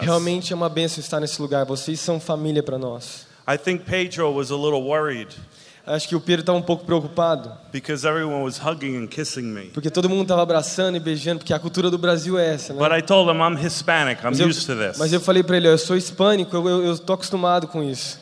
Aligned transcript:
Realmente 0.00 0.52
é 0.52 0.56
uma 0.56 0.68
bênção 0.68 1.00
estar 1.00 1.20
nesse 1.20 1.40
lugar. 1.42 1.64
Vocês 1.66 2.00
são 2.00 2.20
família 2.20 2.62
para 2.62 2.78
nós. 2.78 3.26
I 3.48 3.58
think 3.58 3.84
Pedro 3.84 4.32
was 4.32 4.50
a 4.50 4.56
little 4.56 4.82
worried 4.82 5.36
Acho 5.84 6.08
que 6.08 6.14
o 6.14 6.20
Pedro 6.20 6.42
estava 6.42 6.56
um 6.56 6.62
pouco 6.62 6.84
preocupado, 6.84 7.52
because 7.72 8.06
everyone 8.06 8.44
was 8.44 8.56
hugging 8.56 8.96
and 8.96 9.08
kissing 9.08 9.42
me. 9.42 9.62
porque 9.74 9.90
todo 9.90 10.08
mundo 10.08 10.22
estava 10.22 10.40
abraçando 10.40 10.96
e 10.96 11.00
beijando, 11.00 11.40
porque 11.40 11.52
a 11.52 11.58
cultura 11.58 11.90
do 11.90 11.98
Brasil 11.98 12.38
é 12.38 12.54
essa, 12.54 12.72
né? 12.72 12.78
But 12.78 12.96
I 12.96 13.02
told 13.02 13.28
him 13.28 13.40
I'm 13.40 13.56
Hispanic. 13.56 14.22
I'm 14.22 14.30
Mas 14.30 14.38
eu, 14.38 14.46
used 14.46 14.64
to 14.66 14.76
this. 14.76 14.96
mas 14.96 15.12
eu 15.12 15.20
falei 15.20 15.42
para 15.42 15.56
ele, 15.56 15.66
eu 15.66 15.76
sou 15.76 15.96
hispânico, 15.96 16.54
eu, 16.54 16.68
eu, 16.68 16.84
eu 16.84 16.98
tô 16.98 17.14
acostumado 17.14 17.66
com 17.66 17.82
isso. 17.82 18.20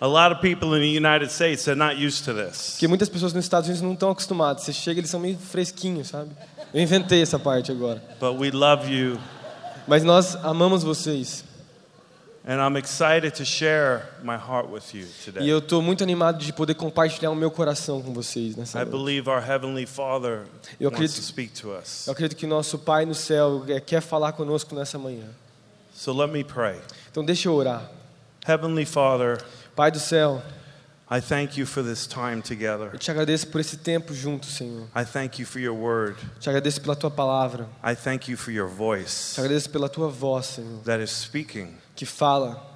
A 0.00 0.06
lot 0.06 0.34
of 0.34 0.40
people 0.40 0.74
in 0.74 0.80
the 0.80 1.08
United 1.08 1.30
States 1.30 1.68
are 1.68 1.78
not 1.78 1.94
used 2.02 2.24
to 2.24 2.32
this. 2.32 2.72
Porque 2.72 2.88
muitas 2.88 3.10
pessoas 3.10 3.34
nos 3.34 3.44
Estados 3.44 3.68
Unidos 3.68 3.82
não 3.82 3.92
estão 3.92 4.10
acostumadas. 4.10 4.64
Você 4.64 4.72
chega, 4.72 4.98
eles 4.98 5.10
são 5.10 5.20
meio 5.20 5.36
fresquinhos, 5.36 6.08
sabe? 6.08 6.30
Eu 6.72 6.80
inventei 6.80 7.22
essa 7.22 7.38
parte 7.38 7.70
agora. 7.70 8.02
But 8.20 8.38
we 8.38 8.50
love 8.50 8.90
you, 8.92 9.18
Mas 9.86 10.02
nós 10.04 10.36
amamos 10.36 10.82
vocês. 10.82 11.44
and 12.44 12.54
I'm 12.60 12.76
excited 12.76 13.32
to 13.36 13.44
share 13.44 14.02
my 14.22 14.34
heart 14.36 14.68
with 14.68 14.82
you 14.94 15.06
E 15.06 15.24
today. 15.24 15.48
eu 15.48 15.58
estou 15.58 15.80
muito 15.82 16.02
animado 16.02 16.38
de 16.38 16.52
poder 16.52 16.74
compartilhar 16.74 17.30
o 17.30 17.36
meu 17.36 17.50
coração 17.52 18.02
com 18.02 18.12
vocês 18.12 18.56
nessa 18.56 18.78
I 18.80 18.84
noite. 18.84 18.90
believe 18.98 19.28
our 19.30 19.38
Heavenly 19.42 19.86
Father 19.86 20.44
Eu 20.80 20.88
wants 20.88 20.94
acredito- 20.94 21.16
to 21.16 21.22
speak 21.22 21.52
to 21.60 21.70
us. 21.70 22.06
Eu 22.06 22.12
acredito 22.12 22.36
que 22.38 22.46
nosso 22.46 22.78
Pai 22.78 23.04
no 23.04 23.14
céu 23.14 23.64
eh, 23.68 23.78
quer 23.80 24.00
falar 24.00 24.32
conosco 24.32 24.74
nessa 24.74 24.98
manhã. 24.98 25.26
So 25.94 26.12
let 26.12 26.30
me 26.32 26.42
pray. 26.42 26.80
Então 27.10 27.24
deixa 27.24 27.48
eu 27.48 27.54
orar. 27.54 27.88
Heavenly 28.48 28.86
Father, 28.86 29.38
Pai 29.76 29.90
do 29.92 30.00
céu, 30.00 30.42
I 31.14 31.20
thank 31.20 31.58
you 31.58 31.66
for 31.66 31.82
this 31.82 32.06
time 32.06 32.40
together. 32.40 32.88
eu 32.90 32.98
te 32.98 33.10
agradeço 33.10 33.46
por 33.48 33.60
esse 33.60 33.76
tempo 33.76 34.14
junto, 34.14 34.46
Senhor. 34.46 34.88
I 34.96 35.04
thank 35.04 35.38
you 35.38 35.46
for 35.46 35.60
your 35.60 35.76
word. 35.76 36.16
Te 36.40 36.48
agradeço 36.48 36.80
pela 36.80 36.96
tua 36.96 37.10
palavra. 37.10 37.68
I 37.84 37.94
thank 37.94 38.30
you 38.30 38.36
for 38.38 38.50
your 38.50 38.66
voice 38.66 39.34
Te 39.34 39.40
agradeço 39.40 39.68
pela 39.68 39.90
tua 39.90 40.08
voz, 40.08 40.46
Senhor, 40.46 40.80
that 40.84 41.04
is 41.04 41.10
speaking. 41.10 41.76
que 41.94 42.06
fala. 42.06 42.66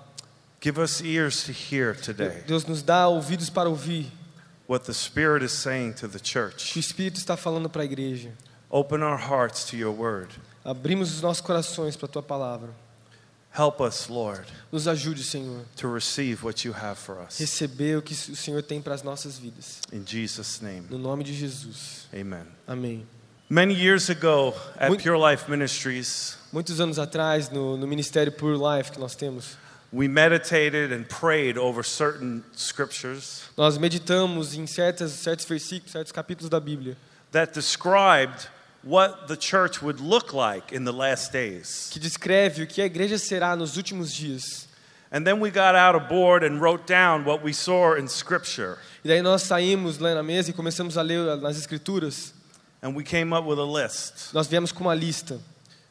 Give 0.63 0.79
us 0.79 1.01
ears 1.01 1.45
to 1.45 1.53
hear 1.53 1.95
today 1.95 2.43
Deus 2.47 2.67
nos 2.67 2.83
dá 2.83 3.09
ouvidos 3.09 3.49
para 3.49 3.71
ouvir 3.71 4.13
what 4.69 4.85
the 4.85 4.93
Spirit 4.93 5.43
is 5.43 5.53
saying 5.53 5.95
to 5.95 6.07
the 6.07 6.19
o 6.19 6.21
que 6.21 6.27
o 6.27 6.33
church. 6.33 6.79
Espírito 6.79 7.17
está 7.17 7.39
falando 7.39 7.71
para 7.71 7.81
a 7.81 7.85
igreja. 7.87 8.33
Open 8.69 9.03
our 9.03 9.19
hearts 9.19 9.65
to 9.65 9.77
your 9.77 9.99
word. 9.99 10.29
Abrimos 10.63 11.11
os 11.15 11.23
nossos 11.23 11.41
corações 11.41 11.97
para 11.97 12.07
a 12.07 12.11
tua 12.11 12.23
palavra. 12.23 12.69
Help 13.57 13.81
us, 13.81 14.09
Lord, 14.11 14.45
Nos 14.71 14.87
ajude, 14.87 15.23
Senhor, 15.23 15.63
to 15.77 15.89
receive 15.89 16.45
what 16.45 16.63
you 16.67 16.75
have 16.75 16.97
for 16.99 17.19
us. 17.23 17.39
receber 17.41 17.97
o 17.97 18.03
que 18.03 18.13
o 18.13 18.37
Senhor 18.37 18.63
tem 18.63 18.83
para 18.83 18.95
as 18.95 19.03
nossas 19.03 19.39
vidas. 19.39 19.81
In 19.91 20.05
Jesus' 20.05 20.61
name, 20.61 20.87
No 20.91 20.99
nome 20.99 21.25
de 21.25 21.33
Jesus. 21.33 22.07
amen. 22.13 22.45
Amém. 22.67 23.07
Many 23.49 23.73
years 23.75 24.11
ago 24.11 24.53
at 24.79 24.89
Muito- 24.91 25.03
Pure 25.05 25.17
Life 25.19 25.49
Ministries, 25.51 26.37
Muitos 26.53 26.81
anos 26.81 26.99
atrás, 26.99 27.49
no, 27.49 27.77
no 27.79 27.87
Ministério 27.87 28.31
Pure 28.33 28.59
Life 28.59 28.93
que 28.93 28.99
nós 29.01 29.15
temos, 29.15 29.57
we 29.93 30.07
meditated 30.09 30.93
and 30.93 31.05
prayed 31.05 31.57
over 31.57 31.83
certain 31.85 32.43
scriptures 32.55 33.43
nós 33.57 33.79
meditamos 33.79 34.53
em 34.55 34.67
certas, 34.67 35.13
certos 35.13 35.47
versículos, 35.47 35.93
certos 35.93 36.13
capítulos 36.13 36.51
da 36.51 36.61
Bíblia, 36.61 36.97
that 37.33 37.55
described 37.55 38.49
what 38.87 39.27
the 39.27 39.37
church 39.37 39.83
would 39.83 40.01
look 40.01 40.33
like 40.33 40.73
in 40.73 40.85
the 40.85 40.93
last 40.93 41.33
days. 41.33 41.91
que 41.93 41.99
descreve 41.99 42.63
o 42.63 42.67
que 42.67 42.81
a 42.81 42.87
igreja 42.87 43.19
será 43.19 43.57
nos 43.57 43.77
últimos 43.77 44.15
dias. 44.15 44.69
And 45.11 45.25
then 45.25 45.41
we 45.41 45.51
got 45.51 45.75
out 45.75 45.95
a 45.95 46.01
board 46.01 46.45
and 46.45 46.61
wrote 46.61 46.87
down 46.87 47.25
what 47.25 47.43
we 47.43 47.53
saw 47.53 47.95
in 47.95 48.09
Scripture. 48.09 48.79
E 49.05 49.09
daí 49.09 49.23
nós 49.23 49.43
saímos 49.43 49.99
lá 49.99 50.15
na 50.15 50.23
mesa 50.23 50.51
e 50.51 50.53
começamos 50.53 50.97
a 50.97 51.03
ler 51.03 51.37
nas 51.37 51.57
Escrituras. 51.57 52.33
And 52.83 52.95
we 52.95 53.03
came 53.03 53.33
up 53.33 53.47
with 53.47 53.59
a 53.59 53.65
list. 53.65 54.33
Nós 54.33 54.47
viemos 54.47 54.73
com 54.73 54.85
uma 54.85 54.95
lista. 54.95 55.41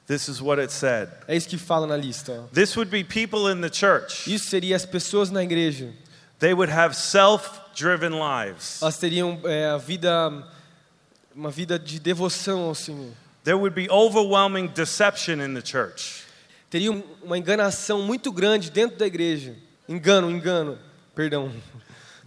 This 0.08 0.28
is 0.28 0.40
what 0.40 0.62
it 0.62 0.72
said. 0.72 1.10
É 1.28 1.36
isso 1.36 1.48
que 1.48 1.58
fala 1.58 1.88
na 1.88 1.98
lista. 1.98 2.48
This 2.54 2.76
would 2.78 2.92
be 2.92 3.04
people 3.04 3.52
in 3.52 3.62
the 3.62 3.70
church. 3.70 4.32
Isso 4.32 4.50
seria 4.50 4.76
as 4.76 4.86
pessoas 4.86 5.32
na 5.32 5.44
igreja. 5.44 5.92
They 6.40 6.54
would 6.54 6.72
have 6.72 6.96
self 6.96 7.60
driven 7.76 8.12
lives. 8.12 8.82
Elas 8.82 8.98
teriam 8.98 9.40
é, 9.46 9.70
a 9.70 9.78
vida, 9.78 10.12
uma 11.36 11.52
vida 11.52 11.78
de 11.78 12.00
devoção 12.00 12.62
ao 12.62 12.76
Senhor. 12.76 13.12
There 13.44 13.58
would 13.58 13.76
be 13.76 13.92
overwhelming 13.92 14.68
deception 14.68 15.42
in 15.42 15.54
the 15.54 15.62
church. 15.62 16.24
Teriam 16.70 17.04
uma 17.22 17.38
enganação 17.38 18.02
muito 18.02 18.32
grande 18.32 18.72
dentro 18.72 18.98
da 18.98 19.06
igreja. 19.06 19.56
Engano, 19.88 20.32
engano, 20.32 20.80
perdão. 21.14 21.52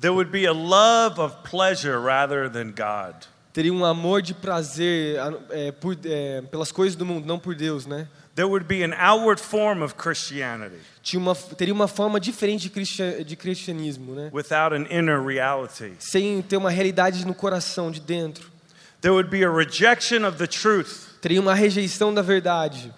There 0.00 0.12
would 0.12 0.30
be 0.30 0.46
a 0.46 0.52
love 0.52 1.20
of 1.20 1.38
pleasure 1.48 1.98
rather 1.98 2.48
than 2.48 2.70
God. 2.70 3.26
Teria 3.52 3.72
um 3.72 3.84
amor 3.84 4.22
de 4.22 4.34
prazer 4.34 5.16
é, 5.50 5.72
por, 5.72 5.96
é, 6.04 6.42
pelas 6.42 6.70
coisas 6.70 6.94
do 6.94 7.04
mundo, 7.04 7.26
não 7.26 7.38
por 7.38 7.56
Deus, 7.56 7.86
né? 7.86 8.06
There 8.36 8.48
would 8.48 8.66
be 8.66 8.84
an 8.84 8.94
outward 8.96 9.42
form 9.42 9.82
of 9.82 9.96
Christianity 9.96 10.76
Tinha 11.02 11.18
uma, 11.18 11.34
teria 11.34 11.74
uma 11.74 11.88
forma 11.88 12.20
diferente 12.20 12.62
de, 12.62 12.70
cristian, 12.70 13.24
de 13.24 13.34
cristianismo, 13.34 14.14
né? 14.14 14.30
without 14.32 14.72
an 14.72 14.86
inner 14.90 15.20
reality. 15.20 15.94
Sem 15.98 16.40
ter 16.42 16.56
uma 16.56 16.70
realidade 16.70 17.26
no 17.26 17.34
coração, 17.34 17.90
de 17.90 17.98
dentro. 17.98 18.57
There 19.00 19.12
would 19.14 19.30
be 19.30 19.42
a 19.44 19.50
rejection 19.50 20.24
of 20.24 20.38
the 20.38 20.46
truth, 20.46 21.06
Teria 21.20 21.40
uma 21.40 21.54
rejeição 21.54 22.12
da 22.14 22.22
verdade, 22.22 22.92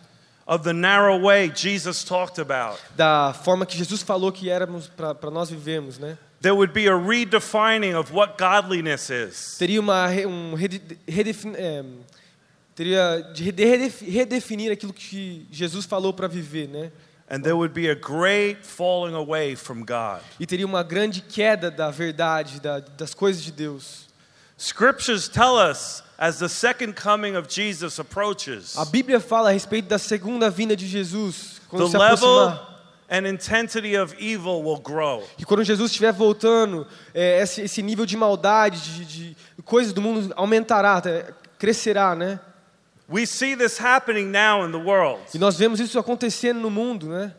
of 0.47 0.65
the 0.65 0.73
narrow 0.73 1.19
way 1.21 1.51
Jesus 1.55 2.03
talked 2.05 2.41
about. 2.41 2.79
da 2.97 3.33
forma 3.45 3.65
que 3.67 3.77
Jesus 3.77 4.03
falou 4.03 4.33
que 4.33 4.49
éramos 4.51 4.89
para 4.89 5.31
nós 5.31 5.51
vivermos, 5.51 5.99
né? 5.99 6.17
There 6.43 6.55
would 6.55 6.73
be 6.73 6.89
a 6.89 6.95
redefining 6.97 7.95
of 7.95 8.13
what 8.15 8.37
godliness 8.39 9.11
is. 9.11 9.57
Teria 9.59 9.79
uma 9.81 10.07
um 10.27 10.55
redefin- 11.07 11.55
é, 11.55 11.85
teria 12.75 13.21
de 13.35 13.45
rede- 13.45 13.65
redef- 13.65 14.03
redefinir 14.11 14.73
aquilo 14.73 14.93
que 14.93 15.47
Jesus 15.51 15.85
falou 15.85 16.13
para 16.15 16.27
viver, 16.27 16.67
né? 16.69 16.91
And 17.29 17.43
there 17.43 17.53
would 17.55 17.73
be 17.75 17.89
a 17.89 17.95
great 17.95 18.67
falling 18.67 19.15
away 19.15 19.55
from 19.55 19.85
God. 19.85 20.21
E 20.41 20.47
teria 20.47 20.67
uma 20.67 20.83
grande 20.83 21.21
queda 21.21 21.71
da 21.71 21.91
verdade, 21.91 22.59
da, 22.59 22.81
das 22.81 23.15
coisas 23.15 23.43
de 23.45 23.53
Deus. 23.53 24.09
Scriptures 24.61 25.27
tell 25.27 25.57
us 25.57 26.03
as 26.19 26.39
the 26.39 26.49
second 26.51 26.95
coming 26.95 27.35
of 27.35 27.49
Jesus 27.49 27.99
approaches, 27.99 28.77
A 28.77 28.85
Bíblia 28.85 29.19
fala 29.19 29.49
a 29.49 29.53
respeito 29.53 29.89
da 29.89 29.99
segunda 29.99 30.51
vinda 30.51 30.77
de 30.77 30.87
Jesus, 30.87 31.63
quando 31.71 31.87
the 31.87 31.93
se 31.93 31.97
level 31.97 32.41
aproximar. 32.41 32.71
and 33.09 33.27
intensity 33.27 33.97
of 33.97 34.15
evil 34.19 34.63
will 34.63 34.79
grow. 34.79 35.23
E 35.39 35.47
quando 35.47 35.65
Jesus 35.65 35.91
estiver 35.91 36.13
voltando, 36.13 36.87
é, 37.15 37.41
esse, 37.41 37.63
esse 37.63 37.83
nível 37.83 38.05
de 38.05 38.19
maldade, 38.19 38.79
de, 39.07 39.35
de 39.35 39.37
coisas 39.65 39.95
do 39.95 40.03
mundo 40.03 40.31
aumentará, 40.37 41.01
crescerá, 41.59 42.15
né? 42.15 42.39
We 43.09 43.25
see 43.27 43.57
this 43.57 43.81
happening 43.81 44.27
now 44.27 44.65
in 44.67 44.73
the 44.73 44.79
world. 44.79 45.23
E 45.35 45.39
nós 45.39 45.57
vemos 45.57 45.81
isso 45.81 45.99
acontecendo 45.99 46.61
no 46.61 46.71
mundo, 46.71 47.09
né? 47.09 47.33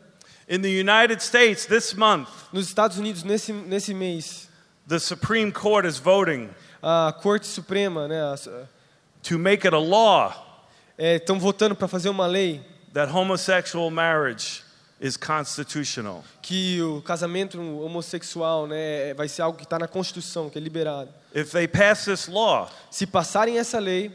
In 0.48 0.60
the 0.60 0.68
United 0.68 1.22
States 1.22 1.66
this 1.66 1.94
month, 1.94 2.28
Nos 2.52 2.66
Estados 2.66 2.98
Unidos, 2.98 3.22
nesse, 3.22 3.52
nesse 3.52 3.94
mês, 3.94 4.48
the 4.92 4.98
Supreme 4.98 5.50
Court 5.50 5.86
is 5.86 5.96
voting 5.98 6.50
a 6.82 7.14
Corte 7.22 7.46
Suprema, 7.46 8.06
né? 8.06 8.20
as- 8.30 8.46
to 9.22 9.38
make 9.38 9.66
it 9.66 9.74
a 9.74 9.78
law 9.78 10.34
Estão 10.98 11.38
votando 11.38 11.74
para 11.74 11.88
fazer 11.88 12.10
uma 12.10 12.26
lei 12.26 12.60
that 12.92 13.10
homosexual 13.10 13.90
marriage 13.90 14.62
is 15.00 15.16
constitutional. 15.16 16.22
que 16.42 16.80
o 16.82 17.00
casamento 17.00 17.58
homossexual, 17.58 18.66
né, 18.66 19.14
vai 19.14 19.26
ser 19.28 19.40
algo 19.42 19.56
que 19.56 19.64
está 19.64 19.78
na 19.78 19.88
Constituição, 19.88 20.50
que 20.50 20.58
é 20.58 20.60
liberado. 20.60 21.08
If 21.34 21.50
they 21.52 21.66
pass 21.66 22.04
this 22.04 22.28
law, 22.28 22.70
Se 22.90 23.06
passarem 23.06 23.58
essa 23.58 23.78
lei, 23.80 24.10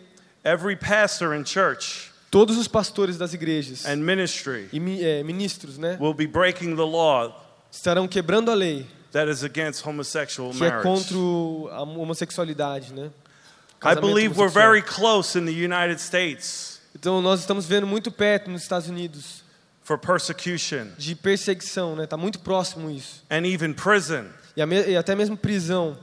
every 0.45 0.75
pastor 0.75 1.33
in 1.35 1.43
church 1.43 2.11
todos 2.29 2.55
os 2.57 2.67
pastores 2.67 3.17
das 3.17 3.33
igrejas 3.33 3.85
and 3.85 3.97
ministry 3.97 4.69
e 4.71 5.03
é, 5.03 5.23
ministros, 5.23 5.77
né, 5.79 5.97
will 5.99 6.13
be 6.13 6.27
breaking 6.27 6.75
the 6.75 6.83
law 6.83 7.33
estarão 7.71 8.07
quebrando 8.07 8.51
a 8.51 8.53
lei 8.53 8.85
that 9.11 9.29
is 9.31 9.43
against 9.43 9.85
homosexual 9.85 10.51
que 10.51 10.63
é 10.63 10.69
marriage. 10.69 10.83
contra 10.83 11.75
a 11.75 11.81
homossexualidade, 11.83 12.93
né? 12.93 13.05
I 13.07 13.79
Casamento 13.79 14.07
believe 14.07 14.29
we're 14.35 14.41
homossexual. 14.49 14.71
very 14.71 14.81
close 14.81 15.37
in 15.37 15.45
the 15.45 15.51
United 15.51 16.01
States 16.01 16.79
Então 16.95 17.21
nós 17.21 17.41
estamos 17.41 17.65
vendo 17.65 17.85
muito 17.85 18.11
perto 18.11 18.49
nos 18.49 18.63
Estados 18.63 18.87
Unidos 18.89 19.43
for 19.83 19.97
persecution 19.97 20.87
de 20.97 21.15
perseguição, 21.15 21.95
né? 21.95 22.05
Tá 22.07 22.17
muito 22.17 22.39
próximo 22.39 22.89
isso. 22.89 23.23
and 23.29 23.45
even 23.45 23.73
prison 23.73 24.25
E, 24.55 24.61
a 24.61 24.65
me- 24.65 24.87
e 24.89 24.97
até 24.97 25.15
mesmo 25.15 25.37
prisão 25.37 25.95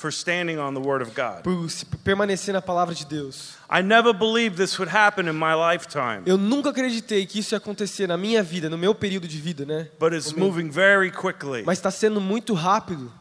for 0.00 0.10
standing 0.10 0.58
on 0.58 0.72
the 0.72 0.80
Word 0.80 1.02
of 1.02 1.14
God. 1.14 1.42
por 1.42 1.66
permanecer 2.02 2.54
na 2.54 2.62
palavra 2.62 2.94
de 2.94 3.04
Deus. 3.04 3.54
I 3.68 3.82
never 3.82 4.14
believed 4.14 4.56
this 4.56 4.78
would 4.78 4.90
happen 4.90 5.28
in 5.28 5.34
my 5.34 5.54
lifetime, 5.54 6.22
Eu 6.24 6.38
nunca 6.38 6.70
acreditei 6.70 7.26
que 7.26 7.40
isso 7.40 7.54
ia 7.54 7.58
acontecer 7.58 8.06
na 8.06 8.16
minha 8.16 8.42
vida, 8.42 8.70
no 8.70 8.78
meu 8.78 8.94
período 8.94 9.28
de 9.28 9.38
vida, 9.38 9.66
né? 9.66 9.88
but 9.98 10.14
it's 10.14 10.32
moving 10.32 10.70
very 10.70 11.10
quickly 11.10 11.62
Mas 11.64 11.78
está 11.78 11.90
sendo 11.90 12.20
muito 12.20 12.54
rápido 12.54 13.12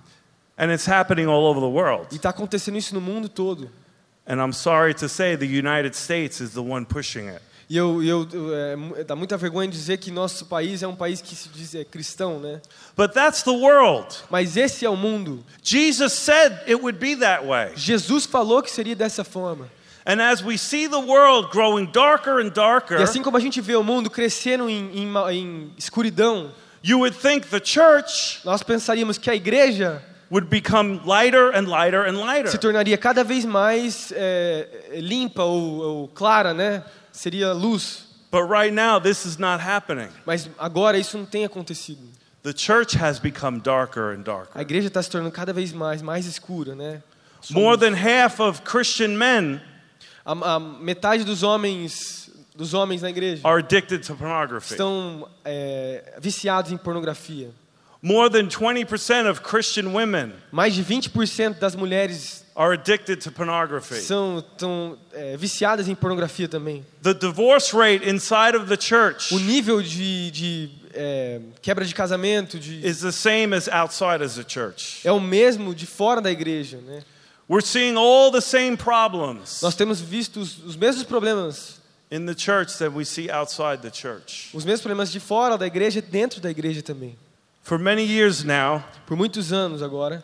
and 0.58 0.72
it's 0.72 0.88
happening 0.88 1.26
all 1.26 1.44
over 1.46 1.62
the 1.62 1.68
world. 1.68 2.08
e 2.12 2.16
está 2.16 2.30
acontecendo 2.30 2.78
isso 2.78 2.96
no 2.96 3.02
mundo 3.02 3.28
todo. 3.28 3.70
And 4.26 4.36
I'm 4.40 4.54
sorry 4.54 4.94
to 4.96 5.10
say 5.10 5.36
the 5.36 5.46
United 5.46 5.96
States 5.96 6.40
is 6.40 6.52
the 6.54 6.62
one 6.62 6.86
pushing 6.86 7.28
it. 7.28 7.42
E 7.70 7.78
eu, 7.78 8.02
eu, 8.04 8.28
eu 8.34 8.96
é, 8.98 9.04
dá 9.04 9.16
muita 9.16 9.38
vergonha 9.38 9.70
dizer 9.70 9.98
que 9.98 10.10
nosso 10.10 10.48
país 10.48 10.82
é 10.82 10.88
um 10.88 10.96
país 10.96 11.22
que 11.22 11.36
se 11.36 11.50
diz 11.50 11.76
é, 11.76 11.86
cristão, 11.86 12.40
né? 12.40 12.62
But 12.98 13.12
that's 13.12 13.44
the 13.44 13.52
world. 13.52 14.08
Mas 14.28 14.58
esse 14.58 14.84
é 14.84 14.90
o 14.90 14.96
mundo. 14.96 15.46
Jesus 15.62 16.14
said 16.14 16.52
it 16.68 16.76
would 16.76 16.98
be 16.98 17.16
that 17.18 17.46
way. 17.46 17.74
Jesus 17.76 18.26
falou 18.26 18.64
que 18.64 18.72
seria 18.72 18.96
dessa 18.96 19.24
forma. 19.24 19.70
And 20.04 20.20
as 20.20 20.42
we 20.44 20.58
see 20.58 20.88
the 20.90 20.98
world 20.98 21.52
growing 21.52 21.86
darker 21.92 22.40
and 22.40 22.50
darker, 22.50 23.00
E 23.00 23.04
assim 23.04 23.22
como 23.22 23.38
a 23.38 23.40
gente 23.40 23.62
vê 23.62 23.76
o 23.76 23.84
mundo 23.84 24.10
crescendo 24.10 24.68
em, 24.68 25.04
em 25.04 25.14
em 25.32 25.74
escuridão, 25.78 26.52
you 26.84 26.98
would 26.98 27.16
think 27.16 27.48
the 27.50 27.62
church 27.64 28.40
nós 28.44 28.64
pensaríamos 28.64 29.20
que 29.20 29.30
a 29.30 29.36
igreja 29.36 30.02
would 30.32 30.48
become 30.48 31.02
lighter 31.06 31.56
and 31.56 31.68
lighter 31.68 32.08
and 32.08 32.18
lighter. 32.18 32.50
se 32.50 32.58
tornaria 32.58 32.98
cada 32.98 33.24
vez 33.24 33.46
mais 33.46 34.12
é, 34.16 34.96
limpa 34.96 35.44
ou, 35.44 35.80
ou 35.80 36.08
clara, 36.08 36.56
né? 36.56 36.84
Seria 37.20 37.52
luz. 37.52 38.06
But 38.32 38.44
right 38.44 38.74
now, 38.74 38.98
this 38.98 39.26
is 39.26 39.38
not 39.38 39.62
happening. 39.62 40.08
Mas 40.26 40.50
agora 40.58 40.98
isso 40.98 41.18
não 41.18 41.26
tem 41.26 41.44
acontecido. 41.44 42.00
The 42.44 42.54
church 42.56 42.96
has 42.98 43.20
become 43.20 43.60
darker 43.60 44.14
and 44.14 44.22
A 44.22 44.24
darker. 44.24 44.62
igreja 44.62 44.88
está 44.88 45.04
se 45.04 45.10
tornando 45.10 45.30
cada 45.34 45.52
vez 45.52 45.74
mais, 45.74 46.02
mais 46.02 46.26
escura, 46.26 46.76
né? 46.76 47.04
More 47.50 47.78
than 47.78 47.94
half 47.94 48.40
of 48.40 48.62
Christian 48.62 49.18
men 49.18 49.60
A, 50.26 50.56
a 50.56 50.60
metade 50.60 51.26
dos 51.26 51.44
homens, 51.44 52.32
dos 52.56 52.74
homens 52.74 53.02
na 53.02 53.10
igreja 53.10 53.42
are 53.46 53.60
addicted 53.62 54.02
to 54.08 54.16
pornography. 54.16 54.72
estão 54.72 55.28
é, 55.44 56.18
viciados 56.22 56.72
em 56.72 56.78
pornografia. 56.78 57.52
More 58.02 58.30
than 58.30 58.48
20% 58.48 59.30
of 59.30 59.42
Christian 59.42 59.92
women 59.94 60.32
Mais 60.54 60.74
de 60.74 60.84
20% 60.84 61.60
das 61.60 61.76
mulheres 61.76 62.46
are 62.56 62.74
addicted 62.74 63.22
to 63.22 63.32
pornography. 63.32 63.96
são 64.02 64.42
tão, 64.58 64.98
é, 65.14 65.36
viciadas 65.36 65.88
em 65.90 65.96
pornografia 65.96 66.48
também. 66.48 66.86
The 67.04 67.14
divorce 67.14 67.76
rate 67.76 68.08
inside 68.10 68.56
of 68.56 68.68
the 68.68 68.78
church 68.80 69.34
O 69.34 69.40
nível 69.40 69.82
de, 69.82 70.32
de 70.32 70.70
é, 70.94 71.42
quebra 71.62 71.84
de 71.84 71.94
casamento 71.94 72.58
de, 72.58 72.86
is 72.88 73.00
the 73.02 73.12
same 73.12 73.54
as 73.54 73.68
outside 73.68 74.24
as 74.24 74.40
a 74.40 74.46
church. 74.48 75.02
é 75.06 75.12
o 75.12 75.20
mesmo 75.20 75.76
de 75.76 75.86
fora 75.86 76.22
da 76.22 76.32
igreja, 76.32 76.78
né? 76.78 77.04
We're 77.50 77.66
seeing 77.66 77.98
all 77.98 78.32
the 78.32 78.42
same 78.42 78.78
problems 78.78 79.62
Nós 79.62 79.76
temos 79.76 80.00
visto 80.00 80.40
os, 80.40 80.64
os 80.64 80.76
mesmos 80.78 81.04
problemas, 81.04 81.82
in 82.10 82.26
the 82.26 82.36
church 82.38 82.78
that 82.78 82.96
we 82.96 83.04
see 83.04 83.30
outside 83.30 83.82
the 83.82 83.92
church. 83.92 84.50
os 84.54 84.64
mesmos 84.64 84.82
problemas 84.82 85.12
de 85.12 85.20
fora 85.20 85.58
da 85.58 85.68
igreja 85.68 86.00
e 86.00 86.02
dentro 86.02 86.40
da 86.40 86.50
igreja 86.50 86.82
também. 86.82 87.18
For 87.62 87.78
many 87.78 88.04
years 88.04 88.44
now, 88.44 88.84
Por 89.06 89.16
muitos 89.18 89.52
anos 89.52 89.82
agora, 89.82 90.24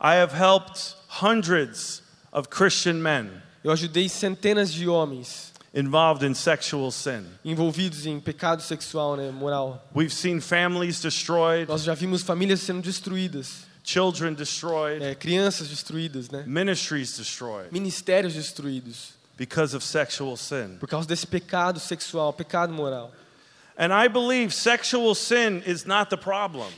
I 0.00 0.14
have 0.16 0.32
helped 0.32 0.94
hundreds 1.08 2.02
of 2.32 2.48
Christian 2.48 3.02
men 3.02 3.30
eu 3.64 3.72
ajudei 3.72 4.08
centenas 4.08 4.72
de 4.72 4.86
homens 4.88 5.52
involved 5.74 6.24
in 6.24 6.34
sexual 6.34 6.90
sin. 6.92 7.24
envolvidos 7.44 8.06
em 8.06 8.20
pecado 8.20 8.62
sexual, 8.62 9.16
né, 9.16 9.30
moral. 9.30 9.84
We've 9.94 10.12
seen 10.14 10.40
families 10.40 11.00
destroyed, 11.00 11.68
Nós 11.68 11.82
já 11.82 11.94
vimos 11.94 12.22
famílias 12.22 12.60
sendo 12.60 12.80
destruídas, 12.80 13.64
children 13.84 14.34
destroyed, 14.34 15.02
é, 15.02 15.14
crianças 15.14 15.68
destruídas, 15.68 16.30
né? 16.30 16.44
ministries 16.46 17.16
destroyed 17.16 17.72
Ministérios 17.72 18.34
destruídos 18.34 19.14
because 19.36 19.74
of 19.76 19.84
sexual 19.84 20.36
sin. 20.36 20.76
por 20.78 20.88
causa 20.88 21.06
desse 21.08 21.26
pecado 21.26 21.78
sexual, 21.80 22.32
pecado 22.32 22.72
moral. 22.72 23.12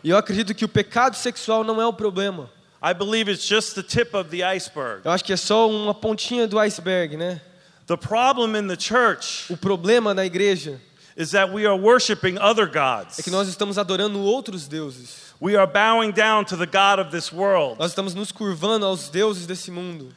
E 0.03 0.11
eu 0.11 0.17
acredito 0.17 0.55
que 0.55 0.65
o 0.65 0.69
pecado 0.69 1.17
sexual 1.17 1.63
não 1.63 1.81
é 1.81 1.87
o 1.87 1.93
problema. 1.93 2.51
I 2.83 2.95
believe 2.95 3.29
it's 3.31 3.47
just 3.47 3.75
the 3.75 3.83
tip 3.83 4.15
of 4.15 4.31
the 4.31 4.43
iceberg. 4.45 5.03
Eu 5.05 5.11
acho 5.11 5.25
que 5.25 5.33
é 5.33 5.37
só 5.37 5.69
uma 5.69 5.93
pontinha 5.95 6.47
do 6.47 6.59
iceberg, 6.59 7.17
né? 7.17 7.41
The 7.87 7.97
problem 7.97 8.55
in 8.57 8.69
the 8.69 8.77
church 8.79 9.51
O 9.51 9.57
problema 9.57 10.13
na 10.15 10.25
igreja 10.25 10.81
is 11.17 11.31
that 11.33 11.53
we 11.53 11.67
are 11.67 11.77
worshiping 11.77 12.39
other 12.39 12.69
é 12.69 12.71
gods. 12.71 13.17
que 13.17 13.31
nós 13.31 13.49
estamos 13.49 13.79
adorando 13.79 14.21
outros 14.21 14.69
deuses. 14.69 15.35
We 15.41 15.57
are 15.57 15.67
bowing 15.67 16.13
down 16.13 16.45
to 16.45 16.57
the 16.57 16.67
God 16.67 17.01
of 17.01 17.11
this 17.11 17.33
world. 17.33 17.79
Nós 17.79 17.91
estamos 17.91 18.15
nos 18.15 18.31
curvando 18.31 18.87
aos 18.87 19.09
deuses 19.09 19.47
desse 19.47 19.71
mundo. 19.71 20.15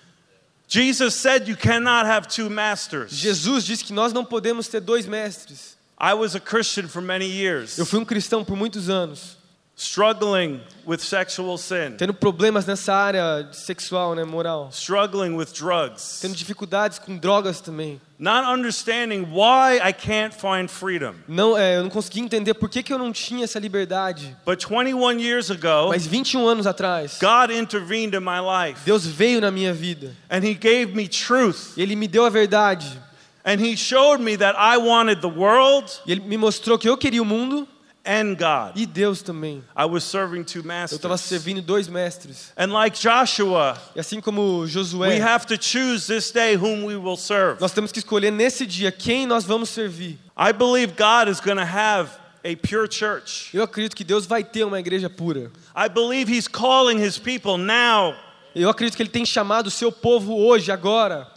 Jesus 0.67 1.15
said 1.15 1.47
you 1.47 1.57
cannot 1.57 2.05
have 2.05 2.27
two 2.27 2.49
masters. 2.49 3.11
Jesus 3.11 3.65
disse 3.65 3.83
que 3.83 3.93
nós 3.93 4.13
não 4.13 4.23
podemos 4.23 4.67
ter 4.67 4.79
dois 4.79 5.07
mestres. 5.07 5.75
I 6.03 6.15
was 6.15 6.35
a 6.35 6.39
Christian 6.39 6.87
for 6.87 7.01
many 7.01 7.25
years, 7.27 7.77
Eu 7.77 7.85
fui 7.85 7.99
um 7.99 8.05
cristão 8.05 8.43
por 8.43 8.55
muitos 8.57 8.89
anos, 8.89 9.37
struggling 9.77 10.59
with 10.85 10.99
sexual 10.99 11.57
sin, 11.59 11.95
tendo 11.97 12.13
problemas 12.13 12.65
nessa 12.65 12.93
área 12.93 13.47
sexual, 13.51 14.15
né, 14.15 14.23
moral, 14.23 14.69
struggling 14.71 15.35
with 15.35 15.47
drugs, 15.53 16.19
tendo 16.21 16.35
dificuldades 16.35 16.97
com 16.97 17.15
drogas 17.17 17.61
também. 17.61 17.99
not 18.17 18.47
understanding 18.47 19.25
why 19.31 19.79
I 19.79 19.91
can't 19.93 20.33
find 20.35 20.69
freedom. 20.69 21.13
Não, 21.27 21.55
é, 21.57 21.77
eu 21.77 21.83
não 21.83 21.89
conseguia 21.89 22.23
entender 22.23 22.53
por 22.55 22.67
que, 22.69 22.81
que 22.83 22.91
eu 22.93 22.97
não 22.99 23.11
tinha 23.11 23.43
essa 23.43 23.59
liberdade. 23.59 24.35
But 24.45 24.63
21 24.67 25.19
years 25.19 25.49
ago, 25.51 25.89
Mas 25.89 26.05
21 26.07 26.47
anos 26.47 26.65
atrás, 26.67 27.19
God 27.19 27.51
intervened 27.51 28.15
in 28.15 28.21
my 28.21 28.39
life 28.39 28.81
Deus 28.85 29.05
veio 29.05 29.39
na 29.41 29.51
minha 29.51 29.73
vida. 29.73 30.15
and 30.29 30.43
He 30.43 30.53
gave 30.55 30.95
me 30.95 31.07
truth. 31.07 31.73
E 31.77 31.81
Ele 31.83 31.95
me 31.95 32.07
deu 32.07 32.25
a 32.25 32.29
verdade. 32.29 32.99
And 33.43 33.59
He 33.59 33.75
showed 33.75 34.21
me 34.21 34.35
that 34.37 34.55
I 34.57 34.77
wanted 34.77 35.21
the 35.21 35.29
world 35.29 35.91
E 36.05 36.11
Ele 36.11 36.21
me 36.21 36.37
mostrou 36.37 36.77
que 36.77 36.87
eu 36.87 36.97
queria 36.97 37.21
o 37.21 37.25
mundo 37.25 37.67
and 38.05 38.35
God. 38.35 38.75
e 38.75 38.85
Deus 38.85 39.21
também. 39.21 39.63
I 39.75 39.85
was 39.85 40.03
serving 40.03 40.43
two 40.43 40.63
masters. 40.63 40.91
Eu 40.93 40.95
estava 40.97 41.17
servindo 41.17 41.61
dois 41.61 41.87
mestres. 41.87 42.51
And 42.57 42.71
like 42.73 42.99
Joshua, 42.99 43.77
E 43.95 43.99
assim 43.99 44.19
como 44.21 44.65
we 44.99 45.19
have 45.21 45.45
to 45.47 45.55
choose 45.61 46.07
this 46.07 46.31
day 46.31 46.55
whom 46.55 46.83
we 46.85 46.95
will 46.95 47.17
serve. 47.17 47.59
nós 47.61 47.71
temos 47.71 47.91
que 47.91 47.99
escolher 47.99 48.31
nesse 48.31 48.65
dia 48.65 48.91
quem 48.91 49.25
nós 49.27 49.43
vamos 49.43 49.69
servir. 49.69 50.17
I 50.37 50.51
believe 50.51 50.93
God 50.97 51.27
is 51.29 51.39
going 51.39 51.57
to 51.57 51.65
have 51.65 52.09
a 52.43 52.55
pure 52.55 52.87
church. 52.89 53.49
Eu 53.53 53.63
acredito 53.63 53.95
que 53.95 54.03
Deus 54.03 54.25
vai 54.25 54.43
ter 54.43 54.63
uma 54.63 54.79
igreja 54.79 55.07
pura. 55.09 55.51
I 55.75 55.87
believe 55.87 56.27
He's 56.31 56.47
calling 56.47 56.97
His 56.99 57.19
people 57.19 57.57
now 57.57 58.15
Eu 58.53 58.69
acredito 58.69 58.95
que 58.95 59.03
Ele 59.03 59.09
tem 59.09 59.25
chamado 59.25 59.67
o 59.67 59.71
seu 59.71 59.91
povo 59.91 60.35
hoje, 60.37 60.71
agora, 60.71 61.27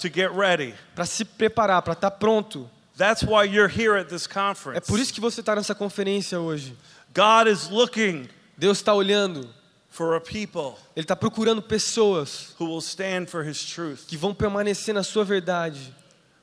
para 0.95 1.07
se 1.07 1.25
preparar, 1.25 1.83
para 1.83 1.93
estar 1.93 2.11
pronto. 2.13 2.69
That's 2.97 3.23
why 3.23 3.45
you're 3.45 3.69
here 3.69 3.99
at 3.99 4.09
this 4.09 4.29
É 4.75 4.81
por 4.81 5.01
isso 5.01 5.13
que 5.13 5.21
você 5.21 5.41
está 5.41 5.57
nessa 5.57 5.75
conferência 5.75 6.39
hoje. 6.39 6.77
God 7.13 7.49
is 7.49 7.69
looking 7.69 8.29
Deus 8.57 8.79
está 8.79 8.95
olhando, 8.95 9.49
for 9.91 10.15
a 10.15 10.21
people 10.21 10.75
Ele 10.95 11.05
está 11.05 11.17
procurando 11.17 11.61
pessoas 11.61 12.55
who 12.59 12.67
will 12.67 12.81
stand 12.81 13.27
for 13.27 13.47
His 13.47 13.65
truth, 13.65 14.07
que 14.07 14.17
vão 14.17 14.33
permanecer 14.33 14.95
na 14.95 15.03
sua 15.03 15.25
verdade, 15.25 15.95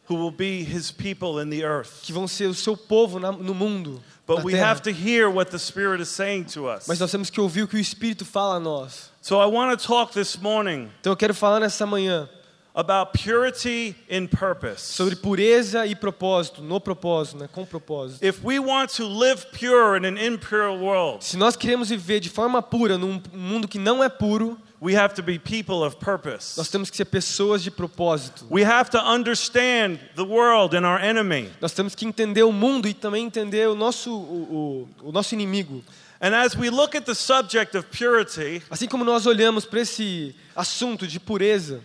who 0.10 0.16
will 0.16 0.32
be 0.32 0.64
His 0.64 0.92
people 0.92 1.42
in 1.42 1.50
the 1.50 1.64
earth. 1.64 2.02
que 2.04 2.12
vão 2.14 2.28
ser 2.28 2.48
o 2.48 2.54
seu 2.54 2.76
povo 2.76 3.20
na- 3.20 3.32
no 3.32 3.54
mundo. 3.54 4.02
But 4.28 4.44
we 4.46 4.54
have 4.58 4.82
to 4.84 4.92
hear 4.92 5.30
what 5.30 5.52
the 5.52 5.58
Spirit 5.60 6.02
is 6.02 6.10
saying 6.10 6.46
to 6.54 6.66
us. 6.68 6.86
Mas 6.88 7.00
nós 7.00 7.12
temos 7.12 7.30
que 7.30 7.42
ouvir 7.42 7.64
o 7.64 7.68
que 7.68 7.76
o 7.76 7.80
Espírito 7.80 8.24
fala 8.26 8.56
a 8.56 8.60
nós. 8.60 9.10
So 9.22 9.42
I 9.42 9.46
want 9.46 9.78
to 9.78 9.86
talk 9.88 10.14
this 10.14 10.38
morning 10.38 10.90
Então 11.02 11.12
eu 11.14 11.18
quero 11.18 11.34
falar 11.34 11.60
nessa 11.60 11.86
manhã 11.86 12.30
about 12.74 13.12
purity 13.22 13.94
in 14.10 14.28
purpose. 14.28 14.94
sobre 14.94 15.16
pureza 15.18 15.86
e 15.86 15.94
propósito, 15.96 16.62
no 16.62 16.80
propósito, 16.80 17.38
né? 17.38 17.50
com 17.52 17.66
propósito. 17.66 18.24
If 18.26 18.40
we 18.44 18.58
want 18.60 18.96
to 18.96 19.06
live 19.06 19.46
pure 19.52 19.98
in 19.98 20.06
an 20.06 20.18
impure 20.18 20.78
world, 20.78 21.24
Se 21.26 21.36
nós 21.36 21.58
queremos 21.58 21.90
viver 21.90 22.22
de 22.22 22.30
forma 22.30 22.62
pura 22.62 22.98
num 22.98 23.22
mundo 23.34 23.68
que 23.68 23.78
não 23.78 24.02
é 24.02 24.08
puro, 24.08 24.58
we 24.82 24.96
have 24.96 25.14
to 25.14 25.22
be 25.22 25.38
people 25.38 25.84
of 25.84 25.96
nós 25.96 26.04
purpose. 26.04 26.70
temos 26.72 26.90
que 26.90 26.98
ser 26.98 27.06
pessoas 27.06 27.62
de 27.62 27.70
propósito. 27.70 28.46
We 28.50 28.64
have 28.64 28.90
to 28.92 28.98
understand 29.00 30.00
the 30.16 30.24
world 30.24 30.76
and 30.76 30.86
our 30.86 31.00
enemy. 31.00 31.50
Nós 31.62 31.72
temos 31.74 31.94
que 31.96 32.06
entender 32.06 32.44
o 32.44 32.52
mundo 32.52 32.88
e 32.88 32.94
também 32.94 33.26
entender 33.26 33.68
o 33.70 33.76
nosso, 33.76 34.12
o, 34.12 34.88
o, 35.02 35.10
o 35.10 35.12
nosso 35.12 35.34
inimigo. 35.36 35.84
And 36.20 36.36
as 36.36 36.56
we 36.56 36.70
look 36.70 36.96
at 36.96 37.06
the 37.06 37.16
subject 37.16 37.76
of 37.78 37.88
purity, 37.90 38.62
Assim 38.70 38.88
como 38.88 39.04
nós 39.04 39.26
olhamos 39.26 39.66
para 39.66 39.82
esse 39.82 40.36
assunto 40.56 41.08
de 41.08 41.20
pureza, 41.20 41.82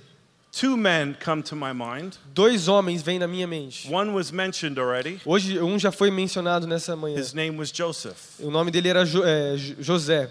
two 0.52 0.76
men 0.76 1.14
come 1.24 1.42
to 1.42 1.54
my 1.56 1.72
mind. 1.74 2.14
dois 2.34 2.68
homens 2.68 3.02
vêm 3.02 3.18
na 3.18 3.26
minha 3.26 3.46
mente. 3.46 3.88
One 3.92 4.12
was 4.12 4.30
mentioned 4.30 4.78
already. 4.78 5.20
Hoje, 5.24 5.58
um 5.60 5.78
já 5.78 5.90
foi 5.92 6.10
mencionado 6.10 6.66
nessa 6.66 6.94
manhã. 6.96 7.18
His 7.18 7.32
name 7.34 7.58
was 7.58 7.70
Joseph. 7.70 8.38
O 8.38 8.50
nome 8.50 8.70
dele 8.70 8.88
era 8.88 9.04
Jo- 9.06 9.24
é, 9.24 9.56
Jo- 9.56 9.74
José. 9.80 10.30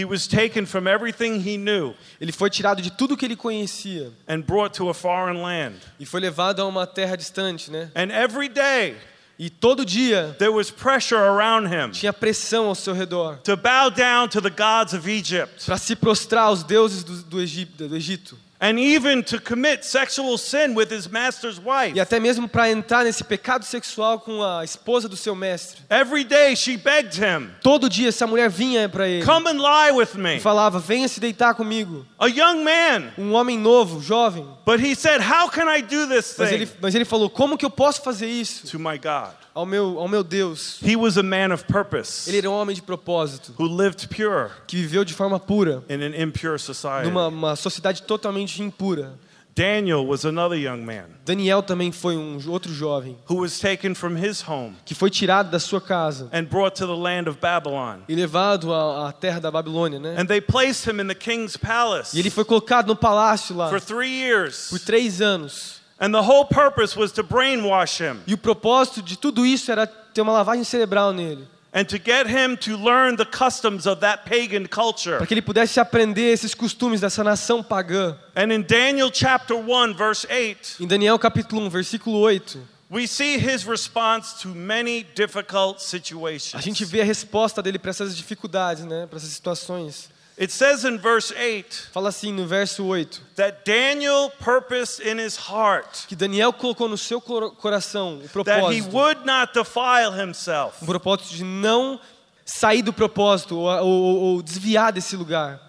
He 0.00 0.04
was 0.04 0.26
taken 0.26 0.64
from 0.66 0.86
everything 0.88 1.40
he 1.40 1.56
knew 1.58 1.94
Ele 2.20 2.32
foi 2.32 2.48
tirado 2.48 2.80
de 2.80 2.90
tudo 2.90 3.16
que 3.16 3.26
ele 3.26 3.36
conhecia 3.36 4.10
and 4.26 4.40
brought 4.40 4.74
to 4.76 4.88
a 4.88 4.94
foreign 4.94 5.42
land. 5.42 5.76
e 5.98 6.06
foi 6.06 6.20
levado 6.20 6.60
a 6.60 6.64
uma 6.66 6.86
terra 6.86 7.16
distante, 7.16 7.70
né? 7.70 7.90
And 7.94 8.10
every 8.12 8.48
day 8.48 8.96
E 9.38 9.48
todo 9.48 9.84
dia 9.86 10.36
there 10.38 10.52
was 10.52 10.70
pressure 10.70 11.16
around 11.18 11.66
him 11.68 11.90
tinha 11.92 12.12
pressão 12.12 12.66
ao 12.66 12.74
seu 12.74 12.92
redor 12.92 13.38
to 13.42 13.56
bow 13.56 13.90
down 13.90 14.28
to 14.28 14.40
the 14.40 14.50
gods 14.50 14.92
of 14.92 15.08
Egypt 15.10 15.64
para 15.64 15.78
se 15.78 15.96
prostrar 15.96 16.44
aos 16.44 16.62
deuses 16.62 17.02
do, 17.02 17.22
do 17.22 17.40
Egito 17.40 18.36
and 18.60 18.78
even 18.78 19.22
to 19.22 19.40
commit 19.40 19.84
sexual 19.84 20.36
sin 20.36 20.74
with 20.74 20.90
his 20.92 21.08
master's 21.08 21.58
wife. 21.58 21.94
e 21.96 22.00
até 22.00 22.20
mesmo 22.20 22.48
para 22.48 22.70
entrar 22.70 23.04
nesse 23.04 23.24
pecado 23.24 23.64
sexual 23.64 24.20
com 24.20 24.42
a 24.42 24.62
esposa 24.64 25.08
do 25.08 25.16
seu 25.16 25.34
mestre. 25.34 25.80
Every 25.88 26.24
day 26.24 26.54
she 26.54 26.76
begged 26.76 27.16
him, 27.18 27.50
Todo 27.62 27.88
dia 27.88 28.08
essa 28.10 28.26
mulher 28.26 28.50
vinha 28.50 28.88
para 28.88 29.08
ele 29.08 29.24
Come 29.24 29.48
and 29.48 29.58
lie 29.62 29.92
with 29.92 30.10
e 30.14 30.18
me. 30.18 30.40
falava: 30.40 30.78
"Venha 30.78 31.08
se 31.08 31.20
deitar 31.20 31.54
comigo". 31.54 32.06
A 32.18 32.26
young 32.26 32.62
man. 32.62 33.12
Um 33.16 33.32
homem 33.32 33.58
novo, 33.58 34.00
jovem, 34.00 34.46
But 34.66 34.80
he 34.80 34.94
said, 34.94 35.20
How 35.22 35.48
can 35.48 35.68
I 35.68 35.80
do 35.82 36.06
this 36.06 36.34
mas 36.38 36.48
thing 36.50 36.54
ele, 36.56 36.68
mas 36.80 36.94
ele 36.94 37.04
falou: 37.04 37.30
"Como 37.30 37.56
que 37.56 37.64
eu 37.64 37.70
posso 37.70 38.02
fazer 38.02 38.26
isso 38.28 38.66
to 38.68 38.78
my 38.78 38.98
God? 38.98 39.32
Ao 39.54 39.64
meu 39.66 39.98
ao 39.98 40.08
meu 40.08 40.22
Deus?" 40.22 40.78
He 40.82 40.96
was 40.96 41.16
a 41.16 41.22
man 41.22 41.52
of 41.52 41.64
purpose 41.64 42.28
Ele 42.28 42.38
era 42.38 42.50
um 42.50 42.54
homem 42.54 42.74
de 42.74 42.82
propósito, 42.82 43.54
who 43.58 43.66
lived 43.66 44.08
pure 44.08 44.50
que 44.66 44.76
viveu 44.76 45.04
de 45.04 45.14
forma 45.14 45.38
pura 45.40 45.82
in 45.88 46.02
an 46.02 46.14
impure 46.22 46.58
society. 46.58 47.08
numa 47.08 47.28
uma 47.28 47.56
sociedade 47.56 48.02
totalmente 48.02 48.62
impura. 48.62 49.14
Daniel 49.52 50.06
was 50.06 50.24
another 50.24 50.56
young 50.56 50.78
man 50.84 51.06
Daniel 51.24 51.60
também 51.60 51.90
foi 51.90 52.16
um 52.16 52.38
outro 52.48 52.72
jovem 52.72 53.18
who 53.28 53.40
was 53.40 53.58
taken 53.58 53.94
from 53.94 54.16
his 54.16 54.40
home 54.46 54.76
que 54.86 54.94
foi 54.94 55.10
tirado 55.10 55.50
da 55.50 55.58
sua 55.58 55.80
casa 55.80 56.28
and 56.32 56.44
brought 56.44 56.76
to 56.78 56.86
the 56.86 56.94
land 56.94 57.28
of 57.28 57.36
Babylon. 57.40 57.98
e 58.08 58.14
levado 58.14 58.72
à, 58.72 59.08
à 59.08 59.12
terra 59.12 59.40
da 59.40 59.50
Babilônia, 59.50 59.98
né? 59.98 60.14
And 60.16 60.26
they 60.26 60.40
placed 60.40 60.88
him 60.88 61.00
in 61.00 61.08
the 61.08 61.16
king's 61.16 61.56
palace 61.56 62.16
E 62.16 62.20
ele 62.20 62.30
foi 62.30 62.44
colocado 62.44 62.86
no 62.86 62.96
palácio 62.96 63.54
lá 63.56 63.68
for 63.68 63.80
three 63.80 64.22
years. 64.22 64.68
por 64.70 64.78
três 64.78 65.20
anos. 65.20 65.79
And 66.00 66.12
the 66.14 66.22
whole 66.22 66.46
purpose 66.46 66.98
was 66.98 67.12
to 67.12 67.22
brainwash 67.22 68.00
him 68.00 68.20
E 68.26 68.32
o 68.32 68.38
propósito 68.38 69.02
de 69.02 69.18
tudo 69.18 69.44
isso 69.44 69.70
era 69.70 69.86
ter 69.86 70.22
uma 70.22 70.32
lavagem 70.32 70.64
cerebral 70.64 71.12
nele, 71.12 71.46
and 71.74 71.84
to 71.84 71.96
get 71.98 72.26
him 72.26 72.56
to 72.56 72.76
learn 72.76 73.16
the 73.16 73.24
customs 73.26 73.86
of 73.86 74.00
that 74.00 74.24
pagan 74.24 74.66
culture. 74.66 75.18
para 75.18 75.26
que 75.26 75.34
ele 75.34 75.42
pudesse 75.42 75.78
aprender 75.78 76.32
esses 76.32 76.54
costumes 76.54 77.00
dessa 77.02 77.22
nação 77.22 77.62
pagã. 77.62 78.16
And 78.34 78.52
in 78.52 78.62
Daniel 78.62 79.10
chapter 79.12 79.54
1, 79.56 79.94
verse 79.94 80.26
8, 80.30 80.76
Em 80.82 80.86
Daniel 80.86 81.18
capítulo 81.18 81.60
1, 81.66 81.68
versículo 81.68 82.18
8, 82.18 82.58
we 82.90 83.06
see 83.06 83.36
his 83.36 83.64
response 83.64 84.40
to 84.42 84.48
many 84.48 85.04
difficult 85.14 85.76
a 85.76 85.80
situations. 85.80 86.60
gente 86.64 86.84
vê 86.84 87.02
a 87.02 87.04
resposta 87.04 87.62
dele 87.62 87.78
para 87.78 87.90
essas 87.90 88.16
dificuldades, 88.16 88.84
né? 88.84 89.06
Para 89.06 89.18
essas 89.18 89.30
situações. 89.30 90.08
It 90.40 90.50
says 90.50 90.86
in 90.86 90.96
verse 90.98 91.32
8 91.36 91.90
Fala 91.92 92.08
assim 92.08 92.32
no 92.32 92.46
verso 92.46 92.94
8, 92.96 93.20
that 93.36 93.62
Daniel 93.64 94.30
purposed 94.42 94.98
in 95.06 95.18
his 95.18 95.36
heart 95.36 96.06
que 96.08 96.16
Daniel 96.16 96.50
colocou 96.52 96.88
no 96.88 96.96
seu 96.96 97.20
cor- 97.20 97.50
coração 97.56 98.16
o 98.16 98.42
that 98.44 98.72
he 98.72 98.80
propósito, 98.80 98.90
would 98.94 99.26
not 99.26 99.52
defile 99.52 100.12
himself 100.18 100.82
um 100.82 100.86
propósito 100.86 101.34
de 101.34 101.44
não 101.44 102.00
sair 102.46 102.80
do 102.82 102.90
propósito 102.92 103.58
ou, 103.58 103.66
ou- 103.68 104.16
ou 104.36 104.42
desviar 104.42 104.92
desse 104.92 105.14
lugar, 105.14 105.60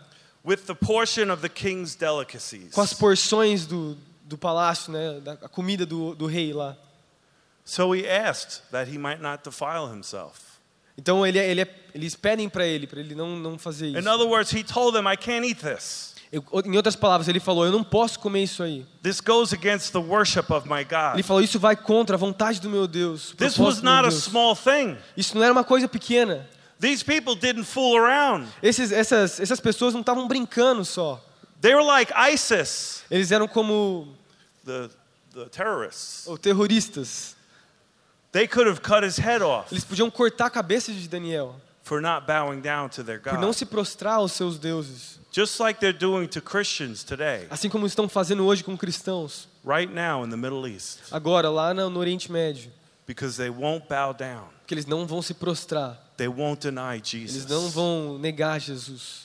with 0.43 0.65
the 0.65 0.73
portion 0.73 1.29
of 1.31 1.41
the 1.41 1.49
king's 1.49 1.93
delicacies. 1.93 2.73
com 2.73 2.79
as 2.81 2.93
porções 2.93 3.65
do, 3.65 3.97
do 4.23 4.37
palácio, 4.37 4.93
né? 4.93 5.19
Da 5.19 5.33
a 5.33 5.49
comida 5.49 5.85
do, 5.85 6.15
do 6.15 6.27
rei 6.27 6.53
lá. 6.53 6.77
So 7.65 7.93
he 7.93 8.07
asked 8.07 8.61
that 8.71 8.89
he 8.89 8.97
might 8.97 9.21
not 9.21 9.43
defile 9.43 9.87
himself. 9.93 10.50
Então 11.01 11.25
ele, 11.25 11.39
ele, 11.39 11.67
eles 11.95 12.15
pedem 12.15 12.47
para 12.47 12.63
ele, 12.63 12.85
para 12.85 12.99
ele 12.99 13.15
não, 13.15 13.35
não 13.35 13.57
fazer 13.57 13.87
In 13.87 13.97
isso. 13.97 14.09
other 14.09 14.27
words, 14.27 14.53
he 14.53 14.63
told 14.63 14.95
them, 14.95 15.11
I 15.11 15.17
can't 15.17 15.43
eat 15.47 15.59
this. 15.59 16.11
Em 16.31 16.77
outras 16.77 16.95
palavras, 16.95 17.27
ele 17.27 17.39
falou: 17.41 17.65
Eu 17.65 17.71
não 17.71 17.83
posso 17.83 18.19
comer 18.19 18.43
isso 18.43 18.61
aí. 18.63 18.85
This 19.01 19.19
goes 19.19 19.51
against 19.51 19.91
the 19.91 19.97
worship 19.99 20.45
of 20.49 20.69
my 20.69 20.83
God. 20.83 21.15
Ele 21.15 21.23
falou: 21.23 21.41
Isso 21.41 21.59
vai 21.59 21.75
contra 21.75 22.15
a 22.15 22.19
vontade 22.19 22.61
do 22.61 22.69
meu 22.69 22.87
Deus. 22.87 23.33
This 23.35 23.57
was 23.57 23.81
not 23.81 24.05
a 24.05 24.09
Deus." 24.09 24.23
small 24.23 24.55
thing. 24.55 24.95
Isso 25.17 25.35
não 25.35 25.43
era 25.43 25.51
uma 25.51 25.63
coisa 25.63 25.87
pequena. 25.89 26.47
These 26.79 27.03
people 27.03 27.35
didn't 27.35 27.65
fool 27.65 27.97
around. 27.97 28.47
Esses, 28.63 28.91
essas, 28.91 29.39
essas 29.39 29.59
pessoas 29.59 29.93
não 29.93 30.01
estavam 30.01 30.27
brincando 30.27 30.85
só. 30.85 31.19
They 31.61 31.75
were 31.75 31.85
like 31.85 32.13
ISIS, 32.31 33.03
Eles 33.11 33.31
eram 33.31 33.47
como 33.47 34.07
the, 34.65 34.89
the 35.33 35.45
terrorists. 35.49 36.27
terroristas. 36.41 37.35
They 38.31 38.47
could 38.47 38.67
have 38.67 38.81
cut 38.81 39.03
his 39.05 39.17
head 39.19 39.41
off 39.43 39.71
Eles 39.73 39.83
podiam 39.83 40.09
cortar 40.09 40.45
a 40.45 40.49
cabeça 40.49 40.91
de 40.93 41.07
Daniel 41.07 41.55
for 41.83 41.99
not 42.01 42.25
bowing 42.25 42.61
down 42.61 42.89
to 42.89 43.03
their 43.03 43.19
por 43.19 43.33
não 43.33 43.47
God. 43.49 43.53
se 43.55 43.65
prostrar 43.65 44.15
aos 44.15 44.31
seus 44.31 44.57
deuses. 44.57 45.19
Just 45.33 45.59
like 45.59 45.79
they're 45.79 45.97
doing 45.97 46.27
to 46.27 46.41
Christians 46.41 47.03
today, 47.03 47.47
Assim 47.49 47.69
como 47.69 47.85
estão 47.87 48.07
fazendo 48.09 48.45
hoje 48.45 48.63
com 48.63 48.77
cristãos. 48.77 49.47
right 49.65 49.91
now 49.93 50.23
in 50.25 50.29
the 50.29 50.37
Middle 50.37 50.67
East, 50.67 50.99
Agora, 51.11 51.49
lá 51.49 51.73
no, 51.73 51.89
no 51.89 51.99
Oriente 51.99 52.31
Médio. 52.31 52.71
because 53.07 53.37
they 53.37 53.49
won't 53.49 53.87
bow 53.89 54.13
down. 54.13 54.47
Que 54.67 54.73
eles 54.73 54.85
não 54.85 55.05
vão 55.05 55.21
se 55.21 55.33
prostrar. 55.33 55.97
They 56.17 56.27
won't 56.27 56.61
deny 56.61 57.01
Eles 57.13 57.45
não 57.47 57.61
Jesus. 57.61 57.73
vão 57.73 58.17
negar 58.19 58.59
Jesus. 58.59 59.21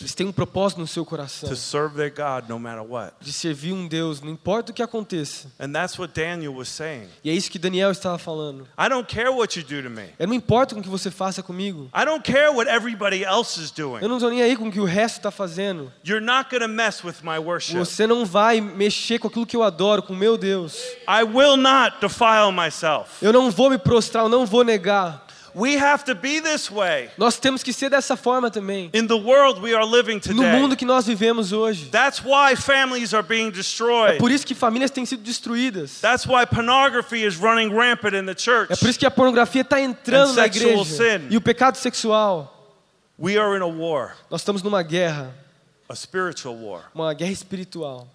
Eles 0.00 0.14
têm 0.14 0.26
um 0.26 0.32
propósito 0.32 0.80
no 0.80 0.86
seu 0.86 1.04
coração. 1.04 1.48
to 1.48 1.54
serve 1.56 1.96
their 1.96 2.10
God 2.10 2.48
no 2.48 2.58
matter 2.58 2.82
what. 2.82 3.14
De 3.20 3.32
servir 3.32 3.72
um 3.72 3.86
Deus, 3.86 4.20
não 4.20 4.30
importa 4.30 4.72
o 4.72 4.74
que 4.74 4.82
aconteça. 4.82 5.48
And 5.60 5.70
that's 5.72 5.98
what 5.98 6.12
Daniel 6.14 6.54
was 6.54 6.68
saying. 6.68 7.08
E 7.22 7.30
é 7.30 7.32
isso 7.32 7.50
que 7.50 7.58
Daniel 7.58 7.90
estava 7.90 8.18
falando. 8.18 8.66
I 8.78 8.88
don't 8.88 9.06
care 9.06 9.28
what 9.28 9.58
you 9.58 9.64
do 9.64 9.82
to 9.82 9.90
me. 9.90 10.08
Eu 10.18 10.26
não 10.26 10.34
importa 10.34 10.74
com 10.74 10.80
o 10.80 10.82
que 10.82 10.88
você 10.88 11.10
faça 11.10 11.42
comigo. 11.42 11.90
I 11.94 12.04
don't 12.04 12.22
care 12.22 12.48
what 12.48 12.68
everybody 12.70 13.22
else 13.22 13.60
is 13.60 13.70
doing. 13.70 14.02
Eu 14.02 14.08
não 14.08 14.16
estou 14.16 14.30
nem 14.30 14.42
aí 14.42 14.56
com 14.56 14.68
o 14.68 14.72
que 14.72 14.80
o 14.80 14.84
resto 14.84 15.18
está 15.18 15.30
fazendo. 15.30 15.92
You're 16.04 16.24
not 16.24 16.48
going 16.50 16.62
to 16.62 16.68
mess 16.68 17.04
with 17.04 17.16
my 17.22 17.38
worship. 17.38 17.76
Você 17.76 18.06
não 18.06 18.24
vai 18.24 18.60
mexer 18.60 19.18
com 19.18 19.28
aquilo 19.28 19.46
que 19.46 19.56
eu 19.56 19.62
adoro, 19.62 20.02
com 20.02 20.14
o 20.14 20.16
meu 20.16 20.36
Deus. 20.38 20.78
I 21.06 21.22
will 21.22 21.56
not 21.56 21.98
defile 22.00 22.50
myself. 22.50 23.22
Eu 23.22 23.32
não 23.32 23.50
vou 23.50 23.70
me 23.70 23.78
prostrar, 23.78 24.24
eu 24.24 24.28
não 24.28 24.46
vou 24.46 24.64
negar. 24.64 25.24
We 25.54 25.76
have 25.76 26.04
to 26.06 26.14
be 26.16 26.40
this 26.40 26.68
way 26.70 27.10
Nós 27.16 27.38
temos 27.38 27.62
que 27.62 27.72
ser 27.72 27.88
dessa 27.88 28.16
forma 28.16 28.50
também. 28.50 28.90
in 28.92 29.06
the 29.06 29.14
world 29.14 29.60
we 29.60 29.72
are 29.74 29.84
living 29.86 30.14
No 30.16 30.20
today. 30.20 30.52
mundo 30.60 30.76
que 30.76 30.84
nós 30.84 31.06
vivemos 31.06 31.52
hoje. 31.52 31.90
That's 31.90 32.20
why 32.24 32.56
families 32.56 33.14
are 33.14 33.22
being 33.26 33.48
É 33.48 33.50
destroyed. 33.52 34.18
por 34.18 34.30
isso 34.32 34.44
que 34.44 34.54
famílias 34.54 34.90
têm 34.90 35.06
sido 35.06 35.22
destruídas. 35.22 36.00
That's 36.00 36.26
why 36.26 36.44
pornography 36.44 37.24
is 37.24 37.36
running 37.36 37.68
rampant 37.72 38.14
in 38.16 38.26
the 38.26 38.34
church. 38.36 38.72
É 38.72 38.76
por 38.76 38.88
isso 38.88 38.98
que 38.98 39.06
a 39.06 39.10
pornografia 39.10 39.62
está 39.62 39.80
entrando 39.80 40.30
And 40.32 40.36
na 40.36 40.46
igreja. 40.46 40.84
sin. 40.84 41.28
E 41.30 41.36
o 41.36 41.40
pecado 41.40 41.76
sexual. 41.76 42.50
We 43.16 43.38
are 43.38 43.56
in 43.56 43.62
a 43.62 43.66
war, 43.66 44.16
Nós 44.28 44.40
estamos 44.40 44.60
numa 44.60 44.82
guerra, 44.82 45.32
a 45.88 45.94
spiritual 45.94 46.56
war, 46.56 46.90
uma 46.92 47.14
guerra 47.14 47.30
espiritual. 47.30 48.08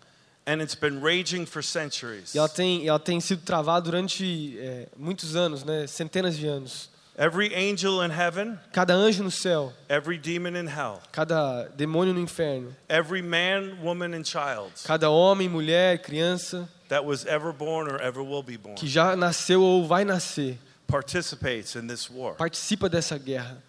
and 0.45 0.61
it's 0.61 0.75
been 0.75 0.99
raging 1.01 1.45
for 1.45 1.63
centuries. 1.63 2.35
E 2.35 2.37
ela 2.37 2.49
tem, 2.49 2.85
ela 2.85 2.99
tem 2.99 3.21
sido 3.21 3.41
travada 3.45 3.81
durante 3.85 4.57
é, 4.59 4.87
muitos 4.97 5.37
anos, 5.37 5.63
né? 5.63 5.87
centenas 5.87 6.35
de 6.35 6.47
anos. 6.47 6.89
Every 7.19 7.53
angel 7.53 8.01
in 8.01 8.11
heaven, 8.11 8.57
Cada 8.71 8.93
anjo 8.93 9.23
no 9.23 9.29
céu, 9.29 9.73
every 9.89 10.17
demon 10.17 10.55
in 10.55 10.67
hell, 10.67 11.01
cada 11.11 11.69
demônio 11.75 12.13
no 12.13 12.21
inferno, 12.21 12.73
every 12.87 13.21
man, 13.21 13.77
woman, 13.83 14.13
and 14.13 14.23
child 14.25 14.71
cada 14.85 15.09
homem, 15.09 15.49
mulher, 15.49 15.97
criança 16.01 16.69
that 16.87 17.03
was 17.03 17.25
ever 17.25 17.51
born 17.51 17.89
or 17.91 17.99
ever 18.01 18.23
will 18.23 18.41
be 18.41 18.55
born 18.55 18.75
que 18.77 18.87
já 18.87 19.17
nasceu 19.17 19.61
ou 19.61 19.85
vai 19.85 20.05
nascer 20.05 20.57
participates 20.87 21.75
in 21.75 21.87
this 21.87 22.09
war. 22.09 22.35
participa 22.35 22.87
dessa 22.89 23.17
guerra. 23.17 23.61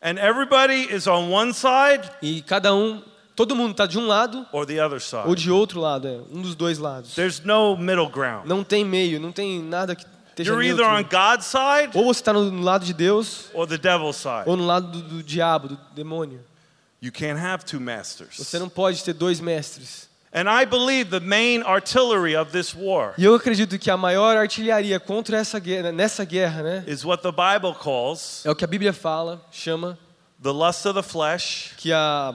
And 0.00 0.18
everybody 0.18 0.84
is 0.90 1.06
on 1.06 1.28
one 1.30 1.52
side 1.52 2.08
E 2.22 2.40
cada 2.40 2.74
um, 2.74 3.02
todo 3.36 3.54
mundo 3.54 3.72
está 3.72 3.84
de 3.86 3.98
um 3.98 4.06
lado 4.06 4.46
or 4.50 4.64
the 4.64 4.80
other 4.80 4.96
ou 4.96 5.00
side. 5.00 5.34
de 5.34 5.50
outro 5.50 5.78
lado, 5.78 6.08
é, 6.08 6.20
um 6.34 6.40
dos 6.40 6.54
dois 6.54 6.78
lados. 6.78 7.14
There's 7.14 7.40
no 7.44 7.76
middle 7.76 8.08
ground. 8.08 8.46
Não 8.48 8.64
tem 8.64 8.82
meio, 8.82 9.20
não 9.20 9.30
tem 9.30 9.62
nada 9.62 9.94
que 9.94 10.06
esteja 10.42 10.50
You're 10.50 10.64
either 10.64 10.84
on. 10.84 11.02
God's 11.02 11.46
side 11.46 11.90
Ou 11.94 12.04
você 12.04 12.20
está 12.20 12.32
no 12.32 12.50
no 12.50 12.62
lado 12.62 12.84
de 12.84 12.92
Deus 12.94 13.50
or 13.52 13.66
the 13.66 13.78
devil's 13.78 14.16
side. 14.16 14.44
ou 14.46 14.56
no 14.56 14.64
lado 14.64 14.86
do, 14.88 15.02
do 15.02 15.22
diabo, 15.22 15.68
do 15.68 15.78
demônio. 15.94 16.40
You 17.00 17.12
can't 17.12 17.38
have 17.38 17.64
two 17.64 17.80
masters. 17.80 18.36
Você 18.36 18.58
não 18.58 18.68
pode 18.68 19.02
ter 19.04 19.12
dois 19.12 19.40
mestres. 19.40 20.08
And 20.32 20.44
I 20.50 20.66
believe 20.66 21.10
the 21.10 21.20
main 21.20 21.62
artillery 21.62 22.36
of 22.36 22.52
this 22.52 22.74
war 22.74 23.14
E 23.16 23.24
eu 23.24 23.34
acredito 23.34 23.78
que 23.78 23.90
a 23.90 23.96
maior 23.96 24.36
artilharia 24.36 25.00
contra 25.00 25.38
essa 25.38 25.58
guerra, 25.58 25.90
nessa 25.90 26.24
guerra, 26.24 26.62
né, 26.62 26.84
is 26.86 27.02
what 27.04 27.22
the 27.22 27.32
Bible 27.32 27.74
calls 27.74 28.44
é 28.44 28.50
o 28.50 28.54
que 28.54 28.64
a 28.64 28.68
Bíblia 28.68 28.92
fala, 28.92 29.40
chama 29.50 29.98
the 30.42 30.50
lust 30.50 30.86
of 30.86 31.00
the 31.00 31.02
flesh, 31.02 31.72
que 31.78 31.92
a 31.92 32.34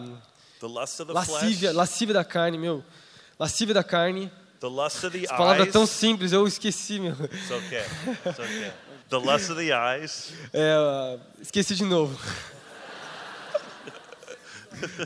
the 0.60 0.66
lust 0.66 1.00
of 1.02 1.06
the 1.08 1.14
lascívia, 1.14 1.72
flesh, 1.72 1.76
lascívia 1.76 2.14
da 2.16 2.24
carne, 2.24 2.58
meu, 2.58 2.84
lascívia 3.40 3.74
da 3.76 3.84
carne. 3.84 4.32
The 4.64 4.70
lust 4.70 5.04
of 5.04 5.12
the 5.12 5.26
Essa 5.26 5.36
palavra 5.36 5.64
é 5.64 5.66
tão 5.66 5.86
simples, 5.86 6.32
eu 6.32 6.48
esqueci, 6.48 6.98
meu. 6.98 7.12
It's 7.12 7.52
okay. 7.52 7.84
It's 8.26 8.40
okay. 8.40 8.72
The 9.10 9.18
lust 9.18 9.52
of 9.52 9.56
the 9.56 9.74
eyes, 9.74 10.32
É, 10.54 11.20
esqueci 11.42 11.76
de 11.76 11.84
novo. 11.84 12.18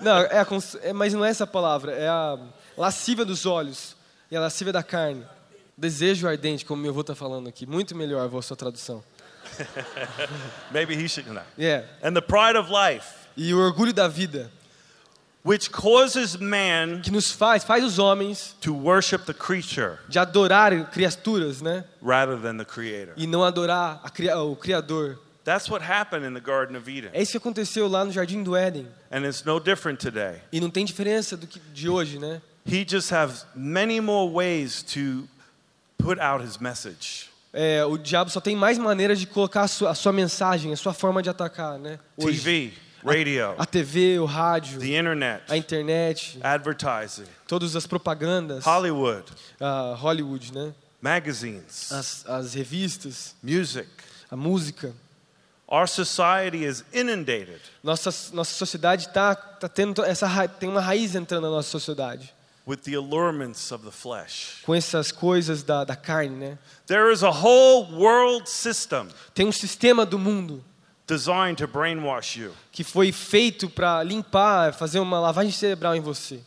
Não, 0.01 0.17
é, 0.19 0.39
a 0.39 0.47
é, 0.81 0.93
mas 0.93 1.13
não 1.13 1.25
é 1.25 1.29
essa 1.29 1.45
palavra, 1.47 1.91
é 1.91 2.07
a 2.07 2.37
lascívia 2.77 3.25
dos 3.25 3.45
olhos 3.45 3.97
e 4.29 4.37
a 4.37 4.39
lascívia 4.39 4.71
da 4.71 4.83
carne. 4.83 5.25
Desejo 5.75 6.27
ardente, 6.27 6.63
como 6.63 6.81
meu 6.81 6.91
avô 6.91 7.01
está 7.01 7.15
falando 7.15 7.49
aqui. 7.49 7.65
Muito 7.65 7.95
melhor 7.95 8.29
a 8.31 8.41
sua 8.41 8.55
tradução. 8.55 9.03
maybe 10.71 10.95
he 10.95 11.07
should 11.09 11.29
know. 11.29 11.43
É. 11.57 11.83
And 12.03 12.13
the 12.13 12.21
pride 12.21 12.57
of 12.57 12.69
life, 12.71 13.07
E 13.35 13.53
o 13.53 13.59
orgulho 13.59 13.93
da 13.93 14.07
vida, 14.07 14.51
which 15.43 15.69
causes 15.71 16.37
man 16.37 17.01
que 17.01 17.11
nos 17.11 17.31
faz, 17.31 17.63
faz 17.63 17.83
os 17.83 17.97
homens 17.97 18.55
to 18.59 18.73
worship 18.73 19.25
the 19.25 19.33
creature 19.33 19.97
de 20.09 20.19
adorar 20.19 20.71
criaturas, 20.91 21.61
né? 21.61 21.85
rather 22.01 22.37
than 22.37 22.57
the 22.57 22.65
creator. 22.65 23.13
E 23.15 23.25
não 23.25 23.43
adorar 23.43 24.01
a 24.03 24.43
o 24.43 24.55
Criador. 24.55 25.19
That's 25.43 25.69
what 25.69 25.81
happened 25.81 26.25
in 26.25 26.33
the 26.33 26.41
Garden 26.41 26.75
of 26.75 26.89
Eden. 26.89 27.09
É 27.13 27.21
isso 27.21 27.31
que 27.31 27.37
aconteceu 27.37 27.87
lá 27.87 28.03
no 28.03 28.11
Jardim 28.11 28.43
do 28.43 28.53
Éden. 28.53 28.85
And 29.09 29.25
it's 29.25 29.45
no 29.45 29.61
different 29.61 29.99
today. 30.01 30.41
E 30.51 30.59
não 30.59 30.69
tem 30.69 30.83
diferença 30.83 31.37
do 31.37 31.47
que 31.47 31.59
de 31.73 31.87
hoje, 31.87 32.19
né? 32.19 32.41
He 32.65 32.85
just 32.85 33.13
has 33.13 33.45
many 33.55 34.01
more 34.01 34.29
ways 34.29 34.83
to 34.83 35.25
put 35.97 36.19
out 36.19 36.43
his 36.43 36.57
message. 36.57 37.29
É, 37.53 37.85
o 37.85 37.97
diabo 37.97 38.29
só 38.29 38.41
tem 38.41 38.57
mais 38.57 38.77
maneiras 38.77 39.19
de 39.19 39.25
colocar 39.25 39.61
a 39.61 39.67
sua, 39.69 39.91
a 39.91 39.95
sua 39.95 40.11
mensagem, 40.11 40.73
a 40.73 40.77
sua 40.77 40.93
forma 40.93 41.23
de 41.23 41.29
atacar, 41.29 41.79
né? 41.79 41.97
Hoje. 42.17 42.39
TV, 42.39 42.73
radio, 43.03 43.55
A 43.57 43.65
TV, 43.65 44.19
o 44.19 44.25
rádio, 44.25 44.79
the 44.79 44.95
internet, 44.97 45.43
a 45.49 45.55
internet, 45.57 46.37
advertising, 46.41 47.25
todas 47.47 47.75
as 47.75 47.85
propagandas, 47.87 48.63
Hollywood, 48.65 49.25
a 49.59 49.95
Hollywood, 49.97 50.51
né? 50.53 50.73
magazines, 51.01 51.91
As, 51.91 52.25
as 52.27 52.53
revistas, 52.53 53.35
music. 53.43 53.87
a 54.31 54.35
música. 54.35 54.93
Our 55.69 55.85
society 55.85 56.63
is 56.63 56.83
inundated 56.93 57.59
Nossa, 57.83 58.09
nossa 58.33 58.53
sociedade 58.53 59.09
tá, 59.09 59.35
tá 59.35 59.67
tendo 59.67 60.01
essa 60.05 60.25
tem 60.47 60.69
uma 60.69 60.79
raiz 60.79 61.13
entrando 61.13 61.43
na 61.43 61.49
nossa 61.49 61.69
sociedade. 61.69 62.33
with 62.65 62.77
the 62.83 62.95
allurements 62.95 63.71
of 63.71 63.83
the 63.85 63.91
flesh. 63.91 64.61
com 64.65 64.73
essas 64.75 65.11
coisas 65.11 65.63
da, 65.63 65.83
da 65.83 65.95
carne, 65.95 66.35
né? 66.35 66.57
There 66.85 67.11
is 67.11 67.21
a 67.21 67.29
whole 67.31 67.93
world 67.95 68.49
system 68.49 69.07
Tem 69.33 69.45
um 69.45 69.51
sistema 69.51 70.05
do 70.05 70.17
mundo 70.17 70.63
designed 71.07 71.55
to 71.57 71.67
brainwash 71.67 72.35
you. 72.37 72.51
que 72.71 72.83
foi 72.83 73.11
feito 73.11 73.69
para 73.69 74.03
limpar, 74.03 74.73
fazer 74.73 74.99
uma 74.99 75.19
lavagem 75.19 75.51
cerebral 75.51 75.95
em 75.95 76.01
você. 76.01 76.39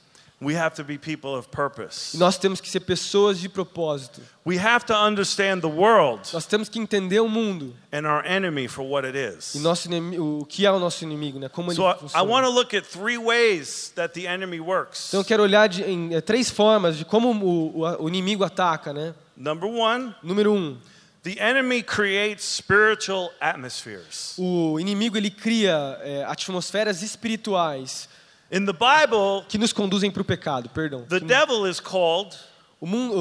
We 0.43 0.57
have 0.57 0.75
to 0.77 0.85
be 0.85 0.97
people 0.97 1.37
of 1.39 1.49
purpose. 1.51 2.17
E 2.17 2.19
nós 2.19 2.39
temos 2.39 2.63
que 2.63 2.69
ser 2.71 2.81
pessoas 2.81 3.39
de 3.39 3.47
propósito. 3.47 4.23
We 4.47 4.59
have 4.59 4.87
to 4.87 4.95
understand 4.95 5.61
the 5.61 5.67
world 5.67 6.23
Nós 6.33 6.47
temos 6.47 6.67
que 6.71 6.79
entender 6.79 7.21
o 7.21 7.29
mundo 7.29 7.77
and 7.93 8.07
our 8.11 8.25
enemy 8.25 8.67
for 8.67 8.83
what 8.83 9.07
it 9.07 9.19
is. 9.19 9.55
e 9.55 9.59
nosso 9.59 9.87
inimigo, 9.89 10.39
o 10.41 10.47
que 10.47 10.65
é 10.65 10.73
o 10.73 10.79
nosso 10.79 11.05
inimigo, 11.05 11.39
né? 11.39 11.51
Como 11.51 11.71
ele 11.71 11.77
So 11.77 11.87
I, 11.87 11.91
I 11.93 11.99
funciona. 11.99 12.25
want 12.25 12.47
to 12.47 12.51
look 12.53 12.75
at 12.75 12.87
three 12.87 13.19
ways 13.19 13.93
that 13.97 14.15
the 14.19 14.27
enemy 14.27 14.61
works. 14.61 15.09
Então 15.09 15.21
eu 15.21 15.25
quero 15.27 15.43
olhar 15.43 15.69
de, 15.69 15.83
em 15.83 16.15
eh, 16.15 16.23
três 16.23 16.49
formas 16.49 16.97
de 16.97 17.05
como 17.05 17.33
o, 17.33 17.83
o, 17.83 18.05
o 18.05 18.09
inimigo 18.09 18.43
ataca, 18.43 18.95
né? 18.95 19.15
Number 19.37 19.69
one, 19.69 20.15
Número 20.23 20.55
um, 20.55 20.79
the 21.23 21.39
enemy 21.39 21.83
creates 21.83 22.45
spiritual 22.45 23.31
atmospheres. 23.41 24.35
o 24.39 24.79
inimigo 24.81 25.17
ele 25.17 25.31
cria 25.31 25.99
eh, 26.03 26.25
atmosferas 26.27 27.03
espirituais 27.03 28.09
In 28.53 28.67
the 28.67 28.73
Bible, 28.73 29.45
que 29.49 29.57
nos 29.59 29.73
conduzem 29.73 30.11
para 30.11 30.23
o 30.23 30.25
pecado. 30.25 30.69
Perdão. 30.71 31.05
the 31.09 31.21
devil 31.21 31.67
is 31.69 31.79
called 31.81 32.37
O, 32.81 32.87
mundo, 32.87 33.15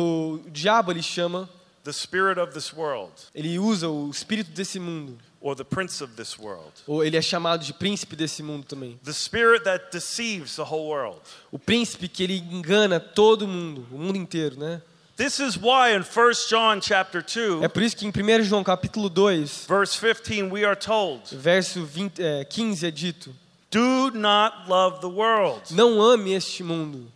o 0.45 0.49
diabo 0.49 0.91
ele 0.91 1.03
chama, 1.03 1.47
the 1.83 1.91
spirit 1.91 2.39
of 2.39 2.53
this 2.53 2.73
world 2.73 3.11
ele 3.35 3.59
usa 3.59 3.87
o 3.89 4.09
espírito 4.09 4.51
desse 4.51 4.79
mundo, 4.79 5.17
or 5.41 5.55
the 5.55 5.63
prince 5.65 6.01
of 6.03 6.13
this 6.15 6.37
world. 6.39 6.71
ou 6.87 7.03
ele 7.03 7.15
é 7.17 7.21
chamado 7.21 7.63
de 7.63 7.73
príncipe 7.73 8.15
desse 8.15 8.41
mundo 8.41 8.65
também. 8.65 8.97
The 9.03 9.13
spirit 9.13 9.63
that 9.65 9.85
deceives 9.91 10.55
the 10.55 10.63
whole 10.63 10.87
world. 10.87 11.19
O 11.51 11.59
príncipe 11.59 12.07
que 12.07 12.23
ele 12.23 12.37
engana 12.39 12.99
todo 12.99 13.47
mundo, 13.47 13.85
o 13.91 13.97
mundo 13.99 14.17
inteiro, 14.17 14.57
né? 14.57 14.81
This 15.19 15.37
is 15.41 15.57
why 15.57 15.89
in 15.93 16.01
1 16.03 16.33
John 16.47 16.79
chapter 16.81 17.21
2, 17.21 17.61
É 17.61 17.67
por 17.67 17.83
isso 17.83 17.93
que 17.93 18.05
em 18.07 18.09
1 18.09 18.43
João 18.45 18.63
capítulo 18.63 19.09
2, 19.09 19.65
verse 19.67 19.99
15, 19.99 20.43
we 20.49 20.63
are 20.63 20.77
told, 20.77 21.35
verso 21.35 21.83
20, 21.85 22.21
é, 22.23 22.45
15 22.45 22.87
é 22.87 22.89
dito: 22.89 23.35
Do 23.69 24.11
not 24.17 24.69
love 24.69 25.01
the 25.01 25.07
world, 25.09 25.61
Não 25.75 26.01
ame 26.01 26.31
este 26.31 26.63
mundo, 26.63 27.11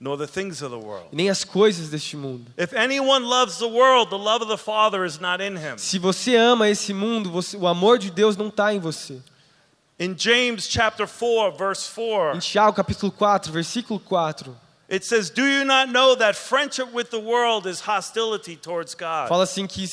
nor 0.00 0.18
the 0.18 0.26
things 0.26 0.62
of 0.62 0.70
the 0.76 0.84
world. 0.84 1.06
nem 1.12 1.30
as 1.30 1.44
coisas 1.44 1.90
deste 1.90 2.16
mundo. 2.16 2.50
If 2.58 2.72
anyone 2.74 3.24
loves 3.24 3.58
the 3.58 3.68
world, 3.68 4.10
the 4.10 4.16
love 4.18 4.42
of 4.44 4.50
the 4.50 4.58
Father 4.58 5.04
is 5.06 5.20
not 5.20 5.40
in 5.40 5.54
him. 5.56 5.78
Se 5.78 5.96
você 6.00 6.34
ama 6.34 6.68
esse 6.68 6.92
mundo, 6.92 7.30
você- 7.30 7.56
o 7.56 7.68
amor 7.68 8.00
de 8.00 8.10
Deus 8.10 8.36
não 8.36 8.48
está 8.48 8.74
em 8.74 8.80
você. 8.80 9.22
In 10.00 10.16
James 10.18 10.66
chapter 10.68 11.06
4, 11.06 11.56
verse 11.56 11.88
4, 11.94 12.36
Em 12.36 12.40
Tiago 12.40 12.74
capítulo 12.74 13.12
4, 13.12 13.52
versículo 13.52 14.00
4, 14.00 14.56
it 14.94 15.04
says, 15.04 15.30
Do 15.30 15.42
you 15.46 15.64
not 15.64 15.88
know 15.90 16.14
that 16.16 16.34
friendship 16.36 16.92
with 16.92 17.10
the 17.10 17.18
world 17.18 17.66
is 17.68 17.80
hostility 17.80 18.56
towards 18.56 18.94
God? 18.94 19.28
fala 19.28 19.44
assim 19.44 19.66
que 19.66 19.86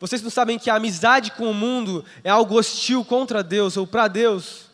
vocês, 0.00 0.22
não 0.22 0.30
sabem 0.30 0.58
que 0.58 0.68
a 0.68 0.74
amizade 0.76 1.30
com 1.32 1.50
o 1.50 1.54
mundo 1.54 2.04
é 2.22 2.30
algo 2.30 2.58
hostil 2.58 3.04
contra 3.04 3.42
Deus 3.42 3.76
ou 3.76 3.86
para 3.86 4.08
Deus. 4.08 4.64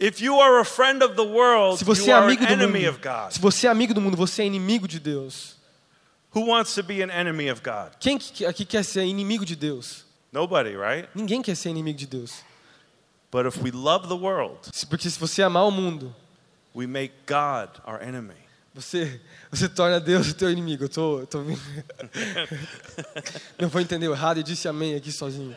If 0.00 0.20
you 0.20 0.38
are 0.40 0.60
a 0.60 0.64
friend 0.64 1.02
of 1.02 1.16
the 1.16 1.22
world, 1.24 1.78
Se 1.78 1.84
você 1.84 2.02
you 2.10 2.10
é 2.10 2.12
are 2.14 2.24
amigo 2.26 2.44
an 2.44 2.46
do 2.46 2.52
enemy 2.52 2.80
mundo, 2.84 2.90
of 2.90 2.98
God. 3.00 3.32
se 3.32 3.40
você 3.40 3.66
é 3.66 3.70
amigo 3.70 3.92
do 3.92 4.00
mundo, 4.00 4.16
você 4.16 4.42
é 4.42 4.46
inimigo 4.46 4.86
de 4.86 5.00
Deus. 5.00 5.56
Who 6.34 6.46
wants 6.46 6.74
to 6.74 6.82
be 6.84 7.02
an 7.02 7.10
enemy 7.10 7.50
of 7.50 7.60
God? 7.62 7.94
Quem 7.98 8.16
que- 8.18 8.46
aqui 8.46 8.64
quer 8.64 8.84
ser 8.84 9.02
inimigo 9.04 9.44
de 9.44 9.56
Deus? 9.56 10.04
Nobody, 10.30 10.76
right? 10.76 11.08
Ninguém 11.14 11.42
quer 11.42 11.56
ser 11.56 11.70
inimigo 11.70 11.98
de 11.98 12.06
Deus. 12.06 12.44
But 13.32 13.46
if 13.46 13.60
we 13.60 13.70
love 13.72 14.06
the 14.08 14.14
world, 14.14 14.58
Porque 14.88 15.10
se 15.10 15.18
você 15.18 15.42
amar 15.42 15.64
o 15.66 15.70
mundo, 15.70 16.14
we 16.74 16.86
make 16.86 17.12
God 17.26 17.70
our 17.84 18.00
enemy. 18.00 18.36
Você, 18.74 19.20
você 19.50 19.68
torna 19.68 19.98
Deus 20.00 20.30
o 20.30 20.34
teu 20.34 20.50
inimigo. 20.50 20.84
Eu 20.84 20.88
tô, 20.88 21.20
eu 21.20 21.26
tô... 21.26 21.42
Não 23.58 23.68
vou 23.68 23.80
entender 23.80 24.06
errado 24.06 24.38
e 24.40 24.42
disse 24.42 24.68
amém 24.68 24.94
aqui 24.94 25.10
sozinho. 25.10 25.56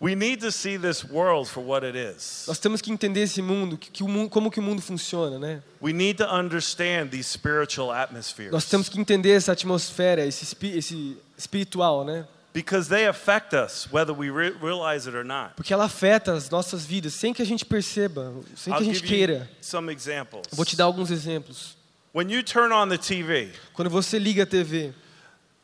We 0.00 0.14
need 0.14 0.42
to 0.42 0.52
see 0.52 0.76
this 0.76 1.02
world 1.02 1.48
for 1.48 1.64
what 1.64 1.86
it 1.86 1.96
is. 1.96 2.44
Nós 2.46 2.58
temos 2.58 2.82
que 2.82 2.90
entender 2.92 3.22
esse 3.22 3.40
mundo, 3.40 3.78
que, 3.78 3.90
que 3.90 4.02
o 4.02 4.08
mundo 4.08 4.28
como 4.28 4.50
que 4.50 4.60
o 4.60 4.62
mundo 4.62 4.82
funciona, 4.82 5.38
né? 5.38 5.62
We 5.80 5.94
need 5.94 6.18
to 6.18 6.24
understand 6.24 7.08
these 7.08 7.30
spiritual 7.30 7.88
Nós 7.88 8.02
atmospheres 8.02 8.68
temos 8.68 8.88
que 8.90 9.00
entender 9.00 9.30
essa 9.30 9.52
atmosfera, 9.52 10.26
esse, 10.26 10.44
esse 10.76 11.16
espiritual, 11.38 12.04
né? 12.04 12.26
Because 12.54 12.88
they 12.88 13.06
affect 13.06 13.52
us 13.52 13.86
whether 13.92 14.14
we 14.14 14.30
re- 14.30 14.54
realize 14.62 15.06
it 15.06 15.14
or 15.14 15.24
not. 15.24 15.54
Porque 15.56 15.72
ela 15.74 15.84
afeta 15.84 16.32
as 16.32 16.48
nossas 16.48 16.86
vidas 16.86 17.12
sem 17.12 17.34
que 17.34 17.42
a 17.42 17.44
gente 17.44 17.64
perceba, 17.66 18.32
sem 18.56 18.72
que 18.72 18.78
I'll 18.78 18.80
a 18.80 18.84
gente 18.84 19.00
give 19.00 19.04
you 19.04 19.26
queira. 19.26 19.50
some 19.60 19.90
examples. 19.92 20.46
Vou 20.52 20.64
te 20.64 20.76
dar 20.76 20.84
alguns 20.84 21.10
exemplos. 21.10 21.76
When 22.14 22.30
you 22.30 22.42
turn 22.44 22.72
on 22.72 22.88
the 22.88 22.96
TV, 22.96 23.50
Quando 23.74 23.90
você 23.90 24.18
liga 24.18 24.44
a 24.44 24.46
TV, 24.46 24.94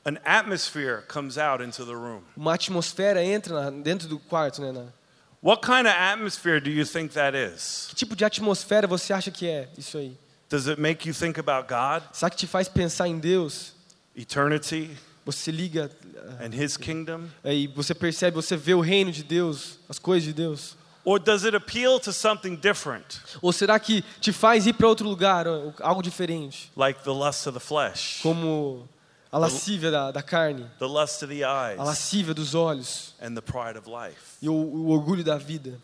an 0.05 0.16
atmosphere 0.24 1.03
comes 1.07 1.38
out 1.38 1.62
into 1.62 1.85
the 1.87 1.92
room. 1.94 2.22
uma 2.37 2.55
atmosfera 2.55 3.22
entra 3.24 3.70
na- 3.70 3.83
dentro 3.83 4.09
do 4.09 4.18
quarto, 4.18 4.61
né? 4.61 4.72
na- 4.72 4.87
What 5.42 5.62
kind 5.64 5.87
of 5.87 5.94
atmosphere 5.96 6.61
do 6.61 6.68
you 6.68 6.85
think 6.85 7.14
that 7.14 7.35
is? 7.37 7.87
Que 7.88 7.94
tipo 7.94 8.14
de 8.16 8.24
atmosfera 8.26 8.87
você 8.88 9.12
acha 9.12 9.31
que 9.31 9.46
é 9.46 9.68
isso 9.79 9.96
aí? 9.96 10.18
Does 10.50 10.66
it 10.66 10.81
make 10.81 11.07
you 11.09 11.14
think 11.14 11.38
about 11.38 11.68
God, 11.68 12.03
Será 12.12 12.29
que 12.29 12.37
te 12.37 12.46
faz 12.48 12.68
pensar 12.68 13.07
em 13.07 13.18
Deus? 13.20 13.72
eternity, 14.16 14.90
Você 15.24 15.50
liga 15.50 15.90
ah, 16.40 16.44
and 16.46 16.54
His 16.54 16.76
kingdom? 16.76 17.28
e 17.44 17.66
você 17.68 17.94
percebe, 17.94 18.35
você 18.35 18.56
vê 18.56 18.74
o 18.74 18.80
reino 18.80 19.12
de 19.12 19.22
Deus, 19.22 19.78
as 19.88 19.98
coisas 19.98 20.24
de 20.24 20.33
Deus? 20.33 20.76
Or 21.04 21.18
does 21.18 21.44
it 21.44 21.56
appeal 21.56 21.98
to 22.00 22.12
something 22.12 22.54
different, 22.56 23.20
Ou 23.40 23.52
será 23.52 23.78
que 23.80 24.02
te 24.20 24.33
faz 24.33 24.66
ir 24.66 24.74
para 24.74 24.87
outro 24.87 25.09
lugar, 25.09 25.46
algo 25.80 26.02
diferente? 26.02 26.70
like 26.76 27.02
the 27.04 27.11
lust 27.11 27.46
of 27.46 27.52
the 27.59 27.64
flesh, 27.64 28.20
Como 28.22 28.87
a 29.33 29.38
lascívia 29.38 29.90
da, 29.90 30.11
da 30.11 30.22
carne, 30.22 30.66
the 30.78 30.87
lust 30.87 31.22
of 31.22 31.33
the 31.35 31.42
a 31.42 31.70
eyes, 31.70 31.78
lascívia 31.78 32.35
dos 32.35 32.54
olhos 32.54 33.14
and 33.20 33.35
the 33.35 33.40
pride 33.40 33.78
of 33.78 33.88
life? 33.88 34.37
e 34.42 34.48
o, 34.48 34.52
o 34.54 34.88
orgulho 34.90 35.22
da 35.24 35.37
vida? 35.38 35.78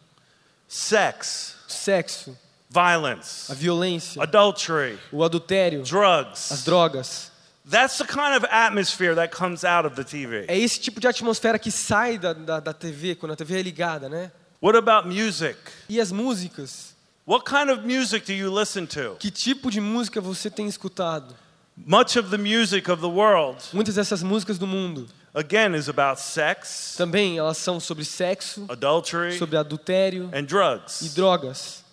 Sex, 0.69 1.55
O 1.69 1.73
sexo, 1.73 2.37
violence, 2.69 3.51
a 3.51 3.55
violência, 3.55 4.23
adultery, 4.23 4.99
o 5.13 5.23
adultério, 5.25 5.83
as 5.83 5.89
drugs. 5.89 6.65
drogas. 6.65 7.33
That's 7.69 7.99
the 7.99 8.05
kind 8.05 8.37
of 8.37 8.47
atmosphere 8.49 9.17
that 9.17 9.35
comes 9.37 9.65
out 9.65 9.87
of 9.87 9.97
the 9.97 10.05
TV. 10.05 10.45
É 10.47 10.57
esse 10.57 10.79
tipo 10.79 11.01
de 11.01 11.09
atmosfera 11.09 11.59
que 11.59 11.73
sai 11.73 12.17
da, 12.17 12.33
da, 12.33 12.61
da 12.61 12.73
TV, 12.73 13.17
quando 13.17 13.33
a 13.33 13.37
TV 13.37 13.59
é 13.59 13.63
ligada, 13.63 14.09
né? 14.09 14.31
What 14.63 14.79
about 14.79 15.09
music? 15.09 15.59
E 15.89 16.01
as 16.01 16.13
músicas? 16.13 16.95
What 17.27 17.45
kind 17.45 17.71
of 17.71 17.85
music 17.85 18.25
do 18.25 18.33
you 18.33 18.57
listen 18.57 18.87
to? 18.87 19.17
Que 19.19 19.33
tipo 19.33 19.69
de 19.69 19.81
música 19.81 20.21
você 20.21 20.49
tem 20.49 20.69
escutado? 20.69 21.35
Much 21.77 22.17
of 22.17 22.31
the 22.31 22.39
music 22.39 22.89
of 22.89 23.03
the 23.03 23.09
world, 23.09 23.59
Muitas 23.73 23.97
dessas 23.97 24.23
músicas 24.23 24.59
do 24.59 24.67
mundo 24.67 25.09
again, 25.35 25.75
is 25.75 25.89
about 25.89 26.21
sex, 26.21 26.95
também 26.97 27.37
elas 27.37 27.59
são 27.59 27.81
sobre 27.81 28.05
sexo, 28.05 28.65
adultery, 28.69 29.37
sobre 29.37 29.57
adultério 29.57 30.31
and 30.33 30.39
e 30.39 30.43
drugs. 30.43 31.15
drogas. 31.15 31.85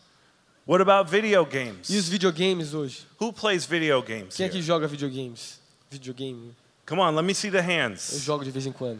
What 0.65 0.81
about 0.81 1.09
video 1.11 1.43
games? 1.45 1.89
E 1.89 1.97
os 1.97 2.07
videogames 2.07 2.73
hoje? 2.73 3.05
Who 3.19 3.33
plays 3.33 3.65
video 3.65 4.01
games? 4.01 4.35
Quem 4.37 4.45
Here? 4.45 4.55
aqui 4.55 4.61
joga 4.61 4.87
videogames? 4.87 5.62
Videogame. 5.93 6.55
Come 6.85 6.99
on, 7.01 7.15
let 7.15 7.23
me 7.23 7.33
see 7.33 7.49
the 7.49 7.59
Eu 7.59 7.63
hands. 7.63 8.19
jogo 8.23 8.43
de 8.43 8.51
vez 8.51 8.65
em 8.65 8.71
quando. 8.71 8.99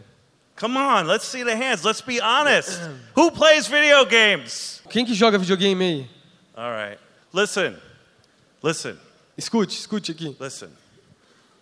Come 0.56 0.78
on, 0.78 1.04
let's 1.08 1.26
see 1.26 1.44
the 1.44 1.56
hands. 1.56 1.84
Let's 1.84 2.02
be 2.02 2.22
honest. 2.22 2.80
Who 3.16 3.32
plays 3.32 3.68
video 3.68 4.06
games? 4.06 4.82
Quem 4.90 5.06
que 5.06 5.14
joga 5.14 5.38
videogame 5.38 5.84
aí? 5.84 6.10
All 6.56 6.72
right. 6.72 7.00
Listen, 7.34 7.76
listen, 8.62 8.98
Escute, 9.36 9.76
escute 9.76 10.12
aqui. 10.12 10.36
listen. 10.40 10.70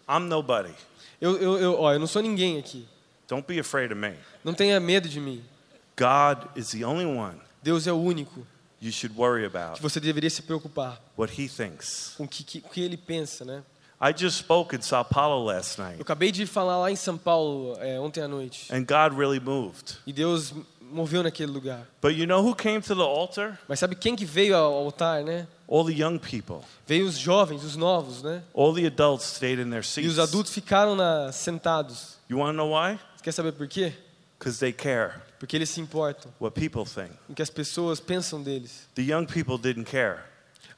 I'm 0.08 0.28
nobody. 0.28 0.74
Eu, 1.22 1.38
eu, 1.38 1.58
eu, 1.58 1.80
ó, 1.80 1.94
eu 1.94 2.00
não 2.00 2.08
sou 2.08 2.22
ninguém 2.22 2.60
aqui. 2.60 2.86
Don't 3.30 3.48
be 3.48 3.60
afraid 3.60 3.94
of 3.94 4.00
me. 4.02 4.16
Não 4.44 4.54
tenha 4.54 4.78
medo 4.80 5.08
de 5.08 5.20
mim. 5.22 5.42
God 5.98 6.50
is 6.58 6.72
the 6.72 6.84
only 6.84 7.06
one 7.06 7.40
Deus 7.64 7.86
é 7.86 7.92
o 7.94 7.98
único 8.02 8.46
you 8.82 8.92
should 8.92 9.16
worry 9.16 9.46
about 9.46 9.76
que 9.76 9.82
você 9.82 10.00
deveria 10.00 10.30
se 10.30 10.42
preocupar 10.42 11.00
what 11.16 11.32
he 11.40 11.48
thinks. 11.48 12.16
com 12.18 12.24
o 12.24 12.28
que, 12.28 12.44
que, 12.44 12.60
que 12.62 12.82
ele 12.82 12.98
pensa, 12.98 13.46
né? 13.46 13.64
I 14.02 14.12
just 14.18 14.38
spoke 14.40 14.76
in 14.76 14.82
Sao 14.82 15.04
Paulo 15.06 15.46
last 15.46 15.80
night, 15.80 15.98
Eu 15.98 16.02
acabei 16.02 16.32
de 16.32 16.46
falar 16.48 16.78
lá 16.80 16.92
em 16.92 16.96
São 16.96 17.18
Paulo 17.18 17.78
é, 17.80 18.00
ontem 18.00 18.22
à 18.22 18.28
noite. 18.28 18.68
and 18.74 18.84
God 18.86 19.18
really 19.18 19.40
moved. 19.40 19.98
E 20.08 20.12
Deus 20.12 20.54
moveu 20.82 21.22
naquele 21.22 21.52
lugar. 21.52 21.88
But 22.02 22.16
you 22.16 22.26
know 22.26 22.42
who 22.44 22.56
came 22.56 22.82
to 22.82 22.96
the 22.96 23.02
altar? 23.04 23.60
Mas 23.68 23.80
sabe 23.80 23.96
quem 23.96 24.16
que 24.16 24.26
veio 24.26 24.56
ao 24.58 24.74
altar, 24.74 25.24
né? 25.24 25.48
All 25.68 25.86
the 25.86 25.94
young 25.94 26.18
people. 26.18 26.62
Veio 26.88 27.06
os 27.06 27.16
jovens, 27.18 27.64
os 27.64 27.76
novos, 27.78 28.24
né? 28.24 28.42
All 28.54 28.74
the 28.74 28.88
adults 28.88 29.26
stayed 29.36 29.62
in 29.62 29.70
their 29.70 29.86
seats. 29.86 30.06
E 30.06 30.12
os 30.12 30.20
adultos 30.20 30.52
ficaram 30.52 30.96
na, 30.96 31.32
sentados. 31.32 32.18
You 32.30 32.40
want 32.40 32.50
to 32.52 32.58
know 32.58 32.72
why? 32.74 32.98
Você 33.16 33.24
quer 33.24 33.32
saber 33.32 33.52
por 33.54 33.68
quê? 33.68 33.94
Because 34.40 34.60
they 34.60 34.74
care 34.74 35.14
Porque 35.40 35.56
eles 35.56 35.70
se 35.70 35.80
importam 35.80 36.32
what 36.40 36.60
people 36.60 36.84
think. 36.84 37.12
o 37.30 37.36
que 37.36 37.42
as 37.44 37.50
pessoas 37.52 38.00
pensam 38.00 38.42
deles. 38.42 38.88
The 38.96 39.04
young 39.04 39.26
people 39.28 39.58
didn't 39.60 39.86
care. 39.86 40.24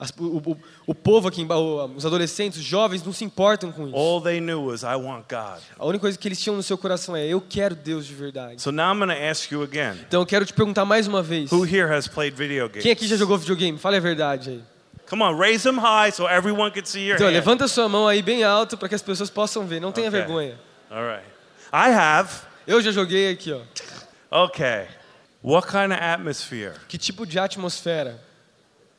As- 0.04 0.14
o, 0.20 0.38
o, 0.52 0.58
o 0.88 0.94
povo 0.94 1.30
aqui, 1.30 1.48
os 1.96 2.06
adolescentes, 2.06 2.60
os 2.60 2.66
jovens 2.66 3.02
não 3.04 3.14
se 3.14 3.24
importam 3.24 3.72
com 3.72 3.88
isso. 3.88 3.96
All 3.96 4.20
they 4.22 4.42
knew 4.42 4.62
was, 4.66 4.84
I 4.84 4.96
want 4.96 5.26
God. 5.30 5.62
A 5.80 5.86
única 5.86 6.02
coisa 6.02 6.18
que 6.18 6.28
eles 6.28 6.42
tinham 6.42 6.56
no 6.58 6.64
seu 6.64 6.78
coração 6.78 7.16
é: 7.16 7.26
eu 7.26 7.40
quero 7.40 7.74
Deus 7.74 8.06
de 8.06 8.14
verdade. 8.14 8.62
So 8.62 8.72
now 8.72 8.94
I'm 8.94 8.98
going 9.00 9.16
to 9.16 9.24
ask 9.30 9.50
you 9.52 9.64
again. 9.64 9.94
Então 10.08 10.22
eu 10.22 10.26
quero 10.26 10.46
te 10.46 10.54
perguntar 10.54 10.84
mais 10.84 11.08
uma 11.08 11.24
vez: 11.24 11.52
Who 11.52 11.66
here 11.66 11.94
has 11.94 12.08
played 12.08 12.36
video 12.36 12.68
games? 12.68 12.84
quem 12.84 12.92
aqui 12.92 13.08
já 13.08 13.16
jogou 13.16 13.38
videogame? 13.38 13.78
Fale 13.78 13.98
a 13.98 14.02
verdade 14.02 14.50
aí. 14.50 14.64
Come 15.10 15.22
on, 15.24 15.38
raise 15.38 15.64
them 15.64 15.78
high 15.80 16.12
so 16.12 16.28
everyone 16.28 16.72
can 16.72 16.86
see 16.86 17.06
your 17.08 17.16
Então, 17.16 17.28
hand. 17.28 17.34
levanta 17.34 17.68
sua 17.68 17.88
mão 17.88 18.08
aí 18.08 18.22
bem 18.22 18.44
alto 18.44 18.78
para 18.78 18.90
que 18.90 18.96
as 18.96 19.02
pessoas 19.02 19.30
possam 19.30 19.66
ver. 19.66 19.80
Não 19.80 19.92
tenha 19.92 20.10
Okay. 20.10 20.20
vergonha. 20.20 20.60
All 20.90 21.04
right. 21.04 21.26
I 21.72 21.92
have. 21.94 22.30
Eu 22.68 22.82
já 22.82 22.92
joguei 22.92 23.30
aqui, 23.32 23.52
ó. 23.52 24.46
Okay. 24.46 24.88
What 25.44 25.68
kind 25.68 25.92
of 25.92 26.02
atmosphere 26.02 26.74
Que 26.88 26.98
tipo 26.98 27.26
de 27.26 27.38
atmosfera 27.38 28.20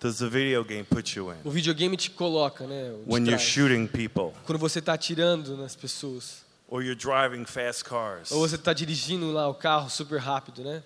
does 0.04 0.18
the 0.18 0.28
video 0.28 0.62
game 0.62 0.84
put 0.84 1.16
you 1.16 1.32
in 1.32 1.36
o 1.44 1.50
videogame 1.50 1.96
te 1.96 2.10
coloca, 2.10 2.66
né? 2.66 2.90
te 2.92 3.10
when 3.10 3.24
you're 3.24 3.38
shooting 3.38 3.86
people 3.86 4.32
Quando 4.44 4.58
você 4.58 4.78
está 4.78 4.92
atirando 4.92 5.56
nas 5.56 5.74
pessoas. 5.74 6.44
or 6.68 6.82
you're 6.82 6.94
driving 6.94 7.46
fast 7.46 7.84
cars? 7.84 8.30
Ou 8.30 8.40
você 8.46 8.56
está 8.56 8.74
dirigindo 8.74 9.32
lá 9.32 9.48
o 9.48 9.54
carro 9.54 9.88
super 9.88 10.18
rápido, 10.20 10.62
né? 10.62 10.82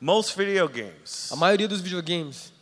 Most 0.00 0.36
video 0.36 0.68
games 0.68 1.32
A 1.32 1.36
maioria 1.36 1.66
dos 1.66 1.80
videogames 1.80 2.52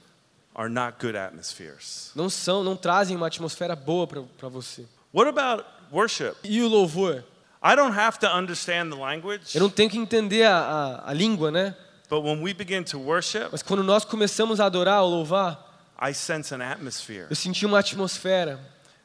are 0.54 0.68
not 0.72 0.96
good 1.00 1.16
atmospheres. 1.18 2.12
não 2.14 2.30
são, 2.30 2.62
não 2.62 2.76
trazem 2.76 3.16
uma 3.16 3.26
atmosfera 3.26 3.74
boa 3.74 4.06
para 4.06 4.48
você. 4.48 4.86
What 5.12 5.28
about 5.28 5.64
worship? 5.92 6.34
E 6.44 6.62
o 6.62 6.68
louvor? 6.68 7.24
I 7.62 7.74
don't 7.74 7.98
have 7.98 8.18
to 8.20 8.26
understand 8.28 8.90
the 8.90 8.96
language, 8.96 9.56
Eu 9.56 9.62
não 9.62 9.70
tenho 9.70 9.90
que 9.90 9.98
entender 9.98 10.44
a, 10.44 10.56
a, 10.56 11.10
a 11.10 11.12
língua, 11.12 11.50
né? 11.50 11.74
but 12.08 12.22
when 12.22 12.40
we 12.40 12.54
begin 12.54 12.84
to 12.84 12.98
worship, 12.98 13.48
Mas 13.50 13.62
quando 13.62 13.82
nós 13.82 14.04
começamos 14.04 14.60
a 14.60 14.66
adorar 14.66 15.02
ou 15.02 15.10
louvar, 15.10 15.65
I 16.00 16.12
sense 16.12 16.54
an 16.54 16.60
atmosphere 16.60 17.26
eu 17.30 17.36
senti 17.36 17.64
uma 17.64 17.78
atmosfera 17.78 18.60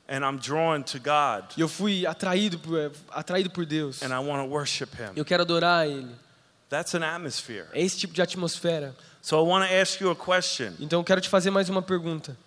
and 0.10 0.19
I'm 0.25 0.38
drawn 0.38 0.84
to 0.84 0.99
God 0.99 1.54
e 1.58 1.62
eu 1.62 1.67
fui 1.67 2.06
atraído 2.06 2.60
por, 2.60 2.91
atraído 3.12 3.49
por 3.49 3.65
Deus. 3.65 4.01
and 4.01 4.08
I 4.08 4.19
want 4.19 4.43
to 4.43 4.49
worship 4.49 4.89
Him. 4.95 5.12
Eu 5.15 5.23
quero 5.23 5.43
adorar 5.43 5.88
Ele. 5.88 6.13
That's 6.69 6.93
an 6.95 7.04
atmosphere. 7.04 7.67
É 7.73 7.82
esse 7.82 7.97
tipo 7.97 8.13
de 8.13 8.21
atmosfera. 8.21 8.95
So 9.21 9.38
I 9.38 9.47
want 9.47 9.67
to 9.69 9.75
ask 9.75 9.99
you 10.01 10.10
a 10.10 10.15
question. 10.15 10.73
Então 10.80 10.99
eu 10.99 11.04
quero 11.04 11.19
te 11.21 11.30
fazer 11.30 11.49
mais 11.51 11.69
uma 11.69 11.82
pergunta. 11.82 12.38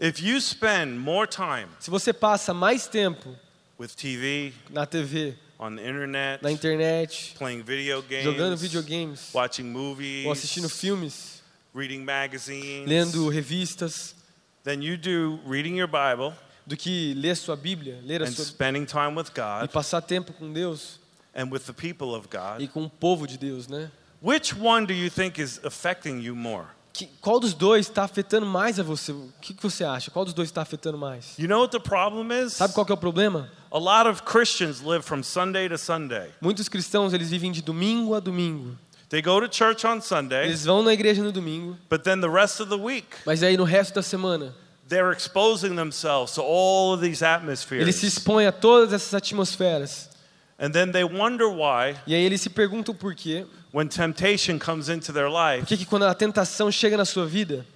If 0.00 0.20
you 0.20 0.40
spend 0.40 0.98
more 0.98 1.28
time 1.28 1.68
Se 1.78 1.90
você 1.90 2.12
passa 2.12 2.52
mais 2.54 2.86
tempo 2.88 3.36
with 3.78 3.88
TV, 3.96 4.52
na 4.70 4.86
TV, 4.86 5.36
on 5.58 5.76
the 5.76 5.88
internet, 5.88 6.42
na 6.42 6.50
internet, 6.50 7.34
playing 7.38 7.62
video 7.62 8.02
games, 8.02 8.24
jogando 8.24 8.56
videogames, 8.56 9.30
watching 9.32 9.64
movies, 9.64 10.26
ou 10.26 10.32
assistindo 10.32 10.68
filmes, 10.68 11.33
reading 11.74 12.04
magazines, 12.04 12.88
lendo 12.88 13.28
revistas, 13.28 14.14
than 14.62 14.82
you 14.82 14.96
do 14.96 15.40
reading 15.44 15.76
your 15.76 15.88
Bible 15.88 16.32
do 16.66 16.76
que 16.76 17.14
ler 17.14 17.36
sua 17.36 17.56
Bíblia, 17.56 18.00
ler 18.02 18.22
a 18.22 18.26
and 18.26 18.32
sua 18.32 18.44
spending 18.44 18.86
time 18.86 19.16
with 19.16 19.28
e 19.28 19.34
God 19.34 19.70
passar 19.70 20.00
tempo 20.00 20.32
com 20.32 20.52
Deus 20.52 21.00
and 21.34 21.50
with 21.50 21.66
the 21.66 21.72
people 21.72 22.14
of 22.14 22.28
God, 22.28 22.60
e 22.60 22.68
com 22.68 22.84
o 22.84 22.90
povo 22.90 23.26
de 23.26 23.36
Deus, 23.36 23.66
né? 23.66 23.90
which 24.22 24.54
one 24.54 24.86
do 24.86 24.94
you 24.94 25.10
think 25.10 25.38
is 25.38 25.60
affecting 25.64 26.20
you 26.20 26.34
more? 26.34 26.66
Que, 26.94 27.08
qual 27.20 27.40
dos 27.40 27.52
dois 27.52 27.88
está 27.88 28.04
afetando 28.04 28.46
mais 28.46 28.78
a 28.78 28.82
você? 28.84 29.10
O 29.10 29.32
que, 29.40 29.52
que 29.52 29.60
você 29.60 29.82
acha? 29.82 30.12
Qual 30.12 30.24
dos 30.24 30.32
dois 30.32 30.48
está 30.48 30.62
afetando 30.62 30.96
mais? 30.96 31.36
You 31.36 31.48
know 31.48 31.60
what 31.60 31.72
the 31.72 31.80
problem 31.80 32.30
is? 32.32 32.52
Sabe 32.52 32.72
qual 32.72 32.86
que 32.86 32.92
é 32.92 32.94
o 32.94 32.98
problema? 32.98 33.50
A 33.68 33.78
lot 33.78 34.08
of 34.08 34.22
Christians 34.22 34.80
live 34.80 35.04
from 35.04 35.24
Sunday 35.24 35.68
to 35.68 35.76
Sunday. 35.76 36.30
Muitos 36.40 36.68
cristãos 36.68 37.12
eles 37.12 37.30
vivem 37.30 37.50
de 37.50 37.60
domingo 37.62 38.14
a 38.14 38.20
domingo. 38.20 38.78
They 39.10 39.20
go 39.22 39.38
to 39.40 39.48
church 39.48 39.84
on 39.86 40.00
Sunday, 40.00 40.46
Eles 40.46 40.64
vão 40.64 40.82
na 40.82 40.92
igreja 40.92 41.22
no 41.22 41.30
domingo, 41.30 41.76
but 41.90 42.02
then 42.04 42.20
the 42.20 42.28
rest 42.30 42.60
of 42.60 42.68
the 42.68 42.76
week, 42.82 43.06
mas 43.26 43.42
aí 43.42 43.56
no 43.56 43.64
resto 43.64 43.94
da 43.94 44.02
semana 44.02 44.54
they're 44.88 45.12
exposing 45.12 45.76
themselves 45.76 46.32
to 46.34 46.42
all 46.42 46.92
of 46.94 47.00
these 47.02 47.22
atmospheres. 47.24 47.82
eles 47.82 47.96
se 47.96 48.06
expõem 48.06 48.46
a 48.46 48.52
todas 48.52 48.92
essas 48.92 49.14
atmosferas. 49.14 50.10
And 50.58 50.70
then 50.70 50.92
they 50.92 51.04
wonder 51.04 51.46
why, 51.48 51.96
E 52.06 52.14
aí 52.14 52.22
eles 52.24 52.40
se 52.40 52.48
perguntam 52.48 52.94
por 52.94 53.14
quê. 53.14 53.44
when 53.72 53.88
temptation 53.88 54.58
comes 54.58 54.88
into 54.88 55.12
their 55.12 55.28
Por 55.28 55.56
life, 55.56 55.66
que, 55.66 55.76
que 55.76 55.84
quando 55.86 56.04
a 56.04 56.14
tentação 56.14 56.70
chega 56.70 56.96
na 56.96 57.04
sua 57.04 57.26
vida, 57.26 57.66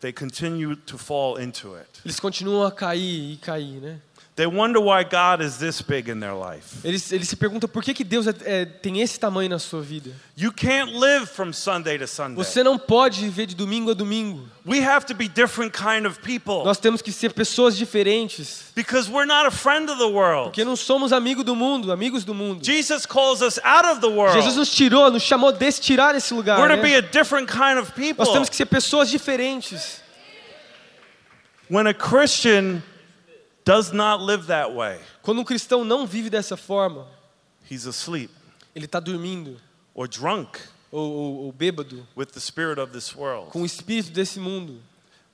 they 0.00 0.12
continue 0.12 0.76
to 0.76 0.96
fall 0.98 1.38
into 1.40 1.74
it. 1.76 1.88
eles 2.04 2.18
continuam 2.20 2.64
a 2.64 2.70
cair 2.72 3.32
e 3.32 3.36
cair, 3.38 3.80
né? 3.80 3.98
They 4.36 4.46
wonder 4.46 4.78
why 4.78 5.02
God 5.02 5.40
is 5.42 5.56
this 5.56 5.80
big 5.80 6.10
in 6.10 6.20
their 6.20 6.34
life. 6.34 6.84
Eles, 6.84 7.10
eles 7.10 7.26
se 7.26 7.36
perguntam 7.36 7.66
por 7.70 7.82
que, 7.82 7.94
que 7.94 8.04
Deus 8.04 8.26
é, 8.26 8.34
é, 8.44 8.64
tem 8.66 9.00
esse 9.00 9.18
tamanho 9.18 9.48
na 9.48 9.58
sua 9.58 9.80
vida. 9.80 10.10
You 10.36 10.52
can't 10.52 10.92
live 10.92 11.26
from 11.26 11.54
Sunday 11.54 11.96
to 11.96 12.06
Sunday. 12.06 12.36
Você 12.36 12.62
não 12.62 12.76
pode 12.78 13.22
viver 13.22 13.46
de 13.46 13.54
domingo 13.56 13.92
a 13.92 13.94
domingo. 13.94 14.46
We 14.66 14.80
have 14.84 15.06
to 15.06 15.14
be 15.14 15.26
different 15.26 15.72
kind 15.72 16.06
of 16.06 16.20
people 16.20 16.64
Nós 16.66 16.76
temos 16.76 17.00
que 17.00 17.10
ser 17.12 17.32
pessoas 17.32 17.78
diferentes. 17.78 18.72
because 18.74 19.10
we're 19.10 19.24
not 19.24 19.46
a 19.46 19.50
friend 19.50 19.88
of 19.90 19.96
the 19.96 20.08
world. 20.08 20.50
Porque 20.50 20.66
não 20.66 20.76
somos 20.76 21.14
amigos 21.14 21.42
do 21.42 21.56
mundo, 21.56 21.90
amigos 21.90 22.22
do 22.22 22.34
mundo. 22.34 22.62
Jesus 22.62 23.06
calls 23.06 23.40
us 23.40 23.58
out 23.64 23.86
of 23.86 24.02
the 24.02 24.08
Jesus 24.34 24.54
world. 24.54 24.56
nos 24.58 24.70
tirou, 24.70 25.10
nos 25.10 25.22
chamou 25.22 25.50
desse 25.50 25.80
tirar 25.80 26.14
esse 26.14 26.34
lugar. 26.34 26.60
We're 26.60 26.76
to 26.76 26.82
be 26.82 26.90
Né? 26.90 26.98
a 26.98 27.00
different 27.00 27.50
kind 27.50 27.78
of 27.78 27.92
people. 27.94 28.22
Nós 28.22 28.30
temos 28.34 28.50
que 28.50 28.56
ser 28.56 28.66
pessoas 28.66 29.08
diferentes. 29.08 30.02
When 31.70 31.86
a 31.86 31.94
Christian 31.94 32.82
does 33.66 33.90
not 33.92 34.22
live 34.24 34.46
that 34.46 34.72
way, 34.72 34.98
Quando 35.22 35.40
um 35.40 35.44
cristão 35.44 35.84
não 35.84 36.06
vive 36.06 36.30
dessa 36.30 36.56
forma, 36.56 37.06
he's 37.70 37.86
asleep 37.86 38.30
ele 38.74 38.84
está 38.86 39.00
dormindo 39.00 39.60
or 39.94 40.06
drunk 40.08 40.58
ou, 40.90 41.10
ou, 41.10 41.34
ou 41.46 41.52
bêbado 41.52 42.06
with 42.16 42.26
the 42.26 42.40
spirit 42.40 42.78
of 42.80 42.92
this 42.92 43.14
world. 43.14 43.50
com 43.50 43.62
o 43.62 43.66
espírito 43.66 44.10
desse 44.12 44.38
mundo. 44.38 44.80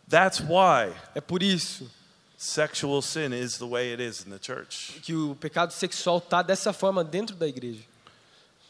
That's 0.09 0.40
why 0.40 0.92
É 1.14 1.21
por 1.21 1.42
isso 1.42 1.90
sexual 2.37 3.01
sin 3.03 3.33
is 3.33 3.59
the 3.59 3.66
way 3.66 3.92
it 3.92 4.03
is 4.03 4.25
in 4.27 4.31
the 4.31 4.38
church. 4.40 5.01
que 5.03 5.14
o 5.14 5.35
pecado 5.37 5.73
sexual 5.73 6.18
está 6.18 6.42
dessa 6.42 6.73
forma 6.73 7.05
dentro 7.05 7.37
da 7.37 7.47
igreja. 7.47 7.83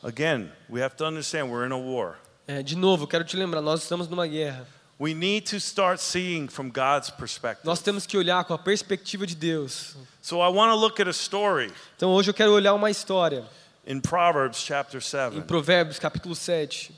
Again, 0.03 0.51
we 0.69 0.83
have 0.83 0.97
to 0.97 1.05
understand 1.07 1.51
we're 1.51 1.65
in 1.67 1.73
a 1.73 1.77
war. 1.79 2.17
É, 2.47 2.61
de 2.63 2.77
novo, 2.77 3.07
quero 3.07 3.25
te 3.25 3.37
lembrar, 3.37 3.61
nós 3.63 3.83
estamos 3.83 4.09
numa 4.09 4.27
guerra. 4.27 4.67
We 5.03 5.15
need 5.15 5.51
to 5.51 5.59
start 5.59 5.99
seeing 6.01 6.47
from 6.47 6.71
God's 6.71 7.11
perspective. 7.11 7.67
Nós 7.67 7.81
temos 7.83 8.07
que 8.07 8.17
olhar 8.17 8.45
com 8.45 8.55
a 8.55 8.59
perspectiva 8.59 9.27
de 9.27 9.35
Deus. 9.35 9.97
So 10.23 10.37
I 10.37 10.49
want 10.49 10.71
to 10.71 10.77
look 10.77 11.01
at 11.01 11.09
a 11.09 11.13
story 11.13 11.73
Então 11.97 12.11
hoje 12.11 12.31
eu 12.31 12.35
quero 12.35 12.53
olhar 12.53 12.73
uma 12.73 12.89
história 12.89 13.43
in 13.85 13.99
Proverbs 13.99 14.59
chapter 14.59 14.99
em 14.99 15.01
7. 15.01 15.41
Provérbios 15.41 15.99
capítulo 15.99 16.37
7. 16.37 16.93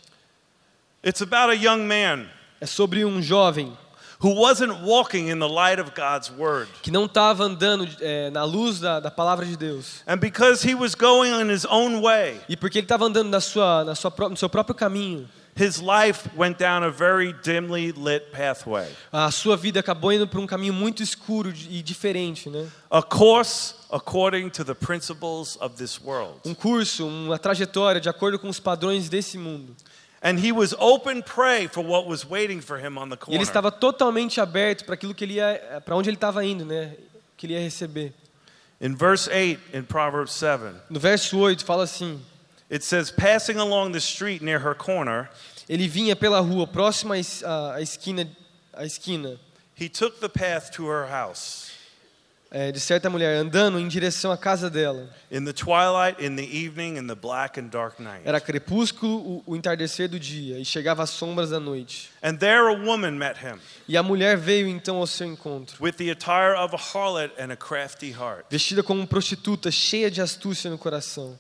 It's 1.02 1.22
about 1.22 1.50
a 1.50 1.54
young 1.54 1.86
man 1.86 2.26
É 2.60 2.66
sobre 2.66 3.06
um 3.06 3.22
jovem 3.22 3.72
who 4.22 4.34
wasn't 4.34 4.82
walking 4.82 5.30
in 5.30 5.38
the 5.38 5.48
light 5.48 5.80
of 5.80 5.92
God's 5.96 6.30
word. 6.30 6.68
que 6.82 6.90
não 6.90 7.06
estava 7.06 7.44
andando 7.44 7.88
é, 8.02 8.28
na 8.28 8.44
luz 8.44 8.80
da, 8.80 9.00
da 9.00 9.10
palavra 9.10 9.46
de 9.46 9.56
Deus. 9.56 10.02
And 10.06 10.18
because 10.18 10.62
he 10.62 10.74
was 10.74 10.94
going 10.94 11.30
in 11.40 11.50
his 11.50 11.64
own 11.64 12.02
way, 12.02 12.38
E 12.50 12.54
porque 12.56 12.76
ele 12.76 12.84
estava 12.84 13.06
andando 13.06 13.30
na 13.30 13.40
sua, 13.40 13.82
na 13.82 13.94
sua, 13.94 14.10
pró- 14.10 14.28
no 14.28 14.36
seu 14.36 14.50
próprio 14.50 14.74
caminho, 14.74 15.26
his 15.56 15.80
life 15.80 16.28
went 16.36 16.58
down 16.58 16.82
a 16.82 16.90
very 16.90 17.32
dimly 17.42 17.92
lit 17.92 18.30
pathway. 18.32 18.88
a 19.12 19.30
sua 19.30 19.56
vida 19.56 19.78
acabou 19.80 20.12
indo 20.12 20.26
por 20.26 20.40
um 20.40 20.46
caminho 20.46 20.72
muito 20.72 21.02
escuro 21.02 21.50
e 21.70 21.82
diferente, 21.82 22.48
né? 22.50 22.66
A 22.90 23.02
course 23.02 23.74
according 23.90 24.50
to 24.50 24.64
the 24.64 24.74
principles 24.74 25.56
of 25.60 25.76
this 25.76 26.00
world. 26.00 26.40
Um 26.44 26.54
curso, 26.54 27.06
uma 27.06 27.38
trajetória 27.38 28.00
de 28.00 28.08
acordo 28.08 28.38
com 28.38 28.48
os 28.48 28.58
padrões 28.58 29.08
desse 29.08 29.38
mundo. 29.38 29.74
And 30.22 30.38
he 30.38 30.52
was 30.52 30.74
open 30.78 31.20
prey 31.22 31.68
for 31.68 31.84
what 31.84 32.08
was 32.08 32.24
waiting 32.24 32.60
for 32.62 32.78
him 32.78 32.96
on 32.96 33.08
the 33.10 33.14
E 33.14 33.18
corner. 33.18 33.34
ele 33.36 33.42
estava 33.44 33.70
totalmente 33.70 34.40
aberto 34.40 34.84
para 34.84 34.94
aquilo 34.94 35.14
que 35.14 35.22
ele 35.22 35.34
ia, 35.34 35.82
para 35.84 35.94
onde 35.94 36.08
ele 36.08 36.16
estava 36.16 36.44
indo, 36.44 36.64
né? 36.64 36.94
Que 37.36 37.46
ele 37.46 37.52
ia 37.52 37.60
receber. 37.60 38.12
In 38.80 38.94
verse 38.96 39.28
8 39.30 39.60
in 39.76 39.82
Proverbs 39.84 40.32
7, 40.32 40.74
No 40.90 40.98
verso 40.98 41.38
8 41.38 41.64
fala 41.64 41.84
assim: 41.84 42.20
it 42.74 42.82
says, 42.82 43.10
Passing 43.10 43.58
along 43.58 43.92
the 43.92 44.00
street 44.00 44.42
near 44.42 44.58
her 44.58 44.74
corner, 44.74 45.30
Ele 45.68 45.86
vinha 45.88 46.14
pela 46.16 46.40
rua 46.40 46.66
próxima 46.66 47.14
à 47.14 47.18
es- 47.18 47.42
à 47.44 47.76
à 47.76 47.80
esquina, 47.80 48.26
à 48.74 48.84
esquina 48.84 49.38
he 49.76 49.88
took 49.88 50.20
the 50.20 50.28
path 50.28 50.70
to 50.72 50.86
her 50.88 51.06
house. 51.08 51.70
é, 52.56 52.70
de 52.70 52.78
certa 52.78 53.10
mulher, 53.10 53.34
andando 53.36 53.80
em 53.80 53.88
direção 53.88 54.30
à 54.30 54.36
casa 54.38 54.70
dela. 54.70 55.08
In 55.28 55.44
the 55.44 55.52
twilight, 55.52 56.24
in 56.24 56.36
the 56.36 56.44
evening, 56.44 56.96
in 56.96 57.08
the 57.08 57.14
black 57.16 57.58
and 57.58 57.64
dark 57.68 57.98
night. 57.98 58.22
Era 58.24 58.40
crepúsculo, 58.40 59.16
o, 59.16 59.42
o 59.44 59.56
entardecer 59.56 60.08
do 60.08 60.20
dia, 60.20 60.60
e 60.60 60.64
chegava 60.64 61.02
às 61.02 61.10
sombras 61.10 61.50
da 61.50 61.58
noite. 61.58 62.10
And 62.22 62.36
there 62.36 62.68
a 62.68 62.74
woman 62.74 63.12
met 63.18 63.38
him, 63.44 63.58
E 63.88 63.96
a 63.96 64.02
mulher 64.04 64.36
veio 64.36 64.68
então 64.68 64.98
ao 64.98 65.06
seu 65.08 65.26
encontro, 65.26 65.82
with 65.82 65.94
the 65.96 66.10
attire 66.12 66.54
of 66.56 66.72
a 66.72 66.78
harlot 66.78 67.32
and 67.36 67.50
a 67.52 67.56
crafty 67.56 68.12
heart. 68.12 68.44
vestida 68.48 68.84
como 68.84 69.04
prostituta, 69.04 69.68
cheia 69.72 70.08
de 70.08 70.20
astúcia 70.20 70.70
no 70.70 70.78
coração. 70.78 71.36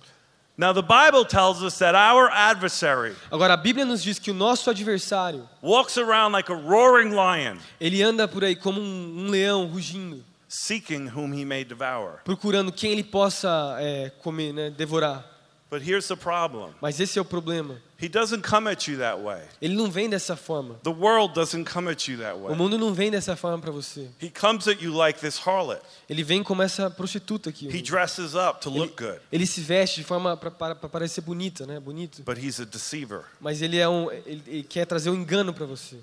Now, 0.56 0.72
the 0.72 0.82
Bible 0.82 1.24
tells 1.24 1.64
us 1.64 1.76
that 1.80 1.96
our 1.96 2.30
adversary 2.30 3.16
Agora 3.28 3.54
a 3.54 3.56
Bíblia 3.56 3.84
nos 3.84 4.04
diz 4.04 4.20
que 4.20 4.30
o 4.30 4.34
nosso 4.34 4.70
adversário, 4.70 5.48
walks 5.60 5.98
around 5.98 6.32
like 6.32 6.48
a 6.48 6.54
roaring 6.54 7.10
lion, 7.10 7.58
ele 7.80 8.00
anda 8.02 8.28
por 8.28 8.44
aí 8.44 8.54
como 8.54 8.80
um, 8.80 9.24
um 9.24 9.30
leão 9.30 9.66
rugindo, 9.66 10.24
seeking 10.48 11.08
whom 11.08 11.34
he 11.34 11.44
may 11.44 11.64
devour. 11.64 12.20
procurando 12.24 12.70
quem 12.70 12.92
ele 12.92 13.02
possa 13.02 13.76
é, 13.80 14.10
comer, 14.22 14.52
né, 14.52 14.70
devorar. 14.70 15.24
But 15.68 15.82
here's 15.82 16.06
the 16.06 16.14
problem 16.14 16.72
Mas 16.80 17.00
esse 17.00 17.18
é 17.18 17.22
o 17.22 17.24
problema. 17.24 17.80
He 18.04 18.08
doesn't 18.08 18.42
come 18.42 18.70
at 18.70 18.86
you 18.86 18.98
that 18.98 19.18
way. 19.20 19.40
Ele 19.60 19.74
não 19.74 19.90
vem 19.90 20.08
dessa 20.08 20.36
forma. 20.36 20.74
The 20.82 20.90
world 20.90 21.34
doesn't 21.34 21.64
come 21.64 21.90
at 21.90 22.06
you 22.06 22.18
that 22.18 22.36
O 22.36 22.44
way. 22.44 22.56
mundo 22.56 22.76
não 22.76 22.92
vem 22.92 23.10
dessa 23.10 23.34
forma 23.36 23.58
para 23.58 23.70
você. 23.70 24.08
He 24.20 24.30
comes 24.30 24.68
at 24.68 24.82
you 24.82 24.92
like 24.94 25.18
this 25.18 25.38
harlot. 25.38 25.80
Ele 26.08 26.22
vem 26.22 26.42
como 26.42 26.62
essa 26.62 26.90
prostituta 26.90 27.50
aqui. 27.50 27.66
He 27.68 27.80
dresses 27.82 28.34
up 28.34 28.60
to 28.60 28.70
look 28.70 28.94
good, 29.02 29.20
Ele 29.32 29.46
se 29.46 29.60
veste 29.60 30.00
de 30.00 30.04
forma 30.04 30.36
para 30.36 30.74
parecer 30.74 31.22
bonita, 31.22 31.66
né? 31.66 31.80
Bonito. 31.80 32.22
but 32.22 32.36
he's 32.36 32.60
a 32.60 32.64
deceiver. 32.64 33.22
Mas 33.40 33.62
ele 33.62 33.78
é 33.78 33.88
um, 33.88 34.10
ele, 34.10 34.42
ele 34.46 34.62
quer 34.62 34.84
trazer 34.86 35.10
um 35.10 35.14
engano 35.14 35.54
para 35.54 35.64
você. 35.66 35.96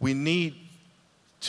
We 0.00 0.12
need 0.12 0.56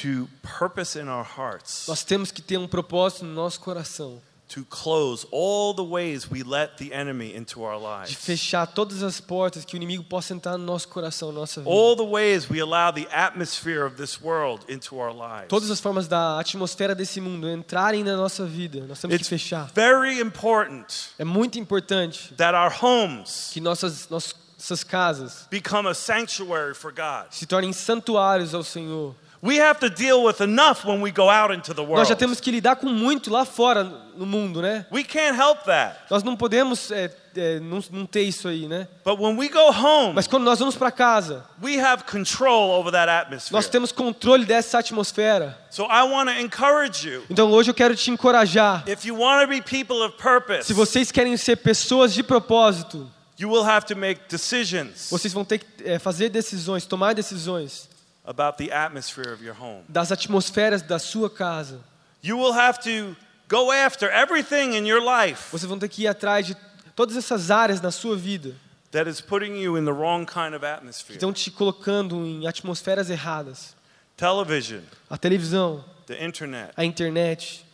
to 0.01 0.29
purpose 0.59 0.97
in 0.99 1.07
our 1.07 1.25
hearts 1.25 1.85
Nós 1.87 2.03
temos 2.03 2.31
que 2.31 2.41
ter 2.41 2.57
um 2.57 2.67
propósito 2.67 3.25
no 3.25 3.33
nosso 3.33 3.59
coração 3.61 4.21
to 4.47 4.63
close 4.65 5.25
all 5.31 5.73
the 5.73 5.83
ways 5.83 6.29
we 6.29 6.43
let 6.43 6.77
the 6.77 6.93
enemy 6.93 7.35
into 7.35 7.63
our 7.63 7.79
de 8.05 8.15
fechar 8.15 8.67
todas 8.67 9.01
as 9.01 9.19
portas 9.19 9.65
que 9.65 9.75
o 9.75 9.77
inimigo 9.77 10.03
possa 10.03 10.33
entrar 10.33 10.57
no 10.57 10.63
nosso 10.65 10.87
coração, 10.87 11.31
nossa 11.31 11.61
vida. 11.61 11.69
All 11.73 11.95
the 11.95 12.03
ways 12.05 12.47
we 12.49 12.59
allow 12.61 12.91
the 12.91 13.07
atmosphere 13.11 13.83
of 13.85 13.95
this 13.97 14.21
world 14.21 14.63
into 14.69 14.97
our 14.99 15.11
lives. 15.11 15.47
Todas 15.49 15.71
as 15.71 15.79
formas 15.79 16.07
da 16.07 16.39
atmosfera 16.39 16.93
desse 16.93 17.19
mundo 17.19 17.49
entrarem 17.49 18.03
na 18.03 18.15
nossa 18.15 18.45
vida, 18.45 18.85
nós 18.87 18.99
temos 18.99 19.15
que 19.15 19.21
It's 19.23 19.27
fechar. 19.29 19.71
very 19.73 20.19
important 20.19 20.85
É 21.17 21.25
muito 21.25 21.57
importante 21.57 22.33
that 22.35 22.55
our 22.55 22.71
homes 22.71 23.49
que 23.51 23.59
nossas, 23.59 24.07
nossas 24.09 24.83
casas 24.83 25.47
become 25.49 25.87
a 25.89 25.93
sanctuary 25.95 26.75
for 26.75 26.91
God. 26.93 27.27
se 27.31 27.45
tornem 27.47 27.73
santuários 27.73 28.53
ao 28.53 28.63
Senhor. 28.63 29.15
We 29.45 29.59
have 29.61 29.79
to 29.81 29.89
deal 29.91 30.23
with 30.23 30.41
enough 30.41 30.83
when 30.85 31.01
we 31.01 31.11
go 31.11 31.29
out 31.29 31.53
into 31.53 31.71
the 31.71 31.83
Nós 31.83 31.89
world. 31.89 32.09
já 32.09 32.15
temos 32.15 32.39
que 32.41 32.49
lidar 32.49 32.77
com 32.77 32.87
muito 32.87 33.29
lá 33.31 33.45
fora 33.45 33.83
no 34.17 34.25
mundo, 34.25 34.59
né? 34.59 34.87
We 34.91 35.03
can't 35.03 35.37
help 35.39 35.59
that. 35.65 35.97
Nós 36.09 36.23
não 36.23 36.35
podemos 36.35 36.89
é, 36.89 37.15
é, 37.35 37.59
não, 37.59 37.79
não 37.91 38.05
ter 38.07 38.23
isso 38.23 38.47
aí, 38.47 38.67
né? 38.67 38.87
But 39.05 39.19
when 39.19 39.37
we 39.37 39.47
go 39.47 39.69
home, 39.69 40.15
Mas 40.15 40.25
quando 40.25 40.43
nós 40.43 40.57
vamos 40.57 40.75
para 40.75 40.89
casa, 40.89 41.45
we 41.61 41.79
have 41.79 42.05
control 42.05 42.71
over 42.71 42.91
that 42.91 43.07
atmosphere. 43.07 43.53
nós 43.53 43.67
temos 43.69 43.91
controle 43.91 44.45
dessa 44.45 44.79
atmosfera. 44.79 45.55
So 45.69 45.83
I 45.83 46.01
want 46.09 46.27
to 46.29 46.39
encourage 46.41 47.07
you. 47.07 47.23
Então 47.29 47.51
hoje 47.51 47.69
eu 47.69 47.75
quero 47.75 47.95
te 47.95 48.09
encorajar. 48.09 48.83
If 48.87 49.05
you 49.05 49.15
want 49.19 49.43
to 49.43 49.47
be 49.47 49.61
people 49.61 50.03
of 50.03 50.17
purpose, 50.17 50.63
Se 50.65 50.73
vocês 50.73 51.11
querem 51.11 51.37
ser 51.37 51.57
pessoas 51.57 52.15
de 52.15 52.23
propósito, 52.23 53.07
you 53.37 53.51
will 53.51 53.63
have 53.63 53.85
to 53.85 53.95
make 53.95 54.21
decisions 54.27 55.09
vocês 55.11 55.31
vão 55.33 55.45
ter 55.45 55.59
que 55.59 55.65
é, 55.83 55.99
fazer 55.99 56.29
decisões, 56.29 56.85
tomar 56.87 57.13
decisões 57.13 57.93
about 58.25 58.57
the 58.57 58.71
atmosphere 58.71 59.31
of 59.33 59.43
your 59.43 59.53
home. 59.55 59.83
das 59.87 60.11
atmosferas 60.11 60.81
da 60.81 60.97
sua 60.99 61.29
casa. 61.29 61.79
You 62.23 62.37
will 62.37 62.53
have 62.53 62.79
to 62.83 63.15
go 63.47 63.71
after 63.71 64.09
everything 64.09 64.73
in 64.75 64.85
your 64.87 65.01
life 65.01 65.51
Vocês 65.51 65.65
vão 65.69 65.77
ter 65.79 65.87
que 65.89 66.03
ir 66.03 66.07
atrás 66.07 66.45
de 66.47 66.55
todas 66.95 67.15
essas 67.15 67.51
áreas 67.51 67.79
na 67.81 67.91
sua 67.91 68.15
vida 68.15 68.55
that 68.91 69.07
is 69.09 69.19
putting 69.21 69.57
you 69.61 69.77
in 69.77 69.83
the 69.85 69.91
wrong 69.91 70.25
kind 70.25 70.55
of 70.55 70.65
atmosphere. 70.65 71.17
estão 71.17 71.31
te 71.33 71.51
colocando 71.51 72.25
em 72.25 72.47
atmosferas 72.47 73.09
erradas. 73.09 73.75
Television, 74.17 74.81
A 75.09 75.17
televisão, 75.17 75.83
the 76.07 76.23
internet, 76.25 76.71
a 76.77 76.85
internet, 76.85 77.65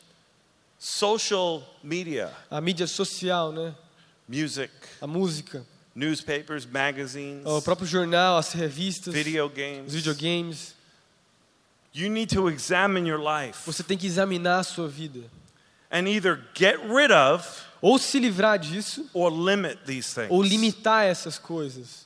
social 0.80 1.62
media, 1.84 2.32
a 2.50 2.60
mídia 2.60 2.88
social, 2.88 3.52
né? 3.52 3.76
music, 4.28 4.72
A 5.00 5.06
música, 5.08 5.64
newspapers, 5.96 6.66
magazines, 6.66 7.46
o 7.46 7.62
próprio 7.62 7.88
jornal, 7.88 8.38
as 8.38 8.54
revistas, 8.54 9.14
video 9.14 9.48
os 9.48 9.54
games. 9.54 9.94
videogames. 9.94 10.76
You 11.94 12.10
need 12.10 12.34
to 12.36 12.48
examine 12.50 13.06
your 13.10 13.20
life 13.20 13.60
Você 13.66 13.84
tem 13.84 13.98
que 13.98 14.08
examinar 14.08 14.60
a 14.60 14.64
sua 14.64 14.88
vida. 14.88 15.20
and 15.92 16.08
either 16.08 16.40
get 16.54 16.78
rid 16.88 17.12
of 17.12 17.46
Ou 17.82 17.98
se 17.98 18.20
livrar 18.20 18.60
disso, 18.60 19.10
or 19.14 19.30
limit 19.32 19.80
these 19.86 20.14
things. 20.14 20.30
ou 20.30 20.42
limitar 20.42 21.04
essas 21.06 21.38
coisas. 21.40 22.06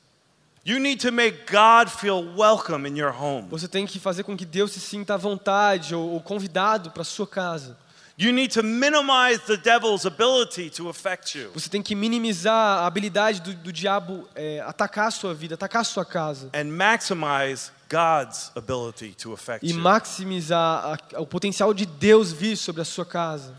You 0.65 0.79
need 0.79 0.99
to 1.01 1.11
make 1.11 1.45
God 1.51 1.89
feel 1.89 2.23
welcome 2.35 2.87
in 2.89 2.97
your 2.97 3.11
home. 3.13 3.47
Você 3.49 3.67
tem 3.67 3.85
que 3.85 3.99
fazer 3.99 4.23
com 4.23 4.35
que 4.35 4.45
Deus 4.45 4.71
se 4.71 4.79
sinta 4.79 5.13
à 5.13 5.17
vontade 5.17 5.93
ou, 5.93 6.13
ou 6.13 6.21
convidado 6.21 6.89
para 6.89 7.03
sua 7.03 7.27
casa. 7.27 7.77
You 8.17 8.31
need 8.31 8.53
to 8.53 8.63
minimize 8.63 9.39
the 9.45 9.57
devil's 9.57 10.05
ability 10.05 10.69
to 10.77 10.87
affect 10.87 11.37
you 11.37 11.51
Você 11.53 11.69
tem 11.69 11.81
que 11.83 11.93
minimizar 11.93 12.79
a 12.83 12.85
habilidade 12.87 13.41
do, 13.41 13.53
do 13.53 13.73
diabo 13.73 14.25
é, 14.33 14.61
atacar 14.61 15.07
a 15.07 15.11
sua 15.11 15.33
vida, 15.33 15.55
atacar 15.55 15.81
a 15.81 15.83
sua 15.83 16.05
casa. 16.05 16.49
and 16.53 16.65
maximize 16.71 17.71
God's 17.89 18.51
ability 18.55 19.13
to 19.15 19.33
affect 19.33 19.65
E 19.65 19.73
maximizar 19.73 20.97
a- 21.13 21.19
o 21.21 21.27
potencial 21.27 21.73
de 21.73 21.85
Deus 21.85 22.31
vir 22.31 22.55
sobre 22.55 22.81
a 22.81 22.85
sua 22.85 23.05
casa. 23.05 23.53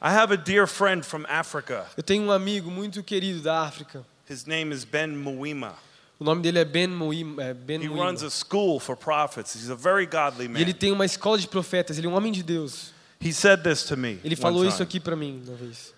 I 0.00 0.10
have 0.12 0.32
a 0.32 0.36
dear 0.36 0.66
friend 0.66 1.04
from 1.04 1.24
Africa. 1.28 1.84
Eu 1.96 2.02
tenho 2.02 2.22
um 2.24 2.30
amigo 2.32 2.70
muito 2.70 3.02
querido 3.02 3.42
da 3.42 3.62
África. 3.62 4.02
His 4.30 4.44
name 4.46 4.72
is 4.74 4.84
Ben 4.84 5.08
Muima. 5.08 5.74
O 6.18 6.24
nome 6.24 6.40
dele 6.40 6.58
é 6.60 6.64
Ben 6.64 6.86
Muima. 6.88 7.42
É 7.42 7.52
ben 7.54 7.82
He 7.82 7.88
Muima. 7.88 8.06
runs 8.06 8.22
a 8.22 8.30
school 8.30 8.80
for 8.80 8.96
prophets. 8.96 9.54
He's 9.54 9.68
a 9.70 9.74
very 9.76 10.06
godly 10.06 10.46
E 10.46 10.62
ele 10.62 10.72
man. 10.72 10.78
tem 10.78 10.90
uma 10.92 11.04
escola 11.04 11.36
de 11.38 11.46
profetas, 11.48 11.98
ele 11.98 12.06
é 12.06 12.10
um 12.10 12.14
homem 12.14 12.32
de 12.32 12.42
Deus. 12.42 12.96
He 13.20 13.32
said 13.32 13.62
this 13.62 13.84
to 13.84 13.96
me. 13.96 14.20
Ele 14.22 14.36
falou 14.36 14.64
isso 14.64 14.82
aqui 14.82 15.00
para 15.00 15.16
mim 15.16 15.42
uma 15.46 15.56
vez. 15.56 15.92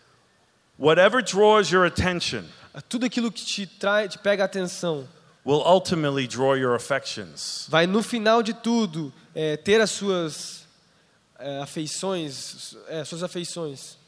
Whatever 0.78 1.22
draws 1.22 1.70
your 1.70 1.84
attention 1.84 2.44
Tudo 2.88 3.04
aquilo 3.04 3.30
que 3.30 3.44
te 3.44 3.66
trai, 3.66 4.08
te 4.08 4.18
pega 4.18 4.44
a 4.44 4.46
atenção, 4.46 5.06
will 5.44 5.62
ultimately 5.62 6.26
draw 6.26 6.54
your 6.56 6.74
affections. 6.74 7.66
vai 7.68 7.86
no 7.86 8.02
final 8.02 8.42
de 8.42 8.54
tudo 8.54 9.12
é, 9.34 9.56
ter 9.56 9.80
as 9.80 9.90
suas 9.90 10.66
é, 11.38 11.60
afeições, 11.60 12.76
é, 12.88 13.04
suas 13.04 13.22
afeições, 13.22 13.98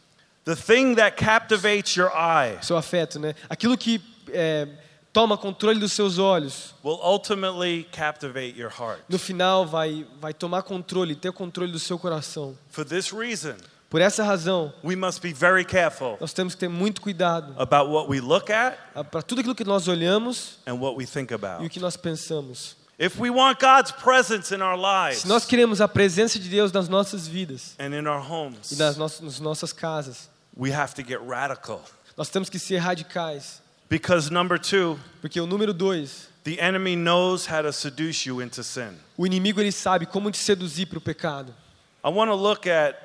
The 0.44 0.56
thing 0.56 0.96
that 0.96 1.16
captivates 1.16 1.94
your 1.94 2.10
eye 2.10 2.58
seu 2.62 2.76
afeto, 2.76 3.18
né? 3.20 3.34
Aquilo 3.48 3.76
que 3.76 4.00
é, 4.28 4.66
toma 5.12 5.36
controle 5.36 5.78
dos 5.78 5.92
seus 5.92 6.18
olhos, 6.18 6.74
will 6.82 6.98
ultimately 7.02 7.84
captivate 7.92 8.58
your 8.58 8.70
heart. 8.70 9.00
no 9.08 9.18
final 9.18 9.66
vai 9.66 10.06
vai 10.20 10.32
tomar 10.32 10.62
controle, 10.62 11.14
ter 11.14 11.32
controle 11.32 11.70
do 11.70 11.78
seu 11.78 11.98
coração. 11.98 12.56
For 12.70 12.84
this 12.84 13.12
reason, 13.12 13.56
Por 13.90 14.00
essa 14.00 14.24
razão, 14.24 14.72
we 14.82 14.96
must 14.96 15.20
be 15.20 15.34
very 15.34 15.66
careful 15.66 16.16
nós 16.18 16.32
temos 16.32 16.54
que 16.54 16.60
ter 16.60 16.68
muito 16.68 17.02
cuidado 17.02 17.54
about 17.60 17.90
what 17.90 18.08
we 18.08 18.20
look 18.20 18.50
at 18.50 18.78
para 19.10 19.20
tudo 19.22 19.40
aquilo 19.40 19.54
que 19.54 19.64
nós 19.64 19.86
olhamos 19.86 20.58
and 20.66 20.74
what 20.74 20.96
we 20.96 21.06
think 21.06 21.30
e 21.60 21.66
o 21.66 21.68
que 21.68 21.78
nós 21.78 21.96
pensamos. 21.96 22.76
If 22.98 23.18
we 23.18 23.30
want 23.30 23.58
God's 23.60 23.90
presence 23.92 24.54
in 24.54 24.62
our 24.62 24.76
lives 24.78 25.22
Se 25.22 25.28
nós 25.28 25.44
queremos 25.44 25.80
a 25.80 25.88
presença 25.88 26.38
de 26.38 26.48
Deus 26.48 26.72
nas 26.72 26.88
nossas 26.88 27.26
vidas 27.26 27.74
and 27.78 27.94
in 27.94 28.06
our 28.06 28.20
homes, 28.20 28.72
e 28.72 28.76
nas 28.76 28.96
nossas, 28.96 29.20
nas 29.20 29.40
nossas 29.40 29.72
casas, 29.74 30.30
we 30.56 30.72
have 30.72 30.94
to 30.94 31.02
get 31.02 31.18
radical. 31.20 31.82
nós 32.16 32.30
temos 32.30 32.48
que 32.48 32.58
ser 32.58 32.78
radicais. 32.78 33.61
Because 33.92 34.30
number 34.30 34.56
two, 34.58 34.98
Porque 35.20 35.38
o 35.38 35.46
número 35.46 35.74
dois, 35.74 36.26
the 36.44 36.58
enemy 36.58 36.96
knows 36.96 37.44
how 37.46 37.60
to 37.60 37.70
seduce 37.74 38.24
you 38.26 38.40
into 38.40 38.62
sin. 38.64 38.96
o 39.18 39.26
inimigo 39.26 39.60
ele 39.60 39.70
sabe 39.70 40.06
como 40.06 40.30
te 40.30 40.38
seduzir 40.38 40.86
para 40.86 40.96
o 40.96 41.00
pecado. 41.00 41.54
I 42.02 42.08
want 42.08 42.30
to 42.30 42.34
look 42.34 42.66
at 42.66 42.96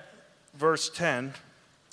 verse 0.54 0.90
10 0.90 1.34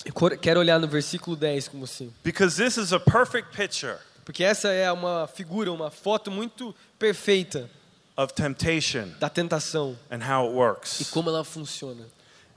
Eu 0.05 0.13
quero 0.39 0.61
olhar 0.61 0.79
no 0.79 0.87
versículo 0.87 1.35
10 1.35 1.67
com 1.67 1.79
você. 1.81 2.09
because 2.23 2.55
this 2.55 2.77
is 2.77 2.93
a 2.93 2.99
perfect 2.99 3.51
picture 3.53 3.97
Porque 4.23 4.45
essa 4.45 4.69
é 4.69 4.89
uma 4.91 5.27
figura, 5.27 5.73
uma 5.73 5.91
foto 5.91 6.31
muito 6.31 6.73
perfeita 6.97 7.69
of 8.15 8.33
temptation 8.33 9.09
da 9.19 9.27
tentação 9.29 9.97
and 10.09 10.21
how 10.23 10.45
it 10.45 10.53
e 10.53 10.55
works. 10.55 11.09
como 11.11 11.29
ela 11.29 11.43
funciona. 11.43 12.05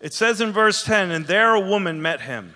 It 0.00 0.14
says 0.14 0.40
in 0.40 0.52
verse 0.52 0.84
10, 0.84 1.10
and 1.10 1.24
there 1.26 1.56
a 1.56 1.60
woman 1.60 2.00
met 2.00 2.20
him 2.22 2.54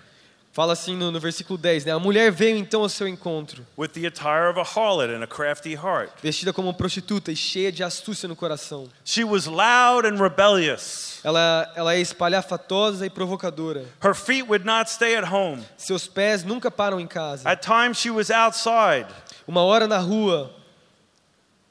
Fala 0.53 0.73
assim 0.73 0.95
no, 0.95 1.09
no 1.11 1.19
versículo 1.19 1.57
10, 1.57 1.85
né? 1.85 1.91
A 1.93 1.97
mulher 1.97 2.31
veio 2.31 2.55
então 2.55 2.83
ao 2.83 2.89
seu 2.89 3.07
encontro, 3.07 3.65
with 3.75 3.87
the 3.87 4.05
attire 4.05 4.51
of 4.51 4.59
a 4.59 4.63
harlot 4.63 5.11
and 5.11 5.23
a 5.23 5.27
crafty 5.27 5.73
heart. 5.73 6.11
vestida 6.21 6.53
como 6.53 6.71
prostituta 6.75 7.31
e 7.31 7.35
cheia 7.35 7.71
de 7.71 7.83
astúcia 7.83 8.29
no 8.29 8.35
coração. 8.35 8.87
She 9.03 9.23
was 9.23 9.47
loud 9.47 10.07
and 10.07 10.21
rebellious. 10.21 11.19
Ela, 11.23 11.73
ela 11.75 11.95
é 11.95 11.99
espalhafatosa 11.99 13.03
e 13.03 13.09
provocadora. 13.09 13.83
Her 13.99 14.13
feet 14.13 14.43
would 14.43 14.63
not 14.63 14.91
stay 14.91 15.15
at 15.15 15.27
home. 15.27 15.63
Seus 15.75 16.05
pés 16.07 16.43
nunca 16.43 16.69
param 16.69 16.99
em 16.99 17.07
casa. 17.07 17.49
At 17.49 17.63
times 17.65 17.97
she 17.97 18.11
was 18.11 18.29
outside, 18.29 19.07
Uma 19.47 19.63
hora 19.63 19.87
na 19.87 19.97
rua, 19.97 20.53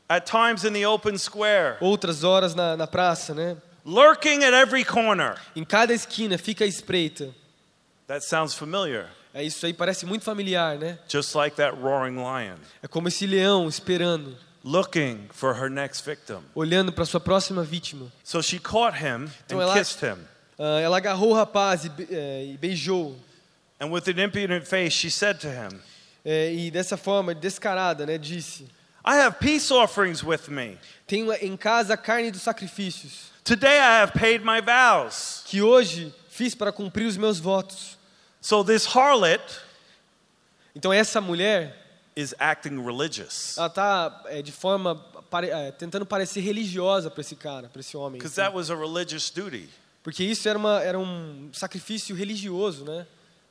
at 0.09 0.27
times 0.27 0.65
in 0.65 0.73
the 0.73 0.85
open 0.89 1.17
square, 1.17 1.77
outras 1.81 2.25
horas 2.25 2.53
na, 2.53 2.77
na 2.77 2.89
praça, 2.89 3.33
né? 3.33 3.57
lurking 3.85 4.43
at 4.43 4.53
every 4.53 4.85
corner. 4.85 5.37
Em 5.55 5.65
cada 5.65 5.95
esquina 5.95 6.37
fica 6.37 6.67
espreita. 6.67 7.31
That 8.07 8.25
sounds 8.25 8.55
familiar, 8.55 9.07
É 9.35 9.43
isso 9.43 9.65
aí, 9.65 9.73
parece 9.73 10.05
muito 10.05 10.25
familiar, 10.25 10.79
né? 10.79 10.99
just 11.09 11.35
like 11.35 11.57
that 11.57 11.75
roaring 11.81 12.17
lion, 12.17 12.57
É 12.83 12.89
como 12.89 13.09
esse 13.09 13.27
leão 13.27 13.69
esperando, 13.69 14.37
looking 14.65 15.29
for 15.33 15.55
her 15.57 15.71
next 15.71 16.05
victim. 16.05 16.43
olhando 16.55 16.93
para 16.93 17.05
sua 17.05 17.21
próxima 17.21 17.63
vítima. 17.63 18.13
So 18.23 18.43
she 18.43 18.59
caught 18.59 18.99
him 18.99 19.31
Então 19.47 19.59
and 19.59 19.63
ela- 19.63 19.75
kissed 19.79 20.03
him. 20.03 20.19
Ah, 20.59 20.81
ela 20.81 20.97
agarrou 20.99 21.31
o 21.31 21.35
rapaz 21.35 21.85
e, 21.87 21.91
eh, 22.11 22.51
e 22.53 22.59
beijou. 22.59 23.17
And 23.81 23.87
with 23.87 24.07
an 24.09 24.23
impudent 24.23 24.65
face, 24.67 24.91
she 24.91 25.11
said 25.11 25.39
to 25.41 25.49
him, 25.49 25.81
Eh, 26.25 26.53
e 26.55 26.71
dessa 26.71 26.97
forma, 26.97 27.35
descarada, 27.35 28.07
né, 28.07 28.17
disse: 28.19 28.65
I 29.05 29.17
have 29.19 29.39
peace 29.41 29.73
offerings 29.73 30.23
with 30.23 30.49
me. 30.49 30.79
Tenho 31.07 31.33
em 31.33 31.57
casa 31.57 31.95
a 31.95 31.97
carne 31.97 32.31
dos 32.31 32.43
sacrifícios, 32.43 33.33
Today 33.43 33.79
I 33.79 34.03
have 34.03 34.13
paid 34.13 34.45
my 34.45 34.61
vows. 34.61 35.43
que 35.47 35.61
hoje 35.63 36.15
fiz 36.33 36.55
para 36.55 36.73
cumprir 36.73 37.07
os 37.07 37.17
meus 37.17 37.39
votos. 37.39 37.99
So 38.41 38.65
this 38.65 38.87
harlot 38.87 39.43
Então 40.75 40.93
essa 40.93 41.21
mulher, 41.21 41.77
is 42.17 42.35
acting 42.39 42.83
religious 42.85 43.57
ela 43.57 43.67
está 43.69 44.09
de 44.43 44.51
forma 44.53 44.97
pare- 45.31 45.51
eh, 45.51 45.71
tentando 45.73 46.05
parecer 46.05 46.41
religiosa 46.41 47.11
para 47.11 47.21
esse 47.21 47.37
cara, 47.37 47.69
para 47.69 47.81
esse 47.81 47.97
homem. 47.97 48.19
because 48.19 48.35
that 48.37 48.55
was 48.55 48.71
a 48.71 48.75
religious 48.75 49.31
duty. 49.31 49.69
Porque 50.03 50.25
isso 50.25 50.49
era, 50.49 50.59
uma, 50.59 50.83
era 50.83 50.99
um 50.99 51.51
sacrifício 51.53 52.15
religioso, 52.17 52.85
né? 52.85 53.07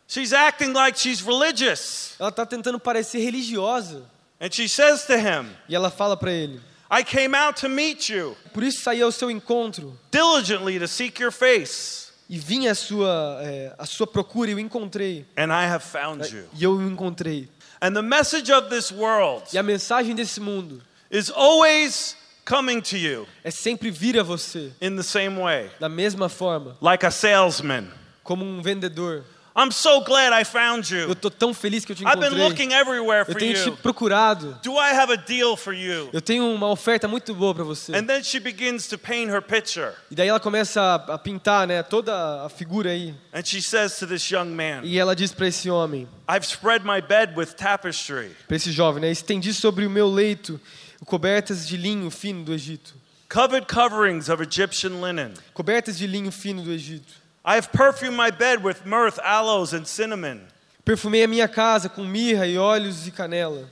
She's 0.07 0.33
acting 0.33 0.73
like 0.73 0.99
she's 0.99 1.21
religious. 1.21 2.15
Ela 2.19 2.27
está 2.29 2.45
tentando 2.45 2.77
parecer 2.79 3.19
religiosa. 3.19 4.03
And 4.39 4.51
she 4.51 4.67
says 4.67 5.05
to 5.05 5.13
him, 5.13 5.49
E 5.69 5.75
ela 5.75 5.89
fala 5.89 6.17
para 6.17 6.31
ele: 6.31 6.59
I 6.91 7.03
came 7.05 7.35
out 7.37 7.61
to 7.61 7.69
meet 7.69 8.09
you, 8.09 8.35
Por 8.53 8.63
isso 8.63 8.81
saí 8.81 9.01
ao 9.01 9.11
seu 9.11 9.31
encontro 9.31 9.97
diligently 10.11 10.77
to 10.79 10.87
seek 10.87 11.21
your 11.21 11.31
face, 11.31 12.10
e 12.31 12.39
vim 12.39 12.67
à 12.67 12.73
sua, 12.73 13.39
é, 13.43 13.75
à 13.77 13.85
sua 13.85 14.07
procura 14.07 14.49
e 14.49 14.55
o 14.55 14.59
encontrei. 14.59 15.25
and 15.37 15.51
I 15.51 15.65
have 15.69 15.83
found 15.83 16.23
you. 16.33 16.45
E 16.57 16.63
eu 16.63 16.71
o 16.77 16.81
encontrei. 16.89 17.49
And 17.81 17.93
the 17.93 18.01
message 18.01 18.49
of 18.53 18.69
this 18.69 18.89
world 18.91 19.43
E 19.53 19.57
a 19.57 19.63
mensagem 19.63 20.15
desse 20.15 20.39
mundo 20.39 20.81
is 21.11 21.29
always 21.29 22.15
coming 22.45 22.79
to 22.81 22.95
you 22.95 23.27
é 23.43 23.51
sempre 23.51 23.91
vir 23.91 24.17
a 24.17 24.23
você 24.23 24.71
in 24.81 24.95
the 24.95 25.03
same 25.03 25.37
way, 25.39 25.69
da 25.79 25.89
mesma 25.89 26.29
forma, 26.29 26.77
like 26.81 27.05
a 27.05 27.11
salesman. 27.11 27.87
como 28.23 28.45
um 28.45 28.61
vendedor. 28.61 29.23
I'm 29.53 29.69
so 29.69 29.99
glad 30.01 30.31
I 30.31 30.45
found 30.45 30.89
Eu 30.95 31.09
you. 31.09 31.15
tô 31.15 31.29
tão 31.29 31.53
feliz 31.53 31.83
que 31.83 31.91
eu 31.91 31.95
te 31.95 32.05
I've 32.05 32.17
been 32.19 32.29
looking 32.41 32.71
everywhere 32.73 33.21
Eu 33.27 33.33
for 33.33 33.39
tenho 33.39 33.53
te 33.53 33.67
you. 33.69 33.75
procurado. 33.77 34.57
Do 34.63 34.73
I 34.77 34.91
have 34.93 35.11
a 35.11 35.17
deal 35.17 35.57
for 35.57 35.73
you? 35.73 36.09
Eu 36.13 36.21
tenho 36.21 36.45
uma 36.49 36.69
oferta 36.69 37.05
muito 37.07 37.35
boa 37.35 37.53
para 37.53 37.63
você. 37.65 37.93
And 37.93 38.05
then 38.05 38.23
she 38.23 38.39
begins 38.39 38.87
to 38.87 38.97
paint 38.97 39.29
her 39.29 39.41
picture. 39.41 39.91
E 40.09 40.15
daí 40.15 40.29
ela 40.29 40.39
começa 40.39 40.95
a 40.95 41.17
pintar, 41.17 41.67
né, 41.67 41.83
toda 41.83 42.45
a 42.45 42.49
figura 42.49 42.91
aí. 42.91 43.13
And 43.33 43.43
she 43.43 43.61
says 43.61 43.97
to 43.99 44.07
this 44.07 44.29
young 44.31 44.45
man, 44.45 44.81
E 44.83 44.97
ela 44.97 45.13
diz 45.13 45.33
para 45.33 45.47
esse 45.47 45.69
homem, 45.69 46.07
I've 46.29 46.45
spread 46.45 46.85
my 46.85 47.01
bed 47.01 47.33
with 47.37 47.47
tapestry, 47.57 48.31
para 48.47 48.55
esse 48.55 48.71
jovem, 48.71 49.01
né, 49.01 49.11
estendi 49.11 49.53
sobre 49.53 49.85
o 49.85 49.89
meu 49.89 50.07
leito 50.07 50.59
cobertas 51.05 51.67
de 51.67 51.75
linho 51.75 52.09
fino 52.09 52.43
do 52.45 52.53
Egito. 52.53 52.93
covered 53.27 53.65
coverings 53.67 54.29
of 54.29 54.41
Egyptian 54.41 55.01
linen. 55.01 55.33
Cobertas 55.53 55.97
de 55.97 56.05
linho 56.07 56.31
fino 56.31 56.61
do 56.63 56.71
Egito. 56.71 57.20
I 57.43 57.55
have 57.55 57.71
perfumed 57.71 58.15
my 58.15 58.29
bed 58.29 58.63
with 58.63 58.85
myrrh, 58.85 59.11
aloes, 59.23 59.73
and 59.73 59.87
cinnamon. 59.87 60.41
Perfumei 60.85 61.23
a 61.23 61.27
minha 61.27 61.47
casa 61.47 61.89
com 61.89 62.03
mirra 62.03 62.45
e 62.47 62.55
óleos 62.55 63.07
e 63.07 63.11
canela. 63.11 63.67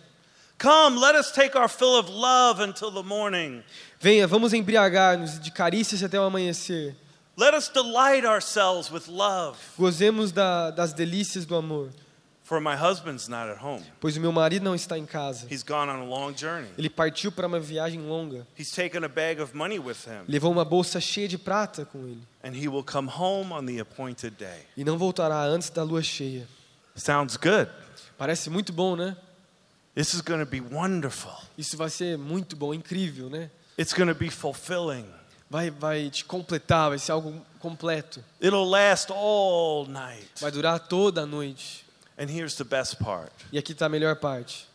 Come, 0.57 0.97
let 0.99 1.15
us 1.15 1.31
take 1.31 1.55
our 1.55 1.69
fill 1.69 1.97
of 1.97 2.09
love 2.09 2.59
until 2.59 2.91
the 2.91 3.03
morning. 3.03 3.63
Venha, 3.99 4.27
vamos 4.27 4.53
embriagar-nos 4.53 5.39
de 5.39 5.51
carícias 5.51 6.03
até 6.03 6.19
o 6.19 6.23
amanhecer. 6.23 6.95
Let 7.37 7.53
us 7.53 7.69
delight 7.69 8.25
ourselves 8.25 8.91
with 8.91 9.07
love. 9.07 9.57
Gozemos 9.77 10.31
da, 10.31 10.71
das 10.71 10.91
delícias 10.91 11.45
do 11.45 11.55
amor, 11.55 11.89
For 12.49 12.59
my 12.59 12.75
husband's 12.75 13.27
not 13.27 13.47
at 13.47 13.63
home. 13.63 13.83
pois 14.01 14.17
o 14.17 14.19
meu 14.19 14.31
marido 14.31 14.63
não 14.63 14.73
está 14.73 14.97
em 14.97 15.05
casa. 15.05 15.45
He's 15.51 15.61
gone 15.61 15.87
on 15.87 16.01
a 16.01 16.03
long 16.03 16.33
journey. 16.35 16.67
Ele 16.79 16.89
partiu 16.89 17.31
para 17.31 17.45
uma 17.45 17.59
viagem 17.59 18.01
longa. 18.01 18.47
He's 18.57 18.71
taken 18.71 19.05
a 19.05 19.07
bag 19.07 19.39
of 19.39 19.55
money 19.55 19.77
with 19.77 19.97
him, 20.07 20.25
Levou 20.27 20.51
uma 20.51 20.65
bolsa 20.65 20.99
cheia 20.99 21.27
de 21.27 21.37
prata 21.37 21.85
com 21.85 21.99
ele 22.07 22.23
and 22.43 22.55
he 22.55 22.67
will 22.67 22.83
come 22.83 23.07
home 23.07 23.53
on 23.53 23.67
the 23.67 23.79
appointed 23.79 24.35
day. 24.35 24.65
e 24.75 24.83
não 24.83 24.97
voltará 24.97 25.43
antes 25.43 25.69
da 25.69 25.83
lua 25.83 26.01
cheia. 26.01 26.47
Sounds 26.95 27.37
good. 27.37 27.69
Parece 28.17 28.49
muito 28.49 28.73
bom, 28.73 28.95
né? 28.95 29.15
This 29.93 30.15
is 30.15 30.21
going 30.21 30.39
to 30.39 30.49
be 30.49 30.59
wonderful. 30.59 31.31
Isso 31.55 31.77
vai 31.77 31.91
ser 31.91 32.17
muito 32.17 32.55
bom, 32.55 32.73
incrível, 32.73 33.29
né? 33.29 33.51
It's 33.77 33.93
going 33.93 34.07
to 34.07 34.15
be 34.15 34.31
fulfilling. 34.31 35.05
Vai, 35.51 35.69
vai 35.69 36.09
te 36.09 36.25
completar, 36.25 36.89
vai 36.89 36.97
ser 36.97 37.11
algo 37.11 37.45
completo. 37.59 38.23
It'll 38.41 38.67
last 38.67 39.11
all 39.11 39.85
night. 39.87 40.27
Vai 40.41 40.49
durar 40.49 40.79
toda 40.79 41.21
a 41.21 41.25
noite. 41.27 41.85
And 42.19 42.29
here's 42.29 42.55
the 42.55 42.65
best 42.65 42.97
part 42.97 43.31
E 43.51 43.57
aqui 43.57 43.71
está 43.71 43.85
a 43.85 43.89
melhor 43.89 44.15
parte. 44.17 44.67